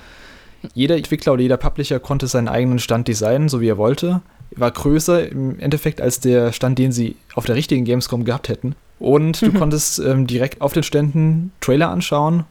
[0.73, 4.21] jeder Entwickler oder jeder Publisher konnte seinen eigenen Stand designen, so wie er wollte.
[4.55, 8.75] War größer im Endeffekt als der Stand, den sie auf der richtigen Gamescom gehabt hätten.
[8.99, 12.45] Und du konntest ähm, direkt auf den Ständen Trailer anschauen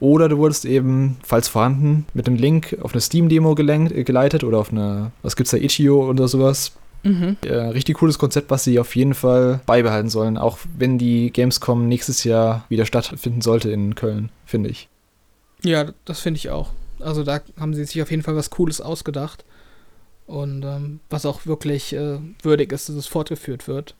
[0.00, 4.58] oder du wurdest eben, falls vorhanden, mit einem Link auf eine Steam-Demo äh, geleitet oder
[4.58, 6.72] auf eine, was gibt's da, Itch.io oder sowas.
[7.04, 7.36] Mhm.
[7.44, 11.86] Äh, richtig cooles Konzept, was sie auf jeden Fall beibehalten sollen, auch wenn die Gamescom
[11.86, 14.88] nächstes Jahr wieder stattfinden sollte in Köln, finde ich.
[15.62, 16.70] Ja, das finde ich auch.
[17.00, 19.44] Also da haben sie sich auf jeden Fall was Cooles ausgedacht.
[20.26, 23.94] Und ähm, was auch wirklich äh, würdig ist, dass es fortgeführt wird.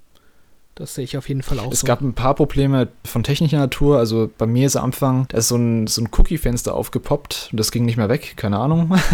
[0.75, 1.87] Das sehe ich auf jeden Fall auch es so.
[1.87, 3.99] gab ein paar Probleme von technischer Natur.
[3.99, 7.61] Also bei mir ist am Anfang, da ist so ein, so ein Cookie-Fenster aufgepoppt und
[7.61, 8.93] das ging nicht mehr weg, keine Ahnung.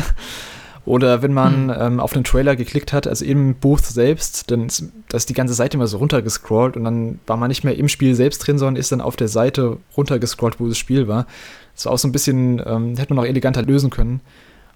[0.86, 1.76] Oder wenn man hm.
[1.78, 5.34] ähm, auf den Trailer geklickt hat, also im Booth selbst, dann ist, da ist die
[5.34, 8.58] ganze Seite immer so runtergescrollt und dann war man nicht mehr im Spiel selbst drin,
[8.58, 11.26] sondern ist dann auf der Seite runtergescrollt, wo das Spiel war.
[11.74, 14.20] Das war auch so ein bisschen, ähm, hätte man auch eleganter lösen können.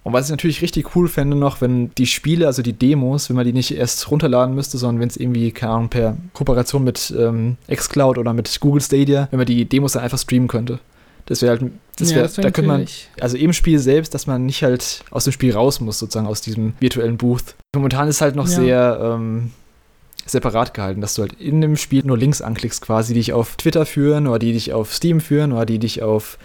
[0.04, 3.36] Und was ich natürlich richtig cool fände noch, wenn die Spiele, also die Demos, wenn
[3.36, 7.12] man die nicht erst runterladen müsste, sondern wenn es irgendwie, keine Ahnung, per Kooperation mit
[7.18, 10.78] ähm, Xcloud oder mit Google Stadia, wenn man die Demos dann einfach streamen könnte.
[11.24, 12.86] Das wäre halt, das wäre, ja, da könnte man,
[13.18, 16.42] also im Spiel selbst, dass man nicht halt aus dem Spiel raus muss, sozusagen aus
[16.42, 17.54] diesem virtuellen Booth.
[17.74, 18.54] Momentan ist halt noch ja.
[18.54, 19.52] sehr ähm,
[20.26, 23.56] separat gehalten, dass du halt in dem Spiel nur Links anklickst, quasi, die dich auf
[23.56, 26.38] Twitter führen oder die dich auf Steam führen oder die dich auf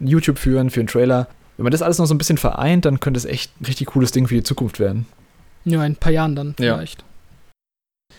[0.00, 1.28] YouTube führen für einen Trailer.
[1.56, 3.88] Wenn man das alles noch so ein bisschen vereint, dann könnte es echt ein richtig
[3.88, 5.06] cooles Ding für die Zukunft werden.
[5.64, 7.00] Ja, in ein paar Jahren dann vielleicht.
[7.00, 7.06] Ja.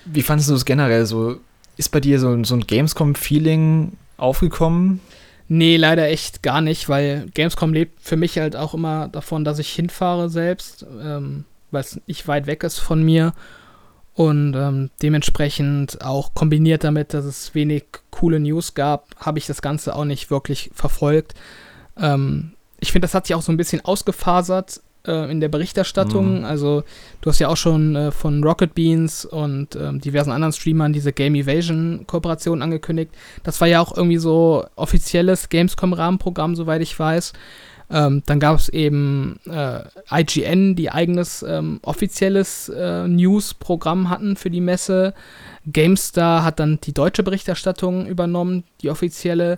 [0.06, 1.40] Wie fandest du es generell so?
[1.78, 5.00] Ist bei dir so, so ein Gamescom-Feeling aufgekommen?
[5.48, 9.60] Nee, leider echt gar nicht, weil Gamescom lebt für mich halt auch immer davon, dass
[9.60, 13.34] ich hinfahre selbst, ähm, weil es nicht weit weg ist von mir.
[14.14, 19.62] Und ähm, dementsprechend auch kombiniert damit, dass es wenig coole News gab, habe ich das
[19.62, 21.36] Ganze auch nicht wirklich verfolgt.
[21.98, 26.40] Ähm, ich finde, das hat sich auch so ein bisschen ausgefasert äh, in der Berichterstattung.
[26.40, 26.46] Mhm.
[26.46, 26.84] Also,
[27.22, 31.14] du hast ja auch schon äh, von Rocket Beans und äh, diversen anderen Streamern diese
[31.14, 33.12] Game Evasion-Kooperation angekündigt.
[33.44, 37.34] Das war ja auch irgendwie so offizielles Gamescom-Rahmenprogramm, soweit ich weiß.
[37.90, 39.80] Ähm, dann gab es eben äh,
[40.12, 45.14] IGN, die eigenes ähm, offizielles äh, News-Programm hatten für die Messe.
[45.66, 49.58] GameStar hat dann die deutsche Berichterstattung übernommen, die offizielle.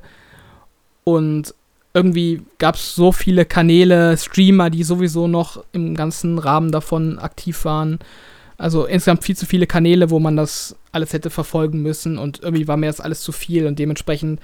[1.04, 1.56] Und
[1.94, 7.66] irgendwie gab es so viele Kanäle, Streamer, die sowieso noch im ganzen Rahmen davon aktiv
[7.66, 8.00] waren.
[8.58, 12.68] Also insgesamt viel zu viele Kanäle, wo man das alles hätte verfolgen müssen und irgendwie
[12.68, 14.40] war mir das alles zu viel und dementsprechend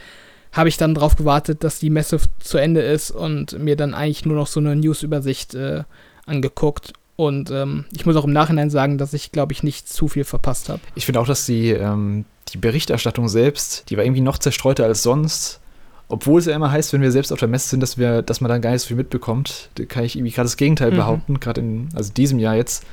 [0.54, 4.26] habe ich dann darauf gewartet, dass die Messe zu Ende ist und mir dann eigentlich
[4.26, 5.84] nur noch so eine News-Übersicht äh,
[6.26, 6.94] angeguckt.
[7.18, 10.24] Und ähm, ich muss auch im Nachhinein sagen, dass ich, glaube ich, nicht zu viel
[10.24, 10.82] verpasst habe.
[10.96, 15.04] Ich finde auch, dass die, ähm, die Berichterstattung selbst, die war irgendwie noch zerstreuter als
[15.04, 15.60] sonst.
[16.08, 18.40] Obwohl es ja immer heißt, wenn wir selbst auf der Messe sind, dass, wir, dass
[18.40, 19.70] man dann gar nicht so viel mitbekommt.
[19.76, 20.96] Da kann ich irgendwie gerade das Gegenteil Mhm.
[20.98, 22.86] behaupten, gerade in also diesem Jahr jetzt.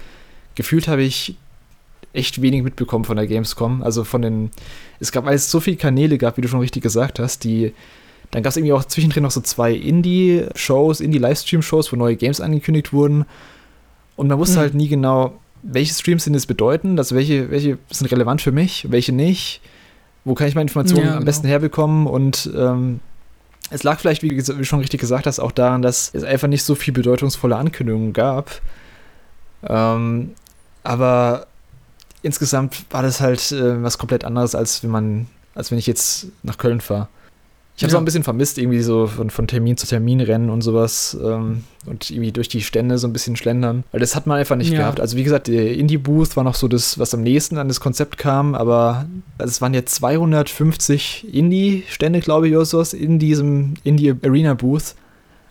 [0.55, 1.37] Gefühlt habe ich
[2.15, 3.83] echt wenig mitbekommen von der Gamescom.
[3.83, 4.51] Also von den,
[5.01, 7.73] es gab, weil es so viele Kanäle gab, wie du schon richtig gesagt hast, die,
[8.31, 12.93] dann gab es irgendwie auch zwischendrin noch so zwei Indie-Shows, Indie-Livestream-Shows, wo neue Games angekündigt
[12.95, 13.25] wurden.
[14.17, 14.61] Und man wusste Mhm.
[14.61, 18.87] halt nie genau, welche Streams sind es bedeuten, also welche, welche sind relevant für mich,
[18.91, 19.61] welche nicht.
[20.25, 21.27] Wo kann ich meine Informationen Ja, am genau.
[21.27, 22.07] besten herbekommen?
[22.07, 23.01] Und ähm,
[23.71, 26.63] es lag vielleicht, wie, du schon richtig gesagt hast, auch daran, dass es einfach nicht
[26.63, 28.61] so viel bedeutungsvolle Ankündigungen gab.
[29.65, 30.33] Ähm,
[30.85, 31.47] aber
[32.23, 36.27] insgesamt war das halt äh, was komplett anderes, als wenn man, als wenn ich jetzt
[36.43, 37.09] nach Köln fahre.
[37.75, 37.99] Ich habe es Ja.
[37.99, 41.65] auch ein bisschen vermisst, irgendwie so von, von Termin zu Termin rennen und sowas ähm,
[41.87, 43.83] und irgendwie durch die Stände so ein bisschen schlendern.
[43.93, 44.81] Weil das hat man einfach nicht Ja.
[44.81, 45.01] gehabt.
[45.01, 48.19] Also wie gesagt, der Indie-Booth war noch so das, was am nächsten an das Konzept
[48.19, 49.07] kam, aber
[49.39, 54.95] also es waren jetzt 250 Indie-Stände, glaube ich, oder sowas, in diesem Indie-Arena-Booth.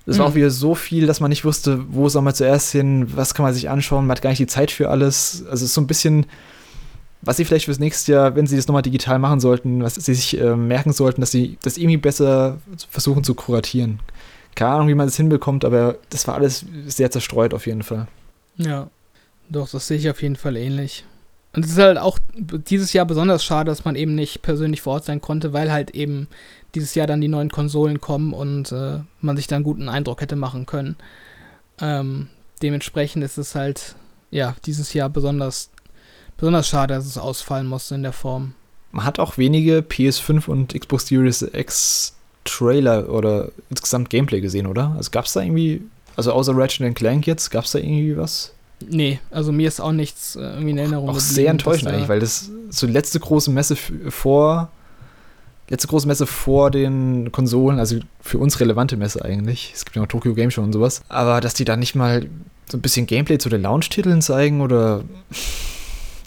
[0.05, 0.31] Das war Mhm.
[0.31, 3.43] auch wieder so viel, dass man nicht wusste, wo soll man zuerst hin, was kann
[3.43, 5.43] man sich anschauen, man hat gar nicht die Zeit für alles.
[5.49, 6.25] Also es ist so ein bisschen,
[7.21, 10.13] was sie vielleicht fürs nächste Jahr, wenn sie das nochmal digital machen sollten, was sie
[10.13, 12.57] sich äh, merken sollten, dass sie das irgendwie besser
[12.89, 13.99] versuchen zu kuratieren.
[14.55, 18.07] Keine Ahnung, wie man das hinbekommt, aber das war alles sehr zerstreut auf jeden Fall.
[18.57, 18.89] Ja,
[19.49, 21.05] doch, das sehe ich auf jeden Fall ähnlich.
[21.53, 24.93] Und es ist halt auch dieses Jahr besonders schade, dass man eben nicht persönlich vor
[24.93, 26.27] Ort sein konnte, weil halt eben
[26.75, 30.21] dieses Jahr dann die neuen Konsolen kommen und äh, man sich da einen guten Eindruck
[30.21, 30.95] hätte machen können.
[31.81, 32.29] Ähm,
[32.61, 33.95] dementsprechend ist es halt,
[34.29, 35.69] ja, dieses Jahr besonders,
[36.41, 38.53] besonders schade, dass es ausfallen musste in der Form.
[38.91, 42.13] Man hat auch wenige PS5 und Xbox Series X
[42.43, 44.93] Trailer oder insgesamt Gameplay gesehen, oder?
[44.97, 45.81] Also gab es da irgendwie,
[46.15, 48.51] also außer Ratchet Clank jetzt, gab es da irgendwie was?
[48.89, 51.09] Nee, also mir ist auch nichts äh, irgendwie in Erinnerung.
[51.09, 54.71] Auch sehr enttäuschend eigentlich, weil das so die letzte große Messe vor,
[55.69, 59.71] letzte große Messe vor den Konsolen, also für uns relevante Messe eigentlich.
[59.75, 61.03] Es gibt ja noch Tokyo Game Show und sowas.
[61.07, 62.27] Aber dass die da nicht mal
[62.67, 65.03] so ein bisschen Gameplay zu den Launch-Titeln zeigen oder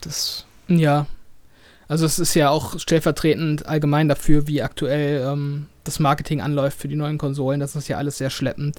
[0.07, 0.45] das.
[0.69, 1.07] Ja.
[1.89, 6.89] Also es ist ja auch stellvertretend allgemein dafür, wie aktuell ähm, das Marketing anläuft für
[6.89, 7.61] die neuen Konsolen.
[7.61, 8.77] Das ist ja alles sehr schleppend.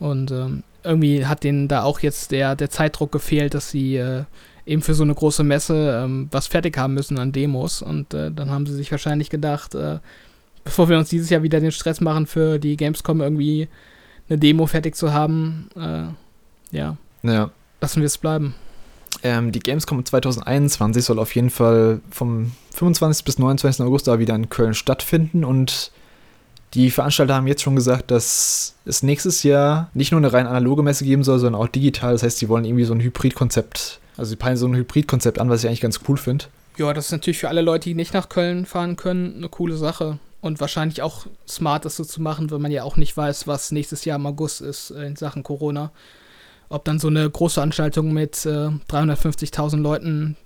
[0.00, 4.24] Und ähm, irgendwie hat denen da auch jetzt der, der Zeitdruck gefehlt, dass sie äh,
[4.66, 7.80] eben für so eine große Messe ähm, was fertig haben müssen an Demos.
[7.80, 10.00] Und äh, dann haben sie sich wahrscheinlich gedacht, äh,
[10.64, 13.68] bevor wir uns dieses Jahr wieder den Stress machen, für die Gamescom irgendwie
[14.28, 17.50] eine Demo fertig zu haben, äh, ja, Ja.
[17.80, 18.56] lassen wir es bleiben.
[19.22, 23.24] Ähm, die Gamescom 2021 soll auf jeden Fall vom 25.
[23.24, 23.84] bis 29.
[23.84, 25.90] August da wieder in Köln stattfinden und
[26.74, 30.82] die Veranstalter haben jetzt schon gesagt, dass es nächstes Jahr nicht nur eine rein analoge
[30.82, 32.12] Messe geben soll, sondern auch digital.
[32.12, 35.48] Das heißt, sie wollen irgendwie so ein Hybridkonzept, also sie peilen so ein Hybridkonzept an,
[35.48, 36.46] was ich eigentlich ganz cool finde.
[36.76, 39.76] Ja, das ist natürlich für alle Leute, die nicht nach Köln fahren können, eine coole
[39.76, 40.18] Sache.
[40.42, 43.72] Und wahrscheinlich auch smart, das so zu machen, wenn man ja auch nicht weiß, was
[43.72, 45.90] nächstes Jahr im August ist äh, in Sachen Corona.
[46.68, 50.36] Ob dann so eine große Veranstaltung mit äh, 350.000 Leuten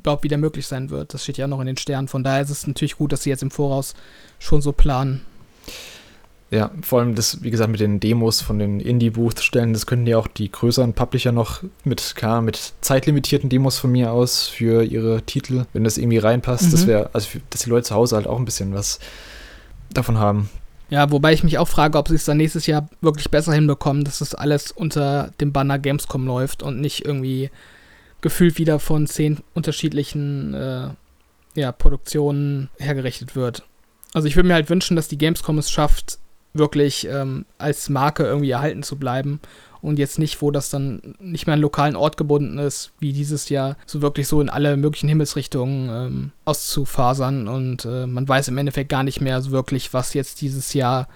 [0.00, 1.14] überhaupt wieder möglich sein wird.
[1.14, 2.08] Das steht ja noch in den Sternen.
[2.08, 3.94] Von daher ist es natürlich gut, dass sie jetzt im Voraus
[4.38, 5.22] schon so planen.
[6.50, 10.18] Ja, vor allem das, wie gesagt, mit den Demos von den Indie-Booth-Stellen, das könnten ja
[10.18, 15.22] auch die größeren Publisher noch mit, klar, mit zeitlimitierten Demos von mir aus für ihre
[15.22, 16.72] Titel, wenn das irgendwie reinpasst.
[16.72, 16.88] Das Mhm.
[16.88, 19.00] wäre, also dass die Leute zu Hause halt auch ein bisschen was
[19.92, 20.48] davon haben.
[20.90, 24.04] Ja, wobei ich mich auch frage, ob sie es dann nächstes Jahr wirklich besser hinbekommen,
[24.04, 27.50] dass das alles unter dem Banner Gamescom läuft und nicht irgendwie
[28.20, 30.88] gefühlt wieder von zehn unterschiedlichen äh,
[31.54, 33.62] ja, Produktionen hergerichtet wird.
[34.12, 36.18] Also ich würde mir halt wünschen, dass die Gamescom es schafft,
[36.52, 39.40] wirklich ähm, als Marke irgendwie erhalten zu bleiben
[39.84, 43.12] und jetzt nicht, wo das dann nicht mehr an einen lokalen Ort gebunden ist, wie
[43.12, 48.48] dieses Jahr, so wirklich so in alle möglichen Himmelsrichtungen ähm, auszufasern und äh, man weiß
[48.48, 51.06] im Endeffekt gar nicht mehr so wirklich, was jetzt dieses Jahr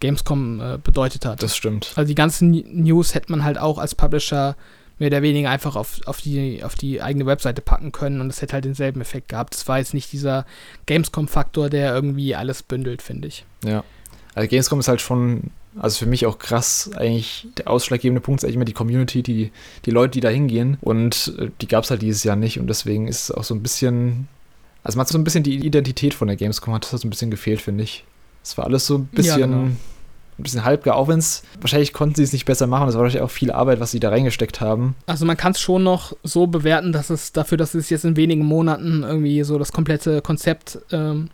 [0.00, 1.42] Gamescom äh, bedeutet hat.
[1.42, 1.92] Das stimmt.
[1.94, 4.56] Also die ganzen News hätte man halt auch als Publisher
[4.98, 8.42] mehr oder weniger einfach auf, auf, die, auf die eigene Webseite packen können und es
[8.42, 9.54] hätte halt denselben Effekt gehabt.
[9.54, 10.44] Das war jetzt nicht dieser
[10.86, 13.44] Gamescom-Faktor, der irgendwie alles bündelt, finde ich.
[13.64, 13.84] Ja.
[14.34, 15.50] Also Gamescom ist halt schon,
[15.80, 19.50] also für mich auch krass, eigentlich der ausschlaggebende Punkt ist eigentlich immer die Community, die,
[19.84, 20.76] die Leute, die da hingehen.
[20.80, 22.58] Und äh, die gab es halt dieses Jahr nicht.
[22.60, 24.28] Und deswegen ist es auch so ein bisschen,
[24.82, 27.10] also man hat so ein bisschen die Identität von der Gamescom, hat das so ein
[27.10, 28.04] bisschen gefehlt, finde ich.
[28.42, 29.62] Es war alles so ein bisschen, Ja, genau.
[29.64, 29.76] ein
[30.38, 32.86] bisschen halbgar, auch wenn es, wahrscheinlich konnten sie es nicht besser machen.
[32.86, 34.94] Das war wahrscheinlich auch viel Arbeit, was sie da reingesteckt haben.
[35.06, 38.16] Also man kann es schon noch so bewerten, dass es dafür, dass es jetzt in
[38.16, 41.28] wenigen Monaten irgendwie so das komplette Konzept ähm,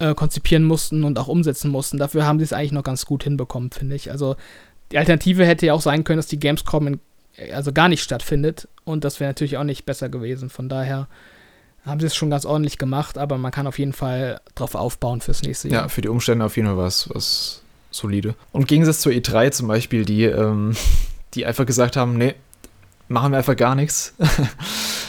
[0.00, 1.98] äh, konzipieren mussten und auch umsetzen mussten.
[1.98, 4.10] Dafür haben sie es eigentlich noch ganz gut hinbekommen, finde ich.
[4.10, 4.36] Also
[4.90, 7.00] die Alternative hätte ja auch sein können, dass die Gamescom in
[7.52, 8.68] also gar nicht stattfindet.
[8.84, 10.50] Und das wäre natürlich auch nicht besser gewesen.
[10.50, 11.08] Von daher
[11.84, 15.20] haben sie es schon ganz ordentlich gemacht, aber man kann auf jeden Fall drauf aufbauen
[15.20, 15.82] fürs nächste Jahr.
[15.82, 18.34] Ja, für die Umstände auf jeden Fall was, was solide.
[18.52, 20.76] Und im Gegensatz zur E3 zum Beispiel, die, ähm,
[21.34, 22.34] die einfach gesagt haben, nee,
[23.08, 24.14] machen wir einfach gar nichts.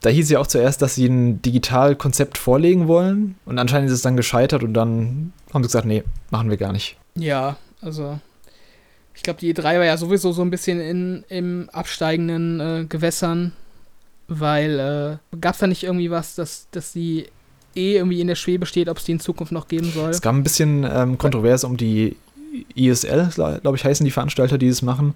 [0.00, 4.02] da hieß ja auch zuerst, dass sie ein Digitalkonzept vorlegen wollen und anscheinend ist es
[4.02, 6.96] dann gescheitert und dann haben sie gesagt, nee, machen wir gar nicht.
[7.14, 8.18] Ja, also
[9.14, 13.52] ich glaube, die E3 war ja sowieso so ein bisschen in, im absteigenden äh, Gewässern,
[14.28, 14.78] weil
[15.32, 17.26] äh, gab es da nicht irgendwie was, dass, dass die
[17.74, 20.10] eh irgendwie in der Schwebe steht, ob es die in Zukunft noch geben soll?
[20.10, 22.16] Es gab ein bisschen ähm, Kontroverse um die
[22.74, 25.14] ISL, glaube ich, heißen die Veranstalter, die es machen.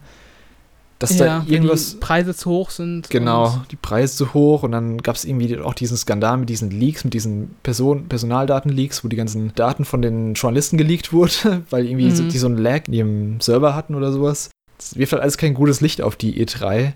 [1.02, 1.92] Dass ja, da irgendwas.
[1.92, 3.10] Die Preise zu hoch sind.
[3.10, 6.70] Genau, die Preise zu hoch und dann gab es irgendwie auch diesen Skandal mit diesen
[6.70, 11.86] Leaks, mit diesen Person Personaldaten-Leaks, wo die ganzen Daten von den Journalisten geleakt wurden, weil
[11.86, 12.14] irgendwie Mhm.
[12.16, 14.50] so, die so einen Lag in ihrem Server hatten oder sowas.
[14.78, 16.92] Das wirft halt alles kein gutes Licht auf die E3.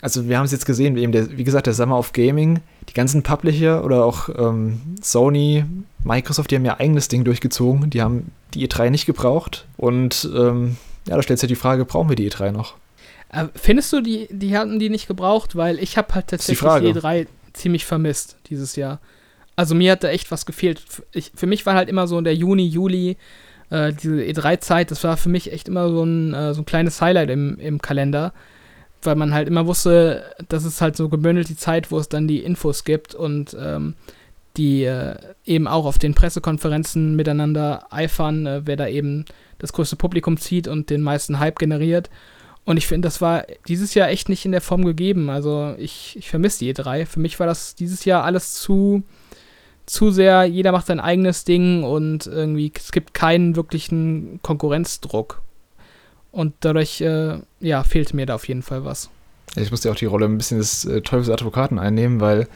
[0.00, 2.60] Also wir haben es jetzt gesehen, wie, eben der, wie gesagt, der Summer of Gaming,
[2.88, 5.64] die ganzen Publisher oder auch ähm, Sony,
[6.04, 7.90] Microsoft, die haben ihr eigenes Ding durchgezogen.
[7.90, 9.66] Die haben die E3 nicht gebraucht.
[9.76, 10.76] Und ähm,
[11.08, 12.74] ja, da stellt sich die Frage, brauchen wir die E3 noch?
[13.30, 15.56] Äh, findest du, die, die hatten die nicht gebraucht?
[15.56, 16.92] Weil ich habe halt tatsächlich Frage.
[16.92, 19.00] die E3 ziemlich vermisst dieses Jahr.
[19.56, 20.82] Also mir hat da echt was gefehlt.
[21.12, 23.16] Ich, für mich war halt immer so der Juni, Juli,
[23.70, 27.00] äh, diese E3-Zeit, das war für mich echt immer so ein, äh, so ein kleines
[27.00, 28.32] Highlight im, im Kalender.
[29.02, 32.26] Weil man halt immer wusste, das ist halt so gebündelt die Zeit, wo es dann
[32.26, 33.94] die Infos gibt und ähm,
[34.56, 35.14] die äh,
[35.44, 39.24] eben auch auf den Pressekonferenzen miteinander eifern, äh, wer da eben
[39.58, 42.10] das größte Publikum zieht und den meisten Hype generiert.
[42.64, 45.30] Und ich finde, das war dieses Jahr echt nicht in der Form gegeben.
[45.30, 47.06] Also ich, ich vermisse die E3.
[47.06, 49.02] Für mich war das dieses Jahr alles zu,
[49.86, 55.40] zu sehr, jeder macht sein eigenes Ding und irgendwie, es gibt keinen wirklichen Konkurrenzdruck.
[56.30, 59.08] Und dadurch, äh, ja, fehlte mir da auf jeden Fall was.
[59.56, 62.48] Ich musste auch die Rolle ein bisschen des äh, Teufelsadvokaten einnehmen, weil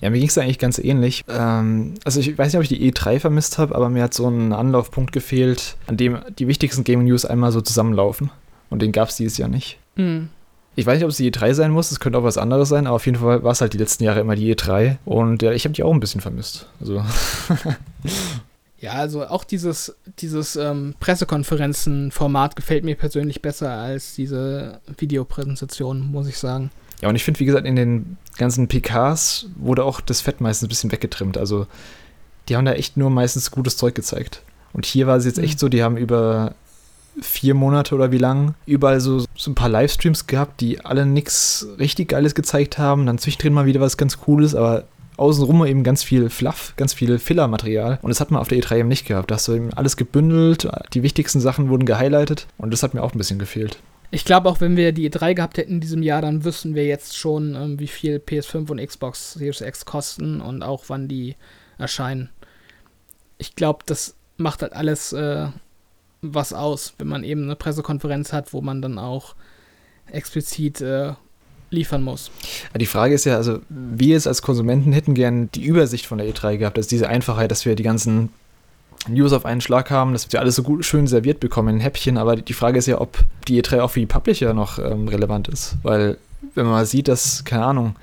[0.00, 1.24] ja, mir ging es eigentlich ganz ähnlich.
[1.28, 4.28] Ähm, also ich weiß nicht, ob ich die E3 vermisst habe, aber mir hat so
[4.28, 8.30] ein Anlaufpunkt gefehlt, an dem die wichtigsten Gaming News einmal so zusammenlaufen.
[8.70, 9.78] Und den gab es dieses Jahr nicht.
[9.96, 10.28] Hm.
[10.76, 12.86] Ich weiß nicht, ob es die E3 sein muss, es könnte auch was anderes sein,
[12.86, 14.98] aber auf jeden Fall war es halt die letzten Jahre immer die E3.
[15.04, 16.66] Und ja, ich habe die auch ein bisschen vermisst.
[16.80, 17.02] Also,
[18.80, 26.28] Ja, also auch dieses, dieses ähm, Pressekonferenzen-Format gefällt mir persönlich besser als diese Videopräsentation, muss
[26.28, 26.70] ich sagen.
[27.02, 30.66] ja, und ich finde, wie gesagt, in den ganzen PKs wurde auch das Fett meistens
[30.66, 31.36] ein bisschen weggetrimmt.
[31.38, 31.66] Also,
[32.48, 34.42] die haben da echt nur meistens gutes Zeug gezeigt.
[34.72, 35.44] Und hier war es jetzt Mhm.
[35.44, 36.54] echt so, die haben über
[37.20, 41.66] vier Monate oder wie lang überall so, so ein paar Livestreams gehabt, die alle nichts
[41.78, 43.06] richtig Geiles gezeigt haben.
[43.06, 44.84] Dann zwischendrin mal wieder was ganz Cooles, aber
[45.16, 47.98] außenrum eben ganz viel Fluff, ganz viel Filler-Material.
[48.02, 49.30] Und das hat man auf der E3 eben nicht gehabt.
[49.30, 53.02] Da hast du eben alles gebündelt, die wichtigsten Sachen wurden gehighlightet und das hat mir
[53.02, 53.78] auch ein bisschen gefehlt.
[54.10, 56.86] Ich glaube, auch wenn wir die E3 gehabt hätten in diesem Jahr, dann wüssten wir
[56.86, 61.36] jetzt schon, ähm, wie viel PS5 und Xbox Series X kosten und auch wann die
[61.76, 62.30] erscheinen.
[63.36, 65.48] Ich glaube, das macht halt alles äh,
[66.22, 69.34] was aus, wenn man eben eine Pressekonferenz hat, wo man dann auch
[70.10, 71.12] explizit äh,
[71.70, 72.30] liefern muss.
[72.74, 76.26] Die Frage ist ja, also wir jetzt als Konsumenten hätten gern die Übersicht von der
[76.28, 78.30] E3 gehabt, also diese Einfachheit, dass wir die ganzen
[79.06, 82.18] News auf einen Schlag haben, dass wir alles so gut schön serviert bekommen in Häppchen,
[82.18, 85.48] aber die Frage ist ja, ob die E3 auch für die Publisher noch ähm, relevant
[85.48, 86.18] ist, weil
[86.54, 87.96] wenn man mal sieht, dass, keine Ahnung,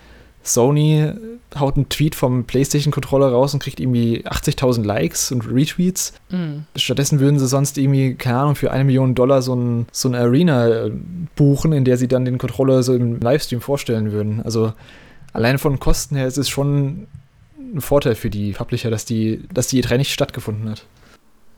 [0.48, 1.12] Sony
[1.60, 6.14] haut einen Tweet vom PlayStation-Controller raus und kriegt irgendwie 80.000 Likes und Retweets.
[6.30, 6.66] Mhm.
[6.76, 10.20] Stattdessen würden sie sonst irgendwie, keine Ahnung, für eine Million Dollar so, ein, so eine
[10.20, 10.91] Arena äh,
[11.36, 14.41] buchen, in der sie dann den Controller so im Livestream vorstellen würden.
[14.43, 14.74] Also
[15.34, 17.08] alleine von Kosten her ist es schon
[17.58, 20.86] ein Vorteil für die Publisher, dass die, dass die E3 nicht stattgefunden hat.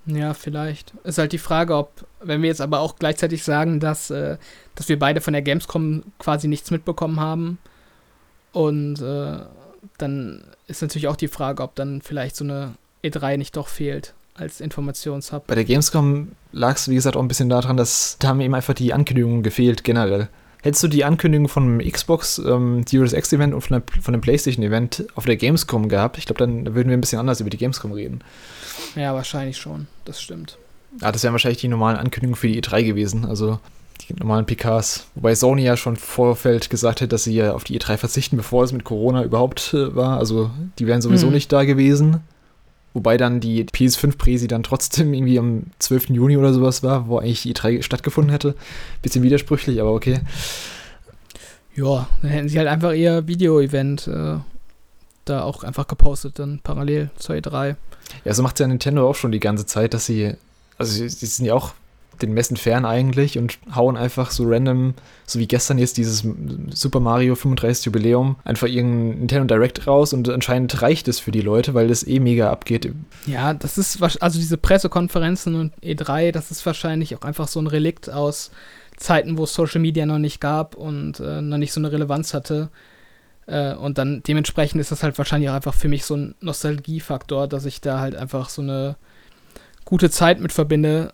[0.05, 0.93] Ja, vielleicht.
[1.03, 4.37] Ist halt die Frage, ob, wenn wir jetzt aber auch gleichzeitig sagen, dass, äh,
[4.75, 7.57] dass wir beide von der Gamescom quasi nichts mitbekommen haben.
[8.57, 9.37] Und äh,
[9.99, 14.15] dann ist natürlich auch die Frage, ob dann vielleicht so eine E3 nicht doch fehlt
[14.33, 15.45] als Informationshub.
[15.45, 18.55] Bei der Gamescom lag es, wie gesagt, auch ein bisschen daran, dass da haben eben
[18.55, 20.27] einfach die Ankündigungen gefehlt, generell.
[20.63, 24.13] Hättest du die Ankündigung von dem Xbox ähm, Series X Event und von, der, von
[24.13, 27.39] dem PlayStation Event auf der Gamescom gehabt, ich glaube, dann würden wir ein bisschen anders
[27.39, 28.23] über die Gamescom reden.
[28.95, 29.85] Ja, wahrscheinlich schon.
[30.05, 30.57] Das stimmt.
[30.99, 33.59] Ja, das wären wahrscheinlich die normalen Ankündigungen für die E3 gewesen, also
[34.01, 35.07] die normalen PKs.
[35.15, 38.37] Wobei Sony ja schon im Vorfeld gesagt hat, dass sie ja auf die E3 verzichten,
[38.37, 40.17] bevor es mit Corona überhaupt äh, war.
[40.17, 41.33] Also die wären sowieso Mhm.
[41.33, 42.21] nicht da gewesen.
[42.93, 46.09] Wobei dann die PS5-Präsi dann trotzdem irgendwie am 12.
[46.15, 48.55] Juni oder sowas war, wo eigentlich die E3 stattgefunden hätte.
[49.03, 50.21] Bisschen widersprüchlich, aber okay.
[51.75, 54.37] Ja, dann hätten sie halt einfach ihr Video-Event äh,
[55.25, 57.75] da auch einfach gepostet, dann parallel zur E3.
[58.25, 60.33] Ja, so macht ja Nintendo auch schon die ganze Zeit, dass sie,
[60.77, 61.73] also sie, sie sind ja auch
[62.21, 64.93] den Messen fern eigentlich und hauen einfach so random,
[65.25, 66.27] so wie gestern jetzt dieses
[66.73, 71.41] Super Mario 35 Jubiläum, einfach irgendein Nintendo Direct raus und anscheinend reicht es für die
[71.41, 72.91] Leute, weil das eh mega abgeht.
[73.25, 77.67] Ja, das ist, also diese Pressekonferenzen und E3, das ist wahrscheinlich auch einfach so ein
[77.67, 78.51] Relikt aus
[78.97, 82.33] Zeiten, wo es Social Media noch nicht gab und äh, noch nicht so eine Relevanz
[82.33, 82.69] hatte.
[83.45, 87.47] Äh, und dann dementsprechend ist das halt wahrscheinlich auch einfach für mich so ein Nostalgiefaktor,
[87.47, 88.97] dass ich da halt einfach so eine
[89.85, 91.13] gute Zeit mit verbinde.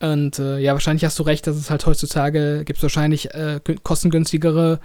[0.00, 3.60] Und äh, ja, wahrscheinlich hast du recht, dass es halt heutzutage gibt es wahrscheinlich äh,
[3.64, 4.78] gü- kostengünstigere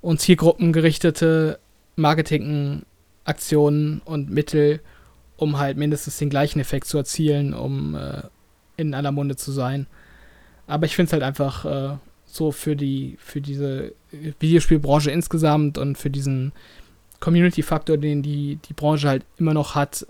[0.00, 1.58] und zielgruppengerichtete
[1.96, 4.80] Marketingaktionen und Mittel,
[5.36, 8.22] um halt mindestens den gleichen Effekt zu erzielen, um äh,
[8.76, 9.86] in aller Munde zu sein.
[10.68, 13.92] Aber ich finde es halt einfach äh, so für die, für diese
[14.38, 16.52] Videospielbranche insgesamt und für diesen
[17.20, 20.06] Community-Faktor, den die, die Branche halt immer noch hat,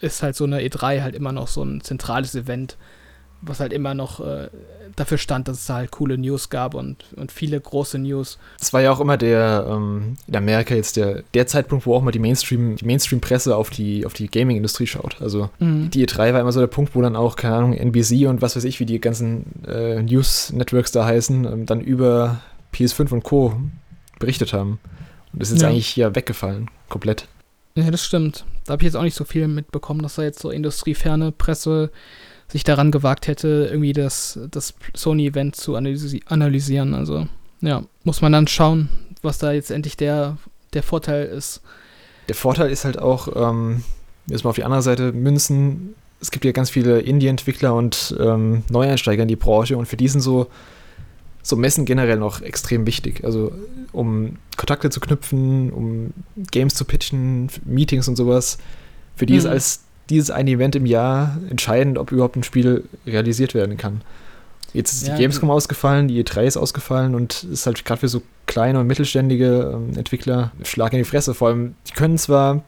[0.00, 2.76] ist halt so eine E3 halt immer noch so ein zentrales Event,
[3.42, 4.48] was halt immer noch äh,
[4.96, 8.38] dafür stand, dass es halt coole News gab und, und viele große News.
[8.58, 12.02] Das war ja auch immer der, ähm, in Amerika jetzt der, der Zeitpunkt, wo auch
[12.02, 15.20] mal die Mainstream, die Mainstream-Presse auf die, auf die Gaming-Industrie schaut.
[15.22, 15.90] Also Mhm.
[15.90, 18.56] die E3 war immer so der Punkt, wo dann auch, keine Ahnung, NBC und was
[18.56, 22.40] weiß ich, wie die ganzen äh, News-Networks da heißen, ähm, dann über
[22.74, 23.54] PS5 und Co.
[24.18, 24.78] berichtet haben.
[25.32, 25.68] Und das ist Ja.
[25.68, 27.26] eigentlich ja weggefallen, komplett.
[27.76, 28.44] Ja, das stimmt.
[28.66, 31.90] Da habe ich jetzt auch nicht so viel mitbekommen, dass da jetzt so industrieferne Presse
[32.50, 36.94] sich daran gewagt hätte, irgendwie das, das Sony-Event zu analysi analysieren.
[36.94, 37.26] Also,
[37.60, 38.88] ja, muss man dann schauen,
[39.22, 40.36] was da jetzt endlich der,
[40.72, 41.62] der Vorteil ist.
[42.28, 43.84] Der Vorteil ist halt auch, ähm,
[44.26, 48.62] jetzt mal auf die andere Seite münzen, es gibt ja ganz viele Indie-Entwickler und ähm,
[48.70, 50.48] Neueinsteiger in die Branche und für die sind so,
[51.42, 53.24] so Messen generell noch extrem wichtig.
[53.24, 53.52] Also
[53.92, 56.12] um Kontakte zu knüpfen, um
[56.50, 58.58] Games zu pitchen, Meetings und sowas.
[59.16, 59.50] Für die ist Mhm.
[59.50, 64.02] als dieses eine Event im Jahr entscheidend, ob überhaupt ein Spiel realisiert werden kann.
[64.72, 68.08] Jetzt ist Ja, die Gamescom ausgefallen, die E3 ist ausgefallen und ist halt gerade für
[68.08, 71.34] so kleine und mittelständige ähm, Entwickler Schlag in die Fresse.
[71.34, 72.62] Vor allem, die können zwar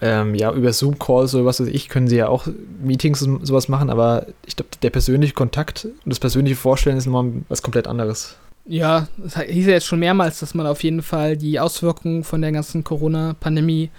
[0.00, 2.46] ähm, ja über Zoom-Calls oder was weiß ich, können sie ja auch
[2.82, 7.06] Meetings und sowas machen, aber ich glaube, der persönliche Kontakt und das persönliche Vorstellen ist
[7.06, 8.36] nochmal was komplett anderes.
[8.66, 12.42] Ja, es hieß ja jetzt schon mehrmals, dass man auf jeden Fall die Auswirkungen von
[12.42, 13.90] der ganzen Corona-Pandemie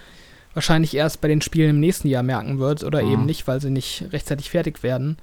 [0.54, 3.12] wahrscheinlich erst bei den Spielen im nächsten Jahr merken wird oder Mhm.
[3.12, 5.16] eben nicht, weil sie nicht rechtzeitig fertig werden.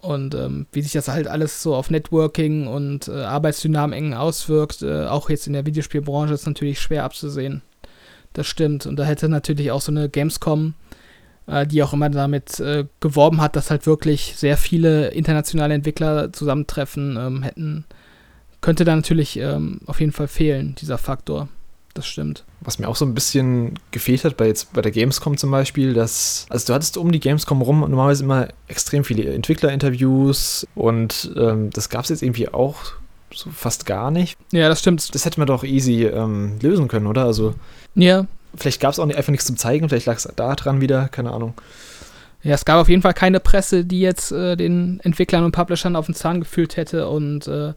[0.00, 5.06] Und ähm, wie sich das halt alles so auf Networking und äh, Arbeitsdynamiken auswirkt, äh,
[5.06, 7.62] auch jetzt in der Videospielbranche, ist natürlich schwer abzusehen.
[8.32, 8.84] Das stimmt.
[8.86, 10.74] Und da hätte natürlich auch so eine Gamescom,
[11.46, 16.32] äh, die auch immer damit äh, geworben hat, dass halt wirklich sehr viele internationale Entwickler
[16.32, 17.84] zusammentreffen, ähm, hätten
[18.60, 21.48] könnte da natürlich ähm, auf jeden Fall fehlen, dieser Faktor.
[21.94, 22.44] Das stimmt.
[22.62, 25.92] Was mir auch so ein bisschen gefehlt hat bei jetzt bei der Gamescom zum Beispiel,
[25.92, 31.70] dass, also du hattest um die Gamescom rum normalerweise immer extrem viele Entwicklerinterviews und ähm,
[31.70, 32.76] das gab es jetzt irgendwie auch
[33.34, 34.38] so fast gar nicht.
[34.52, 35.14] Ja, das stimmt.
[35.14, 37.24] Das hätte man doch easy ähm, lösen können, oder?
[37.24, 37.54] Also
[37.94, 38.26] Ja.
[38.54, 41.30] vielleicht gab es auch einfach nichts zum Zeigen, vielleicht lag es da dran wieder, keine
[41.32, 41.54] Ahnung.
[42.42, 45.94] Ja, es gab auf jeden Fall keine Presse, die jetzt äh, den Entwicklern und Publishern
[45.94, 47.72] auf den Zahn gefühlt hätte und äh,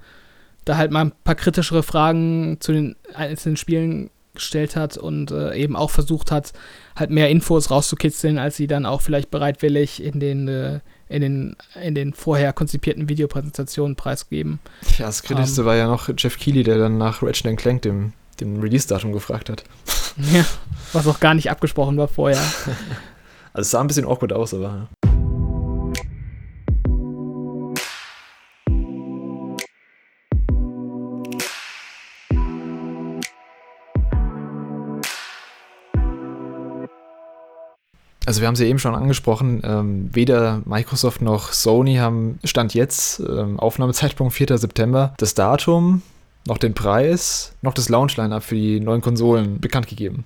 [0.65, 5.55] da halt mal ein paar kritischere Fragen zu den einzelnen Spielen gestellt hat und äh,
[5.55, 6.53] eben auch versucht hat,
[6.95, 11.55] halt mehr Infos rauszukitzeln, als sie dann auch vielleicht bereitwillig in den, äh, in den,
[11.81, 14.59] in den vorher konzipierten Videopräsentationen preisgeben.
[14.97, 18.59] Ja, das Kritischste war ja noch Jeff Keighley, der dann nach Ratchet Clank dem, dem
[18.59, 19.63] Release-Datum gefragt hat.
[20.33, 20.45] Ja,
[20.93, 22.41] was auch gar nicht abgesprochen war vorher.
[23.55, 24.89] Also es sah ein bisschen awkward aus, aber.
[38.25, 43.19] Also wir haben sie eben schon angesprochen, ähm, weder Microsoft noch Sony haben Stand jetzt,
[43.19, 44.57] ähm, Aufnahmezeitpunkt 4.
[44.57, 46.01] September, das Datum,
[46.47, 50.23] noch den Preis, noch das Launch-Line-Up für die neuen Konsolen bekannt gegeben.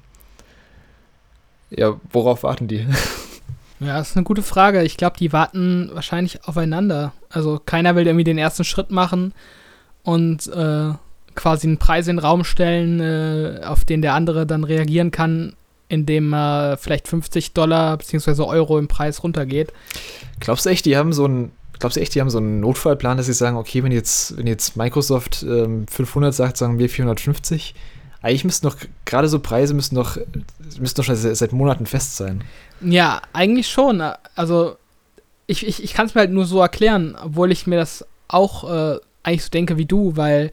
[1.70, 2.88] Ja, worauf warten die?
[3.82, 4.84] Ja, das ist eine gute Frage.
[4.84, 7.14] Ich glaube, die warten wahrscheinlich aufeinander.
[7.30, 9.34] Also keiner will irgendwie den ersten Schritt machen
[10.04, 10.92] und äh,
[11.36, 15.54] quasi einen Preis in den Raum stellen, äh, auf den der andere dann reagieren kann,
[15.90, 18.44] indem er vielleicht 50 Dollar bzw.
[18.44, 19.74] Euro im Preis runtergeht.
[20.40, 23.18] Glaubst du echt, die haben so einen, glaubst du echt, die haben so einen Notfallplan,
[23.18, 27.74] dass sie sagen, okay, wenn jetzt, wenn jetzt Microsoft ähm, 500 sagt, sagen wir 450?
[28.22, 30.18] Eigentlich müssten doch, gerade so Preise müssen doch,
[30.80, 32.44] müssten doch schon seit, seit Monaten fest sein.
[32.82, 34.02] Ja, eigentlich schon.
[34.36, 34.76] Also
[35.48, 38.70] ich, ich, ich kann es mir halt nur so erklären, obwohl ich mir das auch
[38.70, 40.52] äh, eigentlich so denke wie du, weil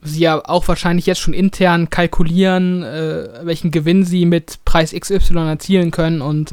[0.00, 5.38] sie ja auch wahrscheinlich jetzt schon intern kalkulieren, äh, welchen Gewinn sie mit Preis XY
[5.48, 6.52] erzielen können und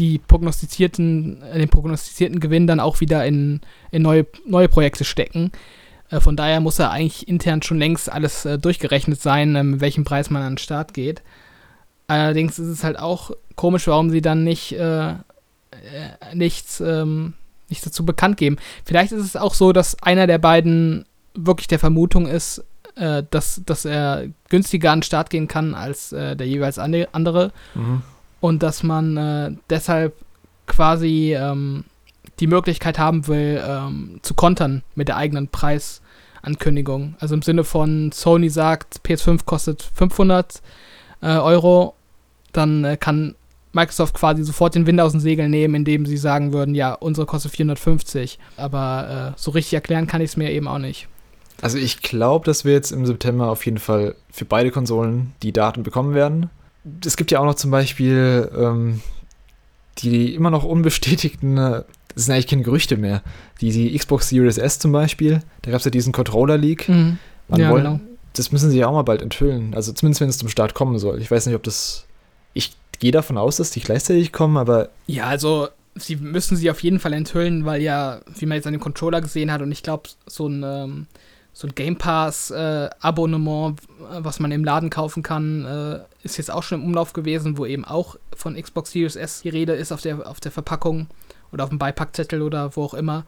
[0.00, 3.60] die prognostizierten, äh, den prognostizierten Gewinn dann auch wieder in,
[3.90, 5.52] in neue, neue Projekte stecken.
[6.10, 9.80] Äh, von daher muss er eigentlich intern schon längst alles äh, durchgerechnet sein, äh, mit
[9.80, 11.22] welchem Preis man an den Start geht.
[12.06, 15.14] Allerdings ist es halt auch komisch, warum sie dann nicht äh, äh,
[16.34, 17.34] nichts, ähm,
[17.68, 18.56] nichts dazu bekannt geben.
[18.84, 21.04] Vielleicht ist es auch so, dass einer der beiden
[21.34, 22.64] wirklich der Vermutung ist,
[22.96, 27.08] äh, dass, dass er günstiger an den Start gehen kann als äh, der jeweils ande-
[27.12, 28.02] andere Mhm.
[28.40, 30.14] und dass man äh, deshalb
[30.66, 31.84] quasi ähm,
[32.38, 37.14] die Möglichkeit haben will, ähm, zu kontern mit der eigenen Preisankündigung.
[37.20, 40.62] Also im Sinne von Sony sagt, PS5 kostet 500
[41.22, 41.94] äh, Euro,
[42.52, 43.34] dann äh, kann
[43.72, 47.26] Microsoft quasi sofort den Wind aus den Segeln nehmen, indem sie sagen würden, ja, unsere
[47.26, 48.38] kostet 450.
[48.56, 51.06] Aber äh, so richtig erklären kann ich es mir eben auch nicht.
[51.62, 55.52] Also ich glaube, dass wir jetzt im September auf jeden Fall für beide Konsolen die
[55.52, 56.50] Daten bekommen werden.
[57.04, 59.00] Es gibt ja auch noch zum Beispiel ähm,
[59.98, 61.82] die immer noch unbestätigten, äh,
[62.14, 63.22] das sind eigentlich keine Gerüchte mehr,
[63.60, 66.88] die, die Xbox Series S zum Beispiel, da gab es ja diesen Controller-Leak.
[66.88, 67.18] Mhm.
[67.48, 68.00] Man Ja, wollen, genau.
[68.32, 69.74] Das müssen sie ja auch mal bald enthüllen.
[69.74, 71.20] Also zumindest wenn es zum Start kommen soll.
[71.20, 72.06] Ich weiß nicht, ob das.
[72.54, 76.82] Ich gehe davon aus, dass die gleichzeitig kommen, aber Ja, also sie müssen sie auf
[76.82, 79.82] jeden Fall enthüllen, weil ja, wie man jetzt an dem Controller gesehen hat, und ich
[79.82, 81.06] glaube, so ein, ähm,
[81.52, 86.38] so ein Game Pass äh, Abonnement, äh, was man im Laden kaufen kann, äh, ist
[86.38, 89.72] jetzt auch schon im Umlauf gewesen, wo eben auch von Xbox Series S die Rede
[89.72, 91.08] ist auf der, auf der Verpackung
[91.52, 93.24] oder auf dem Beipackzettel oder wo auch immer.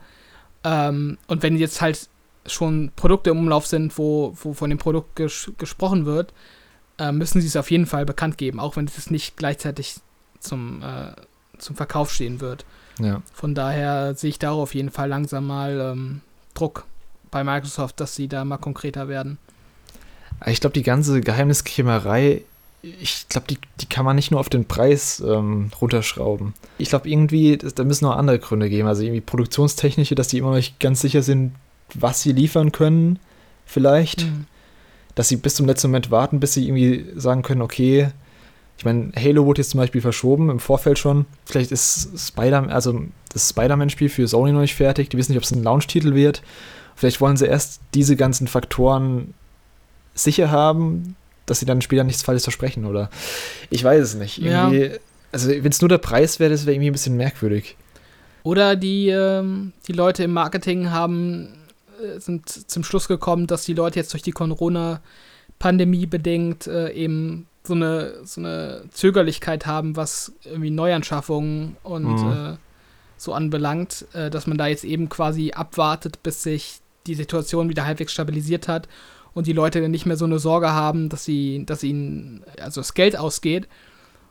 [0.63, 2.07] Ähm, und wenn jetzt halt
[2.45, 6.33] schon Produkte im Umlauf sind, wo, wo von dem Produkt ges gesprochen wird,
[6.97, 9.97] äh, müssen sie es auf jeden Fall bekannt geben, auch wenn es nicht gleichzeitig
[10.39, 11.13] zum, äh,
[11.57, 12.65] zum Verkauf stehen wird.
[12.99, 13.21] ja.
[13.33, 16.21] Von daher sehe ich da auf jeden Fall langsam mal ähm,
[16.53, 16.85] Druck
[17.33, 19.37] bei Microsoft, dass sie da mal konkreter werden.
[20.45, 22.43] Ich glaube, die ganze Geheimniskrämerei,
[22.81, 26.53] ich glaube, die, die kann man nicht nur auf den Preis ähm, runterschrauben.
[26.77, 28.87] Ich glaube, irgendwie, das, da müssen noch andere Gründe geben.
[28.87, 31.53] Also irgendwie produktionstechnische, dass die immer noch nicht ganz sicher sind,
[31.93, 33.19] was sie liefern können,
[33.65, 34.27] vielleicht.
[35.15, 38.09] Dass sie bis zum letzten Moment warten, bis sie irgendwie sagen können, okay,
[38.77, 41.25] ich meine, Halo wurde jetzt zum Beispiel verschoben, im Vorfeld schon.
[41.45, 45.09] Vielleicht ist Spider, also das Spider-Man-Spiel für Sony noch nicht fertig.
[45.09, 46.41] Die wissen nicht, ob es ein Launch-Titel wird.
[46.95, 49.33] Vielleicht wollen sie erst diese ganzen Faktoren
[50.13, 51.15] sicher haben,
[51.45, 53.09] dass sie dann später nichts Falsches versprechen, oder?
[53.69, 54.37] Ich weiß es nicht.
[54.37, 54.71] Ja.
[55.31, 57.75] Also, wenn es nur der Preis wäre, das wäre irgendwie ein bisschen merkwürdig.
[58.43, 61.49] Oder die, ähm, die Leute im Marketing haben,
[62.01, 67.47] äh, sind zum Schluss gekommen, dass die Leute jetzt durch die Corona-Pandemie bedingt äh, eben
[67.63, 72.31] so eine, so eine Zögerlichkeit haben, was irgendwie Neuanschaffungen und Mhm.
[72.31, 72.57] äh,
[73.17, 77.85] so anbelangt, äh, dass man da jetzt eben quasi abwartet, bis sich die Situation wieder
[77.85, 78.87] halbwegs stabilisiert hat
[79.33, 82.81] und die Leute dann nicht mehr so eine Sorge haben, dass sie, dass ihnen also
[82.81, 83.67] das Geld ausgeht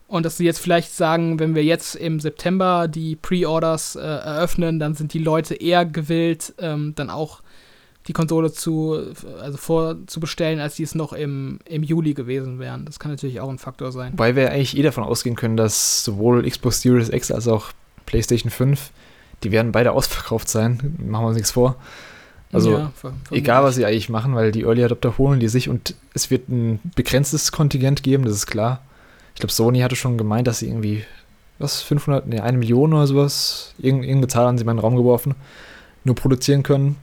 [0.07, 4.79] und dass sie jetzt vielleicht sagen, wenn wir jetzt im September die Pre-Orders äh, eröffnen,
[4.79, 7.43] dann sind die Leute eher gewillt, ähm, dann auch
[8.09, 9.01] die Konsole zu,
[9.41, 12.85] also vorzubestellen, als die es noch im, im Juli gewesen wären.
[12.85, 14.13] Das kann natürlich auch ein Faktor sein.
[14.13, 17.67] Wobei wir eigentlich eh davon ausgehen können, dass sowohl Xbox Series X als auch
[18.05, 18.91] PlayStation 5,
[19.45, 20.97] die werden beide ausverkauft sein.
[20.99, 21.77] Machen wir uns nichts vor.
[22.53, 25.69] Also, Ja, ver- Egal, was sie eigentlich machen, weil die Early Adopter holen die sich
[25.69, 28.83] und es wird ein begrenztes Kontingent geben, das ist klar.
[29.35, 31.05] Ich glaube, Sony hatte schon gemeint, dass sie irgendwie,
[31.59, 34.83] was, 500, ne, eine Million oder sowas, irgend, irgendeine Zahl haben sie mal in den
[34.85, 35.35] Raum geworfen,
[36.05, 36.97] nur produzieren können.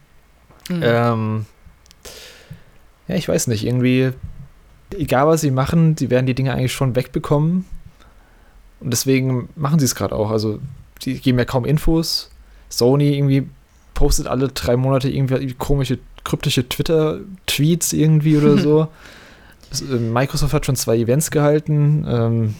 [0.69, 0.81] Mhm.
[0.83, 1.45] Ähm,
[3.07, 4.11] ja, ich weiß nicht, irgendwie,
[4.95, 7.65] egal was sie machen, sie werden die Dinge eigentlich schon wegbekommen.
[8.81, 10.29] Und deswegen machen sie es gerade auch.
[10.29, 10.59] Also,
[11.01, 12.29] sie geben ja kaum Infos.
[12.69, 13.49] Sony irgendwie
[13.99, 18.87] postet alle drei Monate irgendwie komische, kryptische Twitter-Tweets irgendwie oder so.
[19.93, 22.05] Äh, Microsoft hat schon zwei Events gehalten.
[22.07, 22.55] Ähm,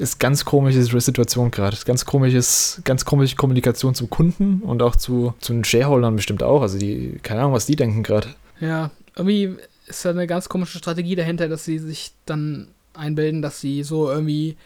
[0.00, 1.76] ist ganz komische Situation gerade.
[1.84, 6.60] Ganz komisches, ganz komische Kommunikation zum Kunden und auch zu, zu den Shareholdern bestimmt auch.
[6.60, 8.26] Also die, keine Ahnung, was die denken gerade.
[8.58, 9.54] Ja, irgendwie
[9.86, 14.10] ist da eine ganz komische Strategie dahinter, dass sie sich dann einbilden, dass sie so
[14.10, 14.56] irgendwie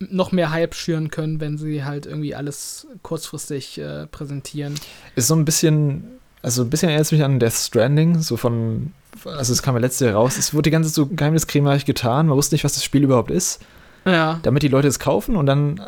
[0.00, 4.74] noch mehr Hype schüren können, wenn sie halt irgendwie alles kurzfristig äh, präsentieren.
[5.14, 6.04] Ist so ein bisschen,
[6.42, 8.92] also ein bisschen erinnert es mich an Death Stranding, so von,
[9.24, 10.38] also es kam ja letztes Jahr raus.
[10.38, 12.26] Es wurde die ganze Zeit so geheimniskrämerig getan.
[12.26, 13.60] Man wusste nicht, was das Spiel überhaupt ist.
[14.06, 14.40] Ja.
[14.42, 15.78] damit die Leute es kaufen und dann,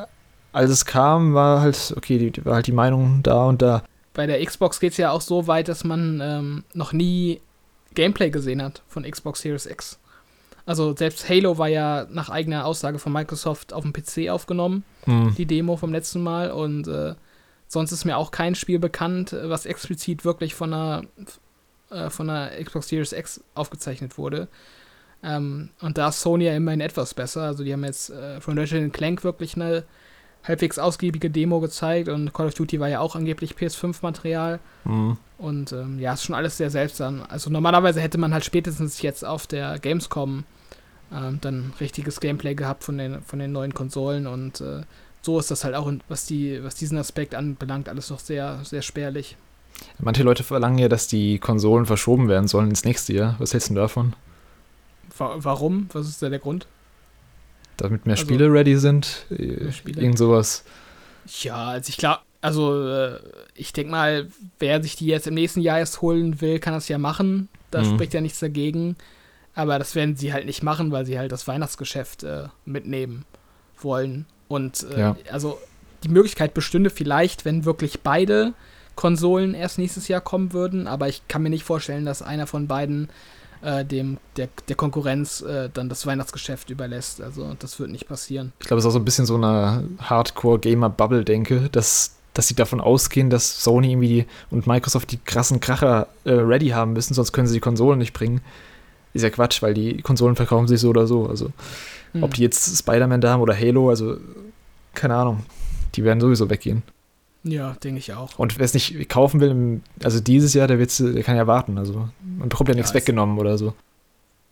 [0.53, 3.83] als es kam, war halt, okay, die, war halt die Meinung da und da.
[4.13, 7.41] Bei der Xbox geht es ja auch so weit, dass man ähm, noch nie
[7.95, 9.99] Gameplay gesehen hat von Xbox Series X.
[10.65, 15.35] Also selbst Halo war ja nach eigener Aussage von Microsoft auf dem PC aufgenommen, Hm.
[15.37, 16.51] die Demo vom letzten Mal.
[16.53, 17.15] Und äh,
[17.69, 21.03] sonst ist mir auch kein Spiel bekannt, was explizit wirklich von einer,
[21.91, 24.49] äh, von einer Xbox Series X aufgezeichnet wurde.
[25.25, 27.43] Ähm, und da ist Sony ja immerhin etwas besser.
[27.43, 29.85] Also die haben jetzt äh, von Ratchet Clank wirklich eine,
[30.45, 34.59] halbwegs ausgiebige Demo gezeigt und Call of Duty war ja auch angeblich PS5-Material.
[34.85, 35.17] Mhm.
[35.39, 37.23] Und ähm, ja, ist schon alles sehr seltsam.
[37.29, 40.45] Also normalerweise hätte man halt spätestens jetzt auf der Gamescom
[41.13, 44.83] ähm, dann richtiges Gameplay gehabt von den, von den neuen Konsolen und äh,
[45.23, 48.83] so ist das halt auch, was, die, was diesen Aspekt anbelangt, alles noch sehr, sehr
[48.83, 49.37] spärlich.
[49.99, 53.37] Manche Leute verlangen ja, dass die Konsolen verschoben werden sollen ins nächste Jahr.
[53.39, 54.15] Was hältst du davon?
[55.17, 55.89] Wa warum?
[55.93, 56.67] Was ist da der Grund?
[57.77, 59.27] Damit mehr Also, Spiele ready sind?
[59.31, 60.01] Äh, Spiele?
[60.03, 60.65] Irgend sowas.
[61.43, 63.19] Ja, also ich glaube, also äh,
[63.55, 66.89] ich denke mal, wer sich die jetzt im nächsten Jahr erst holen will, kann das
[66.89, 67.49] ja machen.
[67.71, 67.95] Da Mhm.
[67.95, 68.97] spricht ja nichts dagegen.
[69.55, 73.25] Aber das werden sie halt nicht machen, weil sie halt das Weihnachtsgeschäft äh, mitnehmen
[73.81, 74.27] wollen.
[74.49, 75.17] Und äh, Ja.
[75.31, 75.59] also
[76.05, 78.55] die Möglichkeit bestünde vielleicht, wenn wirklich beide
[78.97, 80.87] Konsolen erst nächstes Jahr kommen würden.
[80.87, 83.09] Aber ich kann mir nicht vorstellen, dass einer von beiden
[83.63, 87.21] äh, dem der, der Konkurrenz äh, dann das Weihnachtsgeschäft überlässt.
[87.21, 88.53] Also das wird nicht passieren.
[88.61, 92.81] Ich glaube, es ist auch so ein bisschen so eine Hardcore-Gamer-Bubble-Denke, dass, dass sie davon
[92.81, 97.47] ausgehen, dass Sony irgendwie und Microsoft die krassen Kracher äh, ready haben müssen, sonst können
[97.47, 98.41] sie die Konsolen nicht bringen.
[99.15, 101.27] Ist ja Quatsch, weil die Konsolen verkaufen sich so oder so.
[101.29, 101.51] Also,
[102.13, 102.23] Hm.
[102.25, 104.17] ob die jetzt Spider-Man da haben oder Halo, also,
[104.95, 105.45] keine Ahnung.
[105.95, 106.83] Die werden sowieso weggehen.
[107.45, 108.39] Ja, denke ich auch.
[108.39, 111.77] Und wer es nicht kaufen will, also dieses Jahr, der, wird's, der kann ja warten.
[111.79, 113.75] Also, man bekommt ja nichts ist- weggenommen oder so.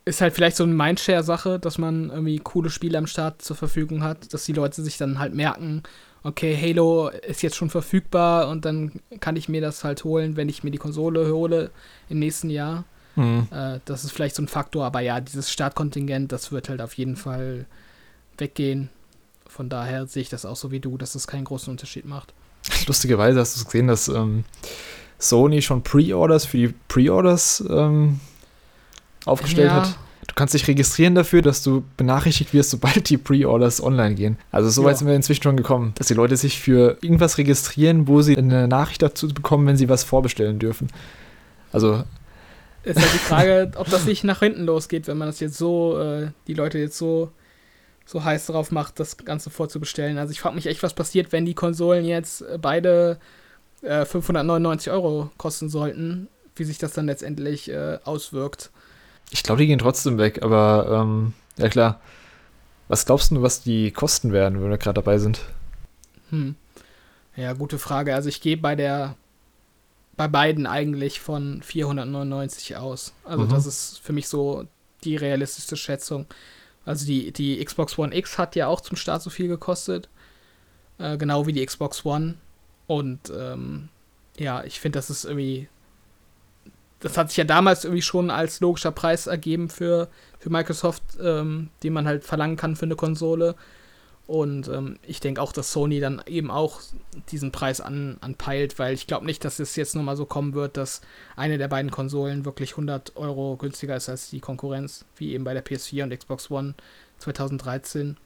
[0.03, 4.03] ist halt vielleicht so eine Mindshare-Sache, dass man irgendwie coole Spiele am Start zur Verfügung
[4.03, 5.83] hat, dass die Leute sich dann halt merken,
[6.23, 10.49] okay, Halo ist jetzt schon verfügbar und dann kann ich mir das halt holen, wenn
[10.49, 11.71] ich mir die Konsole hole
[12.09, 12.83] im nächsten Jahr.
[13.15, 13.47] Mhm.
[13.51, 16.93] Äh, das ist vielleicht so ein Faktor, aber ja, dieses Startkontingent, das wird halt auf
[16.95, 17.65] jeden Fall
[18.37, 18.89] weggehen.
[19.47, 22.33] Von daher sehe ich das auch so wie du, dass es keinen großen Unterschied macht.
[22.87, 24.43] Lustigerweise hast du gesehen, dass ähm,
[25.19, 28.19] Sony schon Pre-Orders für die Pre-Orders ähm,
[29.25, 29.81] aufgestellt Ja.
[29.83, 29.97] hat.
[30.27, 34.37] Du kannst dich registrieren dafür, dass du benachrichtigt wirst, sobald die Pre-Orders online gehen.
[34.51, 34.97] Also so weit Ja.
[34.97, 38.67] sind wir inzwischen schon gekommen, dass die Leute sich für irgendwas registrieren, wo sie eine
[38.67, 40.87] Nachricht dazu bekommen, wenn sie was vorbestellen dürfen.
[41.71, 42.03] Also
[42.83, 45.99] Ist halt die Frage, ob das nicht nach hinten losgeht, wenn man das jetzt so,
[45.99, 47.31] äh, die Leute jetzt so,
[48.11, 50.17] so heiß drauf macht, das Ganze vorzubestellen.
[50.17, 53.19] Also ich frage mich echt, was passiert, wenn die Konsolen jetzt äh, beide
[53.81, 58.69] äh, 599 Euro kosten sollten, wie sich das dann letztendlich äh, auswirkt.
[59.31, 61.99] ich glaube, die gehen trotzdem weg, aber ähm, ja klar.
[62.89, 65.39] Was glaubst du, was die kosten werden, wenn wir gerade dabei sind?
[66.29, 66.55] Hm.
[67.37, 68.13] Ja, gute Frage.
[68.13, 69.15] Also ich gehe bei der
[70.17, 73.13] bei beiden eigentlich von 499 aus.
[73.23, 73.49] Also Mhm.
[73.49, 74.65] das ist für mich so
[75.05, 76.25] die realistische Schätzung.
[76.85, 80.09] Also die, die Xbox One X hat ja auch zum Start so viel gekostet.
[80.97, 82.35] Äh, genau wie die Xbox One.
[82.87, 83.89] Und ähm,
[84.37, 85.69] ja, ich finde, das ist irgendwie.
[86.99, 90.07] Das hat sich ja damals irgendwie schon als logischer Preis ergeben für,
[90.37, 93.55] für Microsoft, ähm, den man halt verlangen kann für eine Konsole.
[94.27, 96.79] Und ähm, ich denke auch, dass Sony dann eben auch
[97.31, 100.77] diesen Preis an, anpeilt, weil ich glaube nicht, dass es jetzt nochmal so kommen wird,
[100.77, 101.01] dass
[101.35, 105.53] eine der beiden Konsolen wirklich 100 Euro günstiger ist als die Konkurrenz, wie eben bei
[105.53, 106.75] der PS4 und Xbox One
[107.17, 108.17] 2013.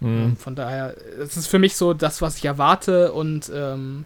[0.00, 0.08] Mhm.
[0.08, 4.04] Ähm, Von daher, es ist für mich so das, was ich erwarte und ähm,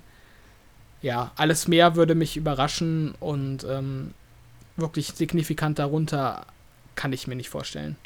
[1.01, 4.15] ja, alles mehr würde mich überraschen und ähm,
[4.77, 6.47] wirklich signifikant darunter
[6.95, 7.97] kann ich mir nicht vorstellen.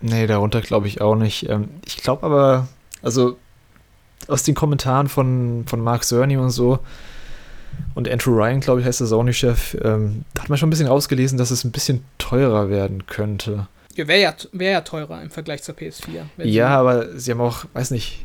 [0.00, 1.48] Nee, darunter glaube ich auch nicht.
[1.48, 2.68] Ähm, ich glaube aber,
[3.02, 3.36] also
[4.28, 6.78] aus den Kommentaren von, von Mark Cerny und so
[7.94, 10.86] und Andrew Ryan, glaube ich, heißt der Sony-Chef, ähm, da hat man schon ein bisschen
[10.86, 13.66] rausgelesen, dass es ein bisschen teurer werden könnte.
[13.96, 16.22] Ja, wäre ja, wär ja teurer im Vergleich zur PS4.
[16.36, 18.24] wenn sie- Ja, aber sie haben auch, weiß nicht,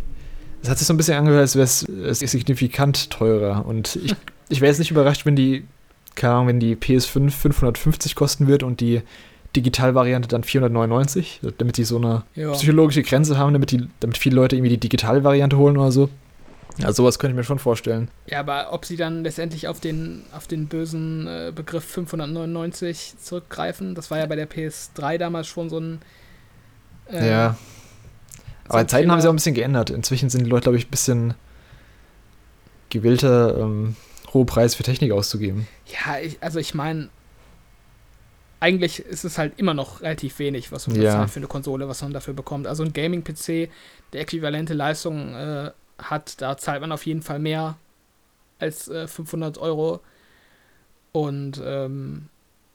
[0.61, 1.64] es hat sich so ein bisschen angehört, als wäre
[2.10, 3.65] es signifikant teurer.
[3.65, 4.15] Und ich,
[4.49, 5.65] ich wäre jetzt nicht überrascht, wenn die,
[6.15, 9.02] keine Ahnung, wenn die PS5 550 kosten wird und die
[9.55, 12.51] Digitalvariante dann 499, damit die so eine Ja.
[12.51, 16.09] psychologische Grenze haben, damit, die, damit viele Leute irgendwie die Digitalvariante holen oder so.
[16.77, 18.09] Ja, sowas könnte ich mir schon vorstellen.
[18.27, 23.95] Ja, aber ob sie dann letztendlich auf den, auf den bösen äh, Begriff 599 zurückgreifen,
[23.95, 25.99] das war ja bei der PS3 damals schon so ein.
[27.11, 27.57] äh, ja.
[28.67, 29.89] so Aber die Zeiten haben sich auch ein bisschen geändert.
[29.89, 31.34] Inzwischen sind die Leute, glaube ich, ein bisschen
[32.89, 33.95] gewillter, ähm,
[34.34, 35.67] hohe Preis für Technik auszugeben.
[35.88, 37.09] Ja, ich, also ich meine,
[38.60, 41.03] eigentlich ist es halt immer noch relativ wenig, was man Ja.
[41.11, 42.68] bezahlt für eine Konsole, was man dafür bekommt.
[42.68, 43.69] Also ein Gaming-PC,
[44.14, 47.77] der äquivalente Leistung äh, hat, da zahlt man auf jeden Fall mehr
[48.60, 50.02] als äh, 500 Euro.
[51.11, 52.27] Und ähm,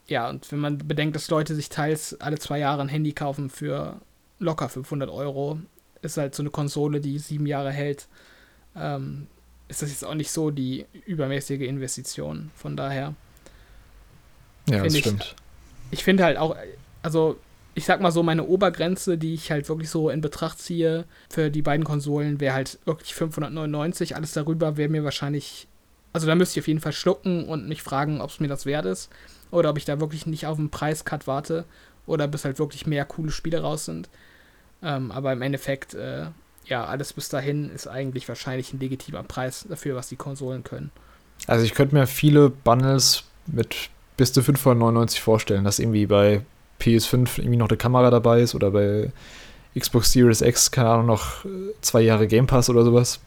[0.07, 3.51] ja, und wenn man bedenkt, dass Leute sich teils alle zwei Jahre ein Handy kaufen
[3.51, 4.01] für
[4.39, 5.59] locker 500 Euro,
[6.03, 8.09] ist halt so eine Konsole, die sieben Jahre hält,
[8.77, 9.27] ähm,
[9.69, 12.51] ist das jetzt auch nicht so die übermäßige Investition.
[12.55, 13.15] Von daher,
[14.69, 15.37] Ja, das Finde ich- stimmt.
[15.95, 16.57] Ich finde halt auch,
[17.03, 17.37] also
[17.75, 21.51] ich sag mal so, meine Obergrenze, die ich halt wirklich so in Betracht ziehe für
[21.51, 24.17] die beiden Konsolen, wäre halt wirklich 599.
[24.17, 25.69] Alles darüber wäre mir wahrscheinlich,
[26.13, 28.67] also da müsste ich auf jeden Fall schlucken und mich fragen, ob es mir das
[28.67, 29.09] wert ist.
[29.53, 31.65] Oder ob ich da wirklich nicht auf einen Preiscut warte.
[32.07, 34.09] Oder bis halt wirklich mehr coole Spiele raus sind.
[34.83, 36.27] Ähm, aber im Endeffekt, äh,
[36.67, 40.91] ja, alles bis dahin ist eigentlich wahrscheinlich ein legitimer Preis dafür, was die Konsolen können.
[41.47, 46.43] Also ich könnte mir viele Bundles mit bis zu 599 vorstellen, dass irgendwie bei
[46.81, 49.11] PS5 irgendwie noch eine Kamera dabei ist oder bei
[49.79, 51.45] Xbox Series X, keine Ahnung, noch
[51.81, 53.21] zwei Jahre Game Pass oder sowas.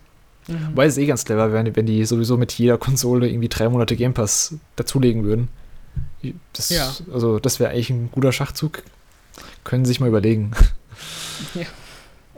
[0.47, 0.69] Mhm.
[0.75, 3.95] Weil es eh ganz clever wäre, wenn die sowieso mit jeder Konsole irgendwie drei Monate
[3.95, 5.49] Game Pass dazulegen würden.
[6.53, 6.93] Das, ja.
[7.13, 8.83] Also, das wäre eigentlich ein guter Schachzug.
[9.63, 10.51] Können Sie sich mal überlegen.
[11.53, 11.67] Ja.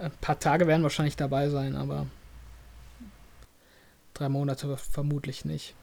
[0.01, 2.05] Ein paar Tage werden wahrscheinlich dabei sein, aber
[4.13, 5.75] drei Monate vermutlich nicht.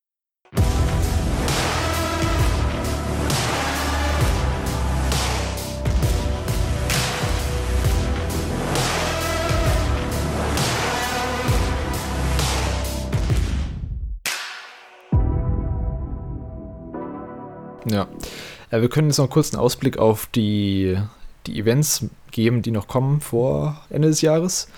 [17.91, 18.09] Ja.
[18.71, 20.99] Äh, wir können jetzt noch kurz einen Ausblick auf die,
[21.47, 24.69] die Events geben, die noch kommen vor Ende des Jahres.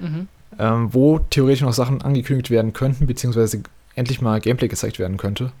[0.00, 0.28] Mhm.
[0.58, 3.62] Ähm, wo theoretisch noch Sachen angekündigt werden könnten, beziehungsweise
[3.94, 5.52] endlich mal Gameplay gezeigt werden könnte.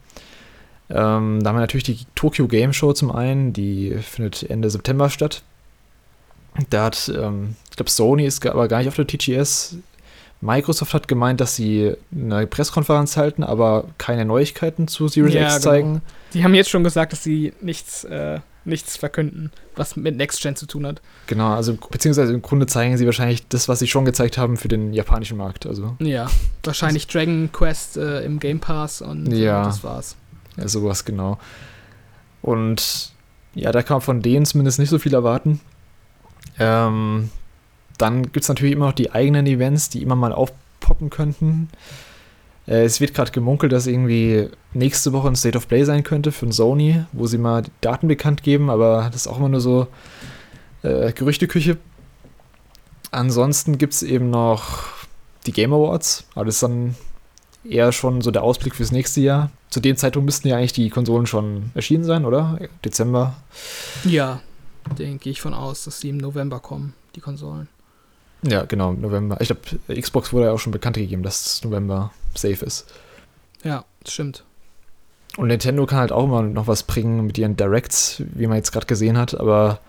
[0.90, 5.08] Ähm, da haben wir natürlich die Tokyo Game Show zum einen, die findet Ende September
[5.08, 5.42] statt.
[6.68, 9.76] Da hat, ähm, ich glaube, Sony ist aber gar nicht auf der TGS.
[10.42, 15.52] Microsoft hat gemeint, dass sie eine Pressekonferenz halten, aber keine Neuigkeiten zu Series ja, X
[15.54, 15.62] genau.
[15.62, 15.92] zeigen.
[15.92, 16.04] Genau.
[16.34, 20.56] Die haben jetzt schon gesagt, dass sie nichts, äh, nichts verkünden, was mit Next Gen
[20.56, 21.00] zu tun hat.
[21.28, 24.66] Genau, also beziehungsweise im Grunde zeigen sie wahrscheinlich das, was sie schon gezeigt haben für
[24.66, 25.64] den japanischen Markt.
[25.64, 25.96] Also.
[26.00, 26.28] Ja,
[26.64, 30.16] wahrscheinlich also, Dragon Quest äh, im Game Pass und ja, äh, das war's.
[30.56, 31.38] Ja, sowas genau.
[32.42, 33.12] Und
[33.54, 35.60] ja, da kann man von denen zumindest nicht so viel erwarten.
[36.58, 37.30] Ähm,
[37.98, 41.68] dann gibt es natürlich immer noch die eigenen Events, die immer mal aufpoppen könnten.
[42.66, 46.32] Äh, es wird gerade gemunkelt, dass irgendwie nächste Woche ein State of Play sein könnte
[46.32, 49.88] für Sony, wo sie mal Daten bekannt geben, aber das ist auch immer nur so
[50.82, 51.78] äh, Gerüchteküche.
[53.10, 54.84] Ansonsten gibt es eben noch
[55.46, 56.94] die Game Awards, aber das ist dann
[57.64, 59.50] eher schon so der Ausblick fürs nächste Jahr.
[59.70, 62.58] Zu dem Zeitpunkt müssten ja eigentlich die Konsolen schon erschienen sein, oder?
[62.84, 63.34] Dezember.
[64.04, 64.40] Ja,
[64.98, 67.68] denke ich von aus, dass sie im November kommen, die Konsolen.
[68.42, 69.40] Ja, genau, November.
[69.40, 72.86] Ich glaube, Xbox wurde ja auch schon bekannt gegeben, dass November safe ist.
[73.62, 74.44] Ja, stimmt.
[75.36, 78.72] Und Nintendo kann halt auch immer noch was bringen mit ihren Directs, wie man jetzt
[78.72, 79.80] gerade gesehen hat, aber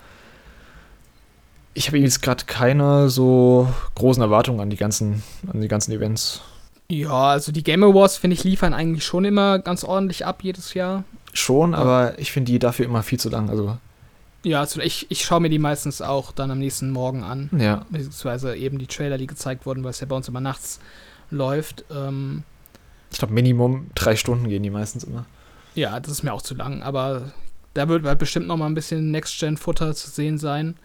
[1.73, 6.41] ich habe jetzt gerade keine so großen Erwartungen an die ganzen, an die ganzen Events.
[6.89, 10.75] Ja, also die Game Awards, finde ich, liefern eigentlich schon immer ganz ordentlich ab jedes
[10.75, 11.03] Jahr.
[11.33, 13.49] Schon, aber ich finde die dafür immer viel zu lang.
[13.49, 13.77] Also
[14.43, 17.49] ja, also ich, ich schaue mir die meistens auch dann am nächsten Morgen an.
[17.57, 17.85] Ja.
[17.89, 20.79] Beziehungsweise eben die Trailer, die gezeigt wurden, weil es ja bei uns immer nachts
[21.29, 21.85] läuft.
[21.91, 22.43] Ähm,
[23.11, 25.25] ich glaube, Minimum drei Stunden gehen die meistens immer.
[25.75, 27.31] Ja, das ist mir auch zu lang, aber
[27.73, 30.75] da wird halt bestimmt noch mal ein bisschen Next-Gen-Futter zu sehen sein.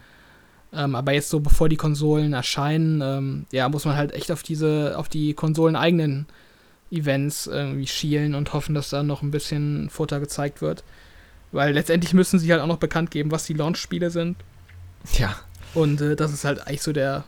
[0.72, 4.42] Ähm, aber jetzt so, bevor die Konsolen erscheinen, ähm, ja, muss man halt echt auf
[4.42, 6.26] diese, auf die Konsolen-eigenen
[6.90, 10.84] Events irgendwie schielen und hoffen, dass da noch ein bisschen Futter gezeigt wird.
[11.52, 14.36] Weil letztendlich müssen sie halt auch noch bekannt geben, was die Launch-Spiele sind.
[15.18, 15.36] Ja.
[15.74, 17.24] Und äh, das ist halt eigentlich so der,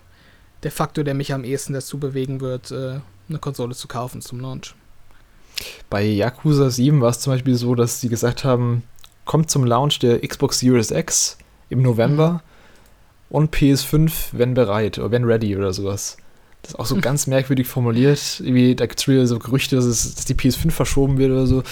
[0.62, 4.40] der Faktor, der mich am ehesten dazu bewegen wird, äh, eine Konsole zu kaufen zum
[4.40, 4.74] Launch.
[5.88, 8.82] Bei Yakuza 7 war es zum Beispiel so, dass sie gesagt haben,
[9.24, 11.38] kommt zum Launch der Xbox Series X
[11.68, 12.40] im November mhm.
[13.36, 16.16] und PS5, wenn bereit oder wenn ready oder sowas.
[16.62, 18.40] Das ist auch so ganz merkwürdig formuliert.
[18.40, 21.62] Irgendwie, da gibt es so Gerüchte, dass, es, dass die PS5 verschoben wird oder so.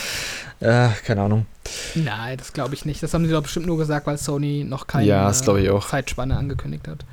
[0.60, 1.46] Äh, keine Ahnung.
[1.94, 3.02] Nein, das glaube ich nicht.
[3.02, 7.04] Das haben sie doch bestimmt nur gesagt, weil Sony noch keine ja, Zeitspanne angekündigt hat.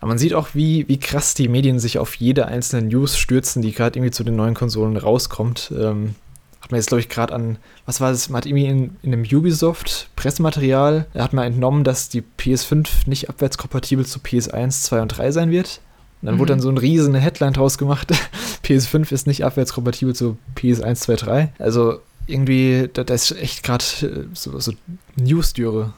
[0.00, 3.62] Aber man sieht auch, wie, wie krass die Medien sich auf jede einzelne News stürzen,
[3.62, 5.72] die gerade irgendwie zu den neuen Konsolen rauskommt.
[5.76, 6.14] Ähm,
[6.60, 9.12] hat man jetzt, glaube ich, gerade an, was war das, man hat irgendwie in, in
[9.12, 15.32] einem Ubisoft-Pressematerial, hat man entnommen, dass die PS5 nicht abwärtskompatibel zu PS1, 2 und 3
[15.32, 15.80] sein wird.
[16.20, 16.38] Und dann mhm.
[16.40, 18.12] wurde dann so ein riesen Headline draus gemacht.
[18.64, 21.52] PS5 ist nicht abwärtskompatibel zu PS1, 2, 3.
[21.58, 24.72] Also irgendwie, da, da ist echt gerade äh, so, so
[25.16, 25.92] News-Dürre.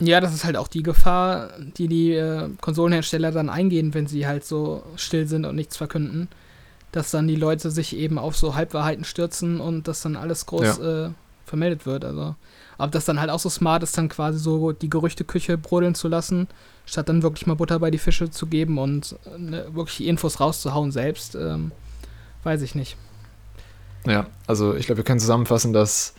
[0.00, 4.26] Ja, das ist halt auch die Gefahr, die die äh, Konsolenhersteller dann eingehen, wenn sie
[4.26, 6.28] halt so still sind und nichts verkünden.
[6.90, 10.78] Dass dann die Leute sich eben auf so Halbwahrheiten stürzen und das dann alles groß
[10.78, 11.06] ja.
[11.06, 11.10] äh,
[11.44, 12.04] vermeldet wird.
[12.04, 12.34] Also,
[12.78, 16.08] ob das dann halt auch so smart ist, dann quasi so die Gerüchteküche brodeln zu
[16.08, 16.48] lassen,
[16.86, 20.90] statt dann wirklich mal Butter bei die Fische zu geben und ne, wirklich Infos rauszuhauen
[20.92, 21.72] selbst, ähm,
[22.42, 22.96] weiß ich nicht.
[24.06, 26.14] Ja, also ich glaube, wir können zusammenfassen, dass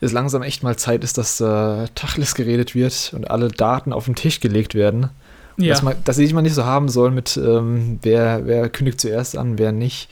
[0.00, 4.04] es langsam echt mal Zeit ist, dass äh, Tachlis geredet wird und alle Daten auf
[4.04, 5.10] den Tisch gelegt werden.
[5.56, 5.72] Ja.
[5.72, 9.38] Dass, man, dass sie mal nicht so haben soll mit, ähm, wer, wer kündigt zuerst
[9.38, 10.10] an, wer nicht.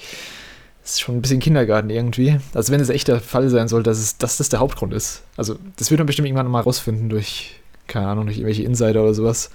[0.82, 2.38] Das ist schon ein bisschen Kindergarten irgendwie.
[2.55, 5.22] Also wenn es echt der Fall sein soll, dass, es, dass das der Hauptgrund ist.
[5.36, 9.14] Also das wird man bestimmt irgendwann mal rausfinden durch, keine Ahnung, durch irgendwelche Insider oder
[9.14, 9.51] sowas.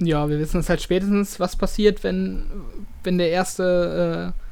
[0.00, 2.46] Ja, wir wissen es halt spätestens, was passiert, wenn,
[3.04, 4.49] wenn der Erste äh,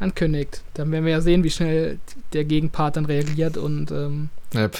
[0.00, 0.62] ankündigt.
[0.74, 1.98] Dann werden wir ja sehen, wie schnell
[2.32, 4.78] der Gegenpart dann reagiert und ähm, Yep.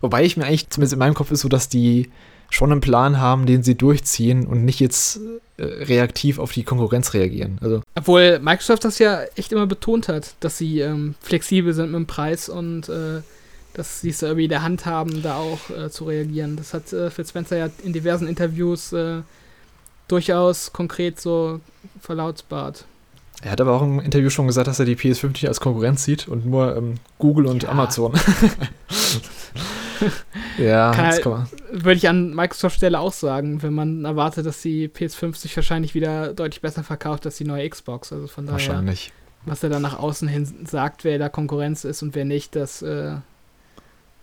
[0.00, 2.10] Wobei ich mir eigentlich, zumindest in meinem Kopf ist so, dass die
[2.50, 5.20] schon einen Plan haben, den sie durchziehen und nicht jetzt
[5.56, 7.58] äh, reaktiv auf die Konkurrenz reagieren.
[7.62, 11.98] Also, Obwohl Microsoft das ja echt immer betont hat, dass sie ähm, flexibel sind mit
[11.98, 13.22] dem Preis und äh,
[13.72, 16.56] dass sie es irgendwie in der Hand haben, da auch äh, zu reagieren.
[16.56, 19.22] Das hat äh, Phil Spencer ja in diversen Interviews äh,
[20.08, 21.60] durchaus konkret so
[22.00, 22.84] verlautbart.
[23.42, 26.04] Er hat aber auch im Interview schon gesagt, dass er die PS5 nicht als Konkurrenz
[26.04, 27.68] sieht und nur ähm, Google und Ja.
[27.70, 28.12] Amazon.
[30.58, 31.46] ja, Kann das halt- kann.
[31.72, 35.94] Würde ich an Microsoft Stelle auch sagen, wenn man erwartet, dass die PS5 sich wahrscheinlich
[35.94, 38.12] wieder deutlich besser verkauft als die neue Xbox.
[38.12, 39.12] Also von daher, Wahrscheinlich.
[39.44, 42.82] was er dann nach außen hin sagt, wer da Konkurrenz ist und wer nicht, das,
[42.82, 43.16] äh,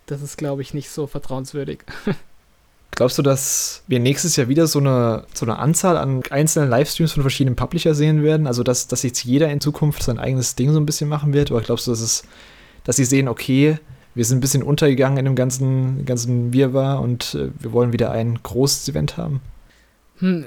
[0.05, 1.79] das ist, glaube ich, nicht so vertrauenswürdig.
[2.91, 7.13] Glaubst du, dass wir nächstes Jahr wieder so eine, so eine Anzahl an einzelnen Livestreams
[7.13, 8.47] von verschiedenen Publisher sehen werden?
[8.47, 11.51] Also, dass, dass jetzt jeder in Zukunft sein eigenes Ding so ein bisschen machen wird?
[11.51, 12.23] Oder glaubst du, dass, es,
[12.83, 13.77] dass sie sehen, okay,
[14.15, 18.11] wir sind ein bisschen untergegangen in dem ganzen, ganzen Wirrwarr und äh, wir wollen wieder
[18.11, 19.39] ein großes Event haben?
[20.17, 20.45] Hm,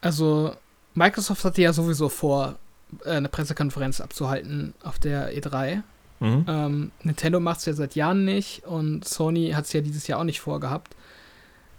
[0.00, 0.54] also
[0.94, 2.56] Microsoft hatte ja sowieso vor,
[3.04, 5.82] äh, eine Pressekonferenz abzuhalten auf der E3.
[6.20, 6.44] Mhm.
[6.48, 10.20] Ähm, Nintendo macht es ja seit Jahren nicht und Sony hat es ja dieses Jahr
[10.20, 10.94] auch nicht vorgehabt.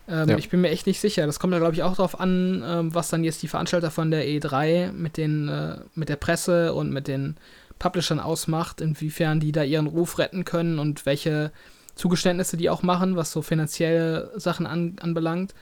[0.07, 0.37] Ähm, Ja.
[0.37, 1.25] Ich bin mir echt nicht sicher.
[1.25, 4.11] Das kommt da, glaube ich, auch darauf an, ähm, was dann jetzt die Veranstalter von
[4.11, 7.37] der E3 mit, den, äh, mit der Presse und mit den
[7.79, 11.51] Publishern ausmacht, inwiefern die da ihren Ruf retten können und welche
[11.95, 15.53] Zugeständnisse die auch machen, was so finanzielle Sachen an, anbelangt.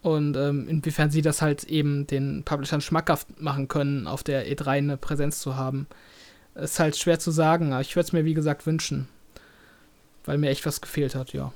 [0.00, 4.68] Und ähm, inwiefern sie das halt eben den Publishern schmackhaft machen können, auf der E3
[4.68, 5.86] eine Präsenz zu haben.
[6.54, 9.08] Ist halt schwer zu sagen, aber ich würde es mir wie gesagt wünschen.
[10.24, 11.52] Weil mir echt was gefehlt hat, ja.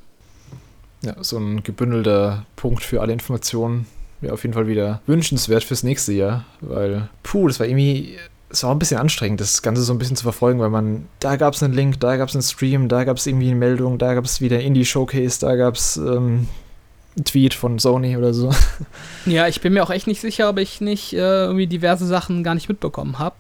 [1.03, 3.87] Ja, so ein gebündelter Punkt für alle Informationen
[4.21, 8.17] wäre auf jeden Fall wieder wünschenswert fürs nächste Jahr, weil, puh, das war irgendwie,
[8.51, 11.07] es war auch ein bisschen anstrengend, das Ganze so ein bisschen zu verfolgen, weil man,
[11.19, 13.57] da gab es einen Link, da gab es einen Stream, da gab es irgendwie eine
[13.57, 16.47] Meldung, da gab es wieder Indie-Showcase, da gab es ähm,
[17.17, 18.51] einen Tweet von Sony oder so.
[19.27, 22.43] Ja, ich bin mir auch echt nicht sicher, ob ich nicht äh, irgendwie diverse Sachen
[22.43, 23.37] gar nicht mitbekommen habe.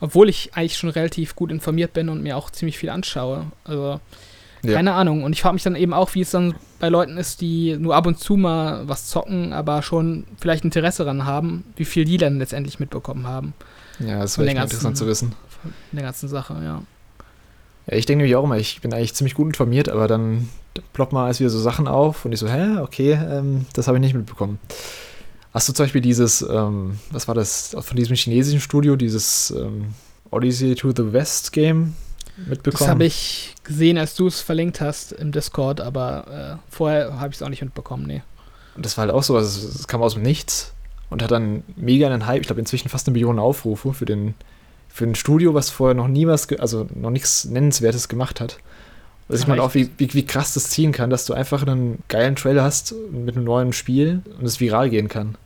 [0.00, 3.46] Obwohl ich eigentlich schon relativ gut informiert bin und mir auch ziemlich viel anschaue.
[3.64, 4.00] Also,
[4.64, 4.74] Ja.
[4.74, 5.22] keine Ahnung.
[5.22, 7.94] Und ich frage mich dann eben auch, wie es dann bei Leuten ist, die nur
[7.94, 12.16] ab und zu mal was zocken, aber schon vielleicht Interesse daran haben, wie viel die
[12.16, 13.54] dann letztendlich mitbekommen haben
[14.00, 15.34] Ja, das wäre interessant zu wissen.
[15.92, 16.82] in der ganzen Sache, ja.
[17.86, 20.48] Ja, ich denke nämlich auch immer, ich bin eigentlich ziemlich gut informiert, aber dann
[20.92, 23.98] ploppt mal alles wieder so Sachen auf und ich so, hä, okay, ähm, das habe
[23.98, 24.58] ich nicht mitbekommen.
[25.52, 29.94] Hast du zum Beispiel dieses, ähm, was war das, von diesem chinesischen Studio, dieses ähm,
[30.30, 31.94] Odyssey to the West Game
[32.36, 32.78] mitbekommen?
[32.78, 37.30] Das habe ich gesehen, als du es verlinkt hast im Discord, aber äh, vorher habe
[37.30, 38.22] ich es auch nicht mitbekommen, nee.
[38.76, 40.72] Und das war halt auch so, also es kam aus dem Nichts
[41.10, 44.34] und hat dann mega einen Hype, ich glaube inzwischen fast eine Million Aufrufe für den
[44.88, 48.58] für ein Studio, was vorher noch nie was, ge- also noch nichts Nennenswertes gemacht hat.
[49.28, 52.02] Da sieht man auch, wie, wie, wie krass das ziehen kann, dass du einfach einen
[52.08, 55.36] geilen Trailer hast mit einem neuen Spiel und es viral gehen kann.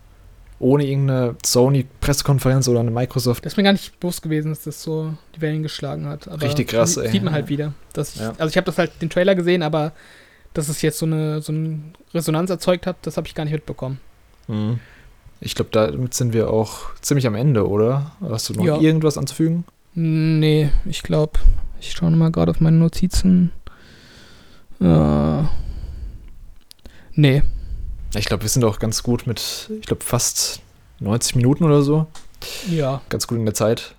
[0.61, 3.45] Ohne irgendeine Sony-Pressekonferenz oder eine Microsoft.
[3.45, 6.27] Das ist mir gar nicht bewusst gewesen, dass das so die Wellen geschlagen hat.
[6.27, 7.11] Aber Richtig krass, ey.
[7.11, 7.75] Sieht man halt wieder.
[7.93, 8.33] Dass ich, Ja.
[8.39, 9.93] Also ich habe das halt den Trailer gesehen, aber
[10.55, 11.79] dass es jetzt so eine, so eine
[12.13, 14.01] Resonanz erzeugt hat, das habe ich gar nicht mitbekommen.
[14.49, 14.81] Mhm.
[15.41, 18.11] Ich glaube, damit sind wir auch ziemlich am Ende, oder?
[18.21, 18.81] Hast du noch Ja.
[18.81, 19.65] irgendwas anzufügen?
[19.95, 21.39] Nee, ich glaube,
[21.81, 23.53] ich schaue mal gerade auf meine Notizen.
[24.81, 25.43] Äh,
[27.15, 27.43] nee.
[28.15, 30.61] Ich glaube, wir sind auch ganz gut mit, ich glaube, fast
[31.01, 32.07] 90 Minuten oder so.
[32.71, 33.01] Ja.
[33.09, 33.95] ganz gut in der Zeit.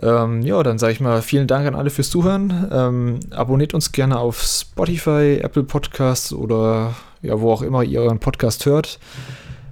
[0.00, 2.68] Ähm, ja, dann sage ich mal vielen Dank an alle fürs Zuhören.
[2.72, 8.18] Ähm, abonniert uns gerne auf Spotify, Apple Podcasts oder ja, wo auch immer ihr euren
[8.18, 8.98] Podcast hört.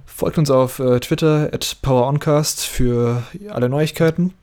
[0.05, 4.33] Folgt uns auf äh, Twitter at PowerOncast für alle Neuigkeiten.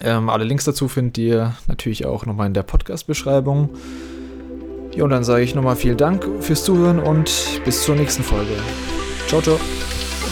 [0.00, 3.70] Ähm, alle Links dazu findet ihr natürlich auch nochmal in der Podcast-Beschreibung.
[4.96, 8.52] Ja, und dann sage ich nochmal vielen Dank fürs Zuhören und bis zur nächsten Folge.
[9.28, 9.60] Ciao, ciao.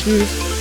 [0.02, 0.53] Tschüss.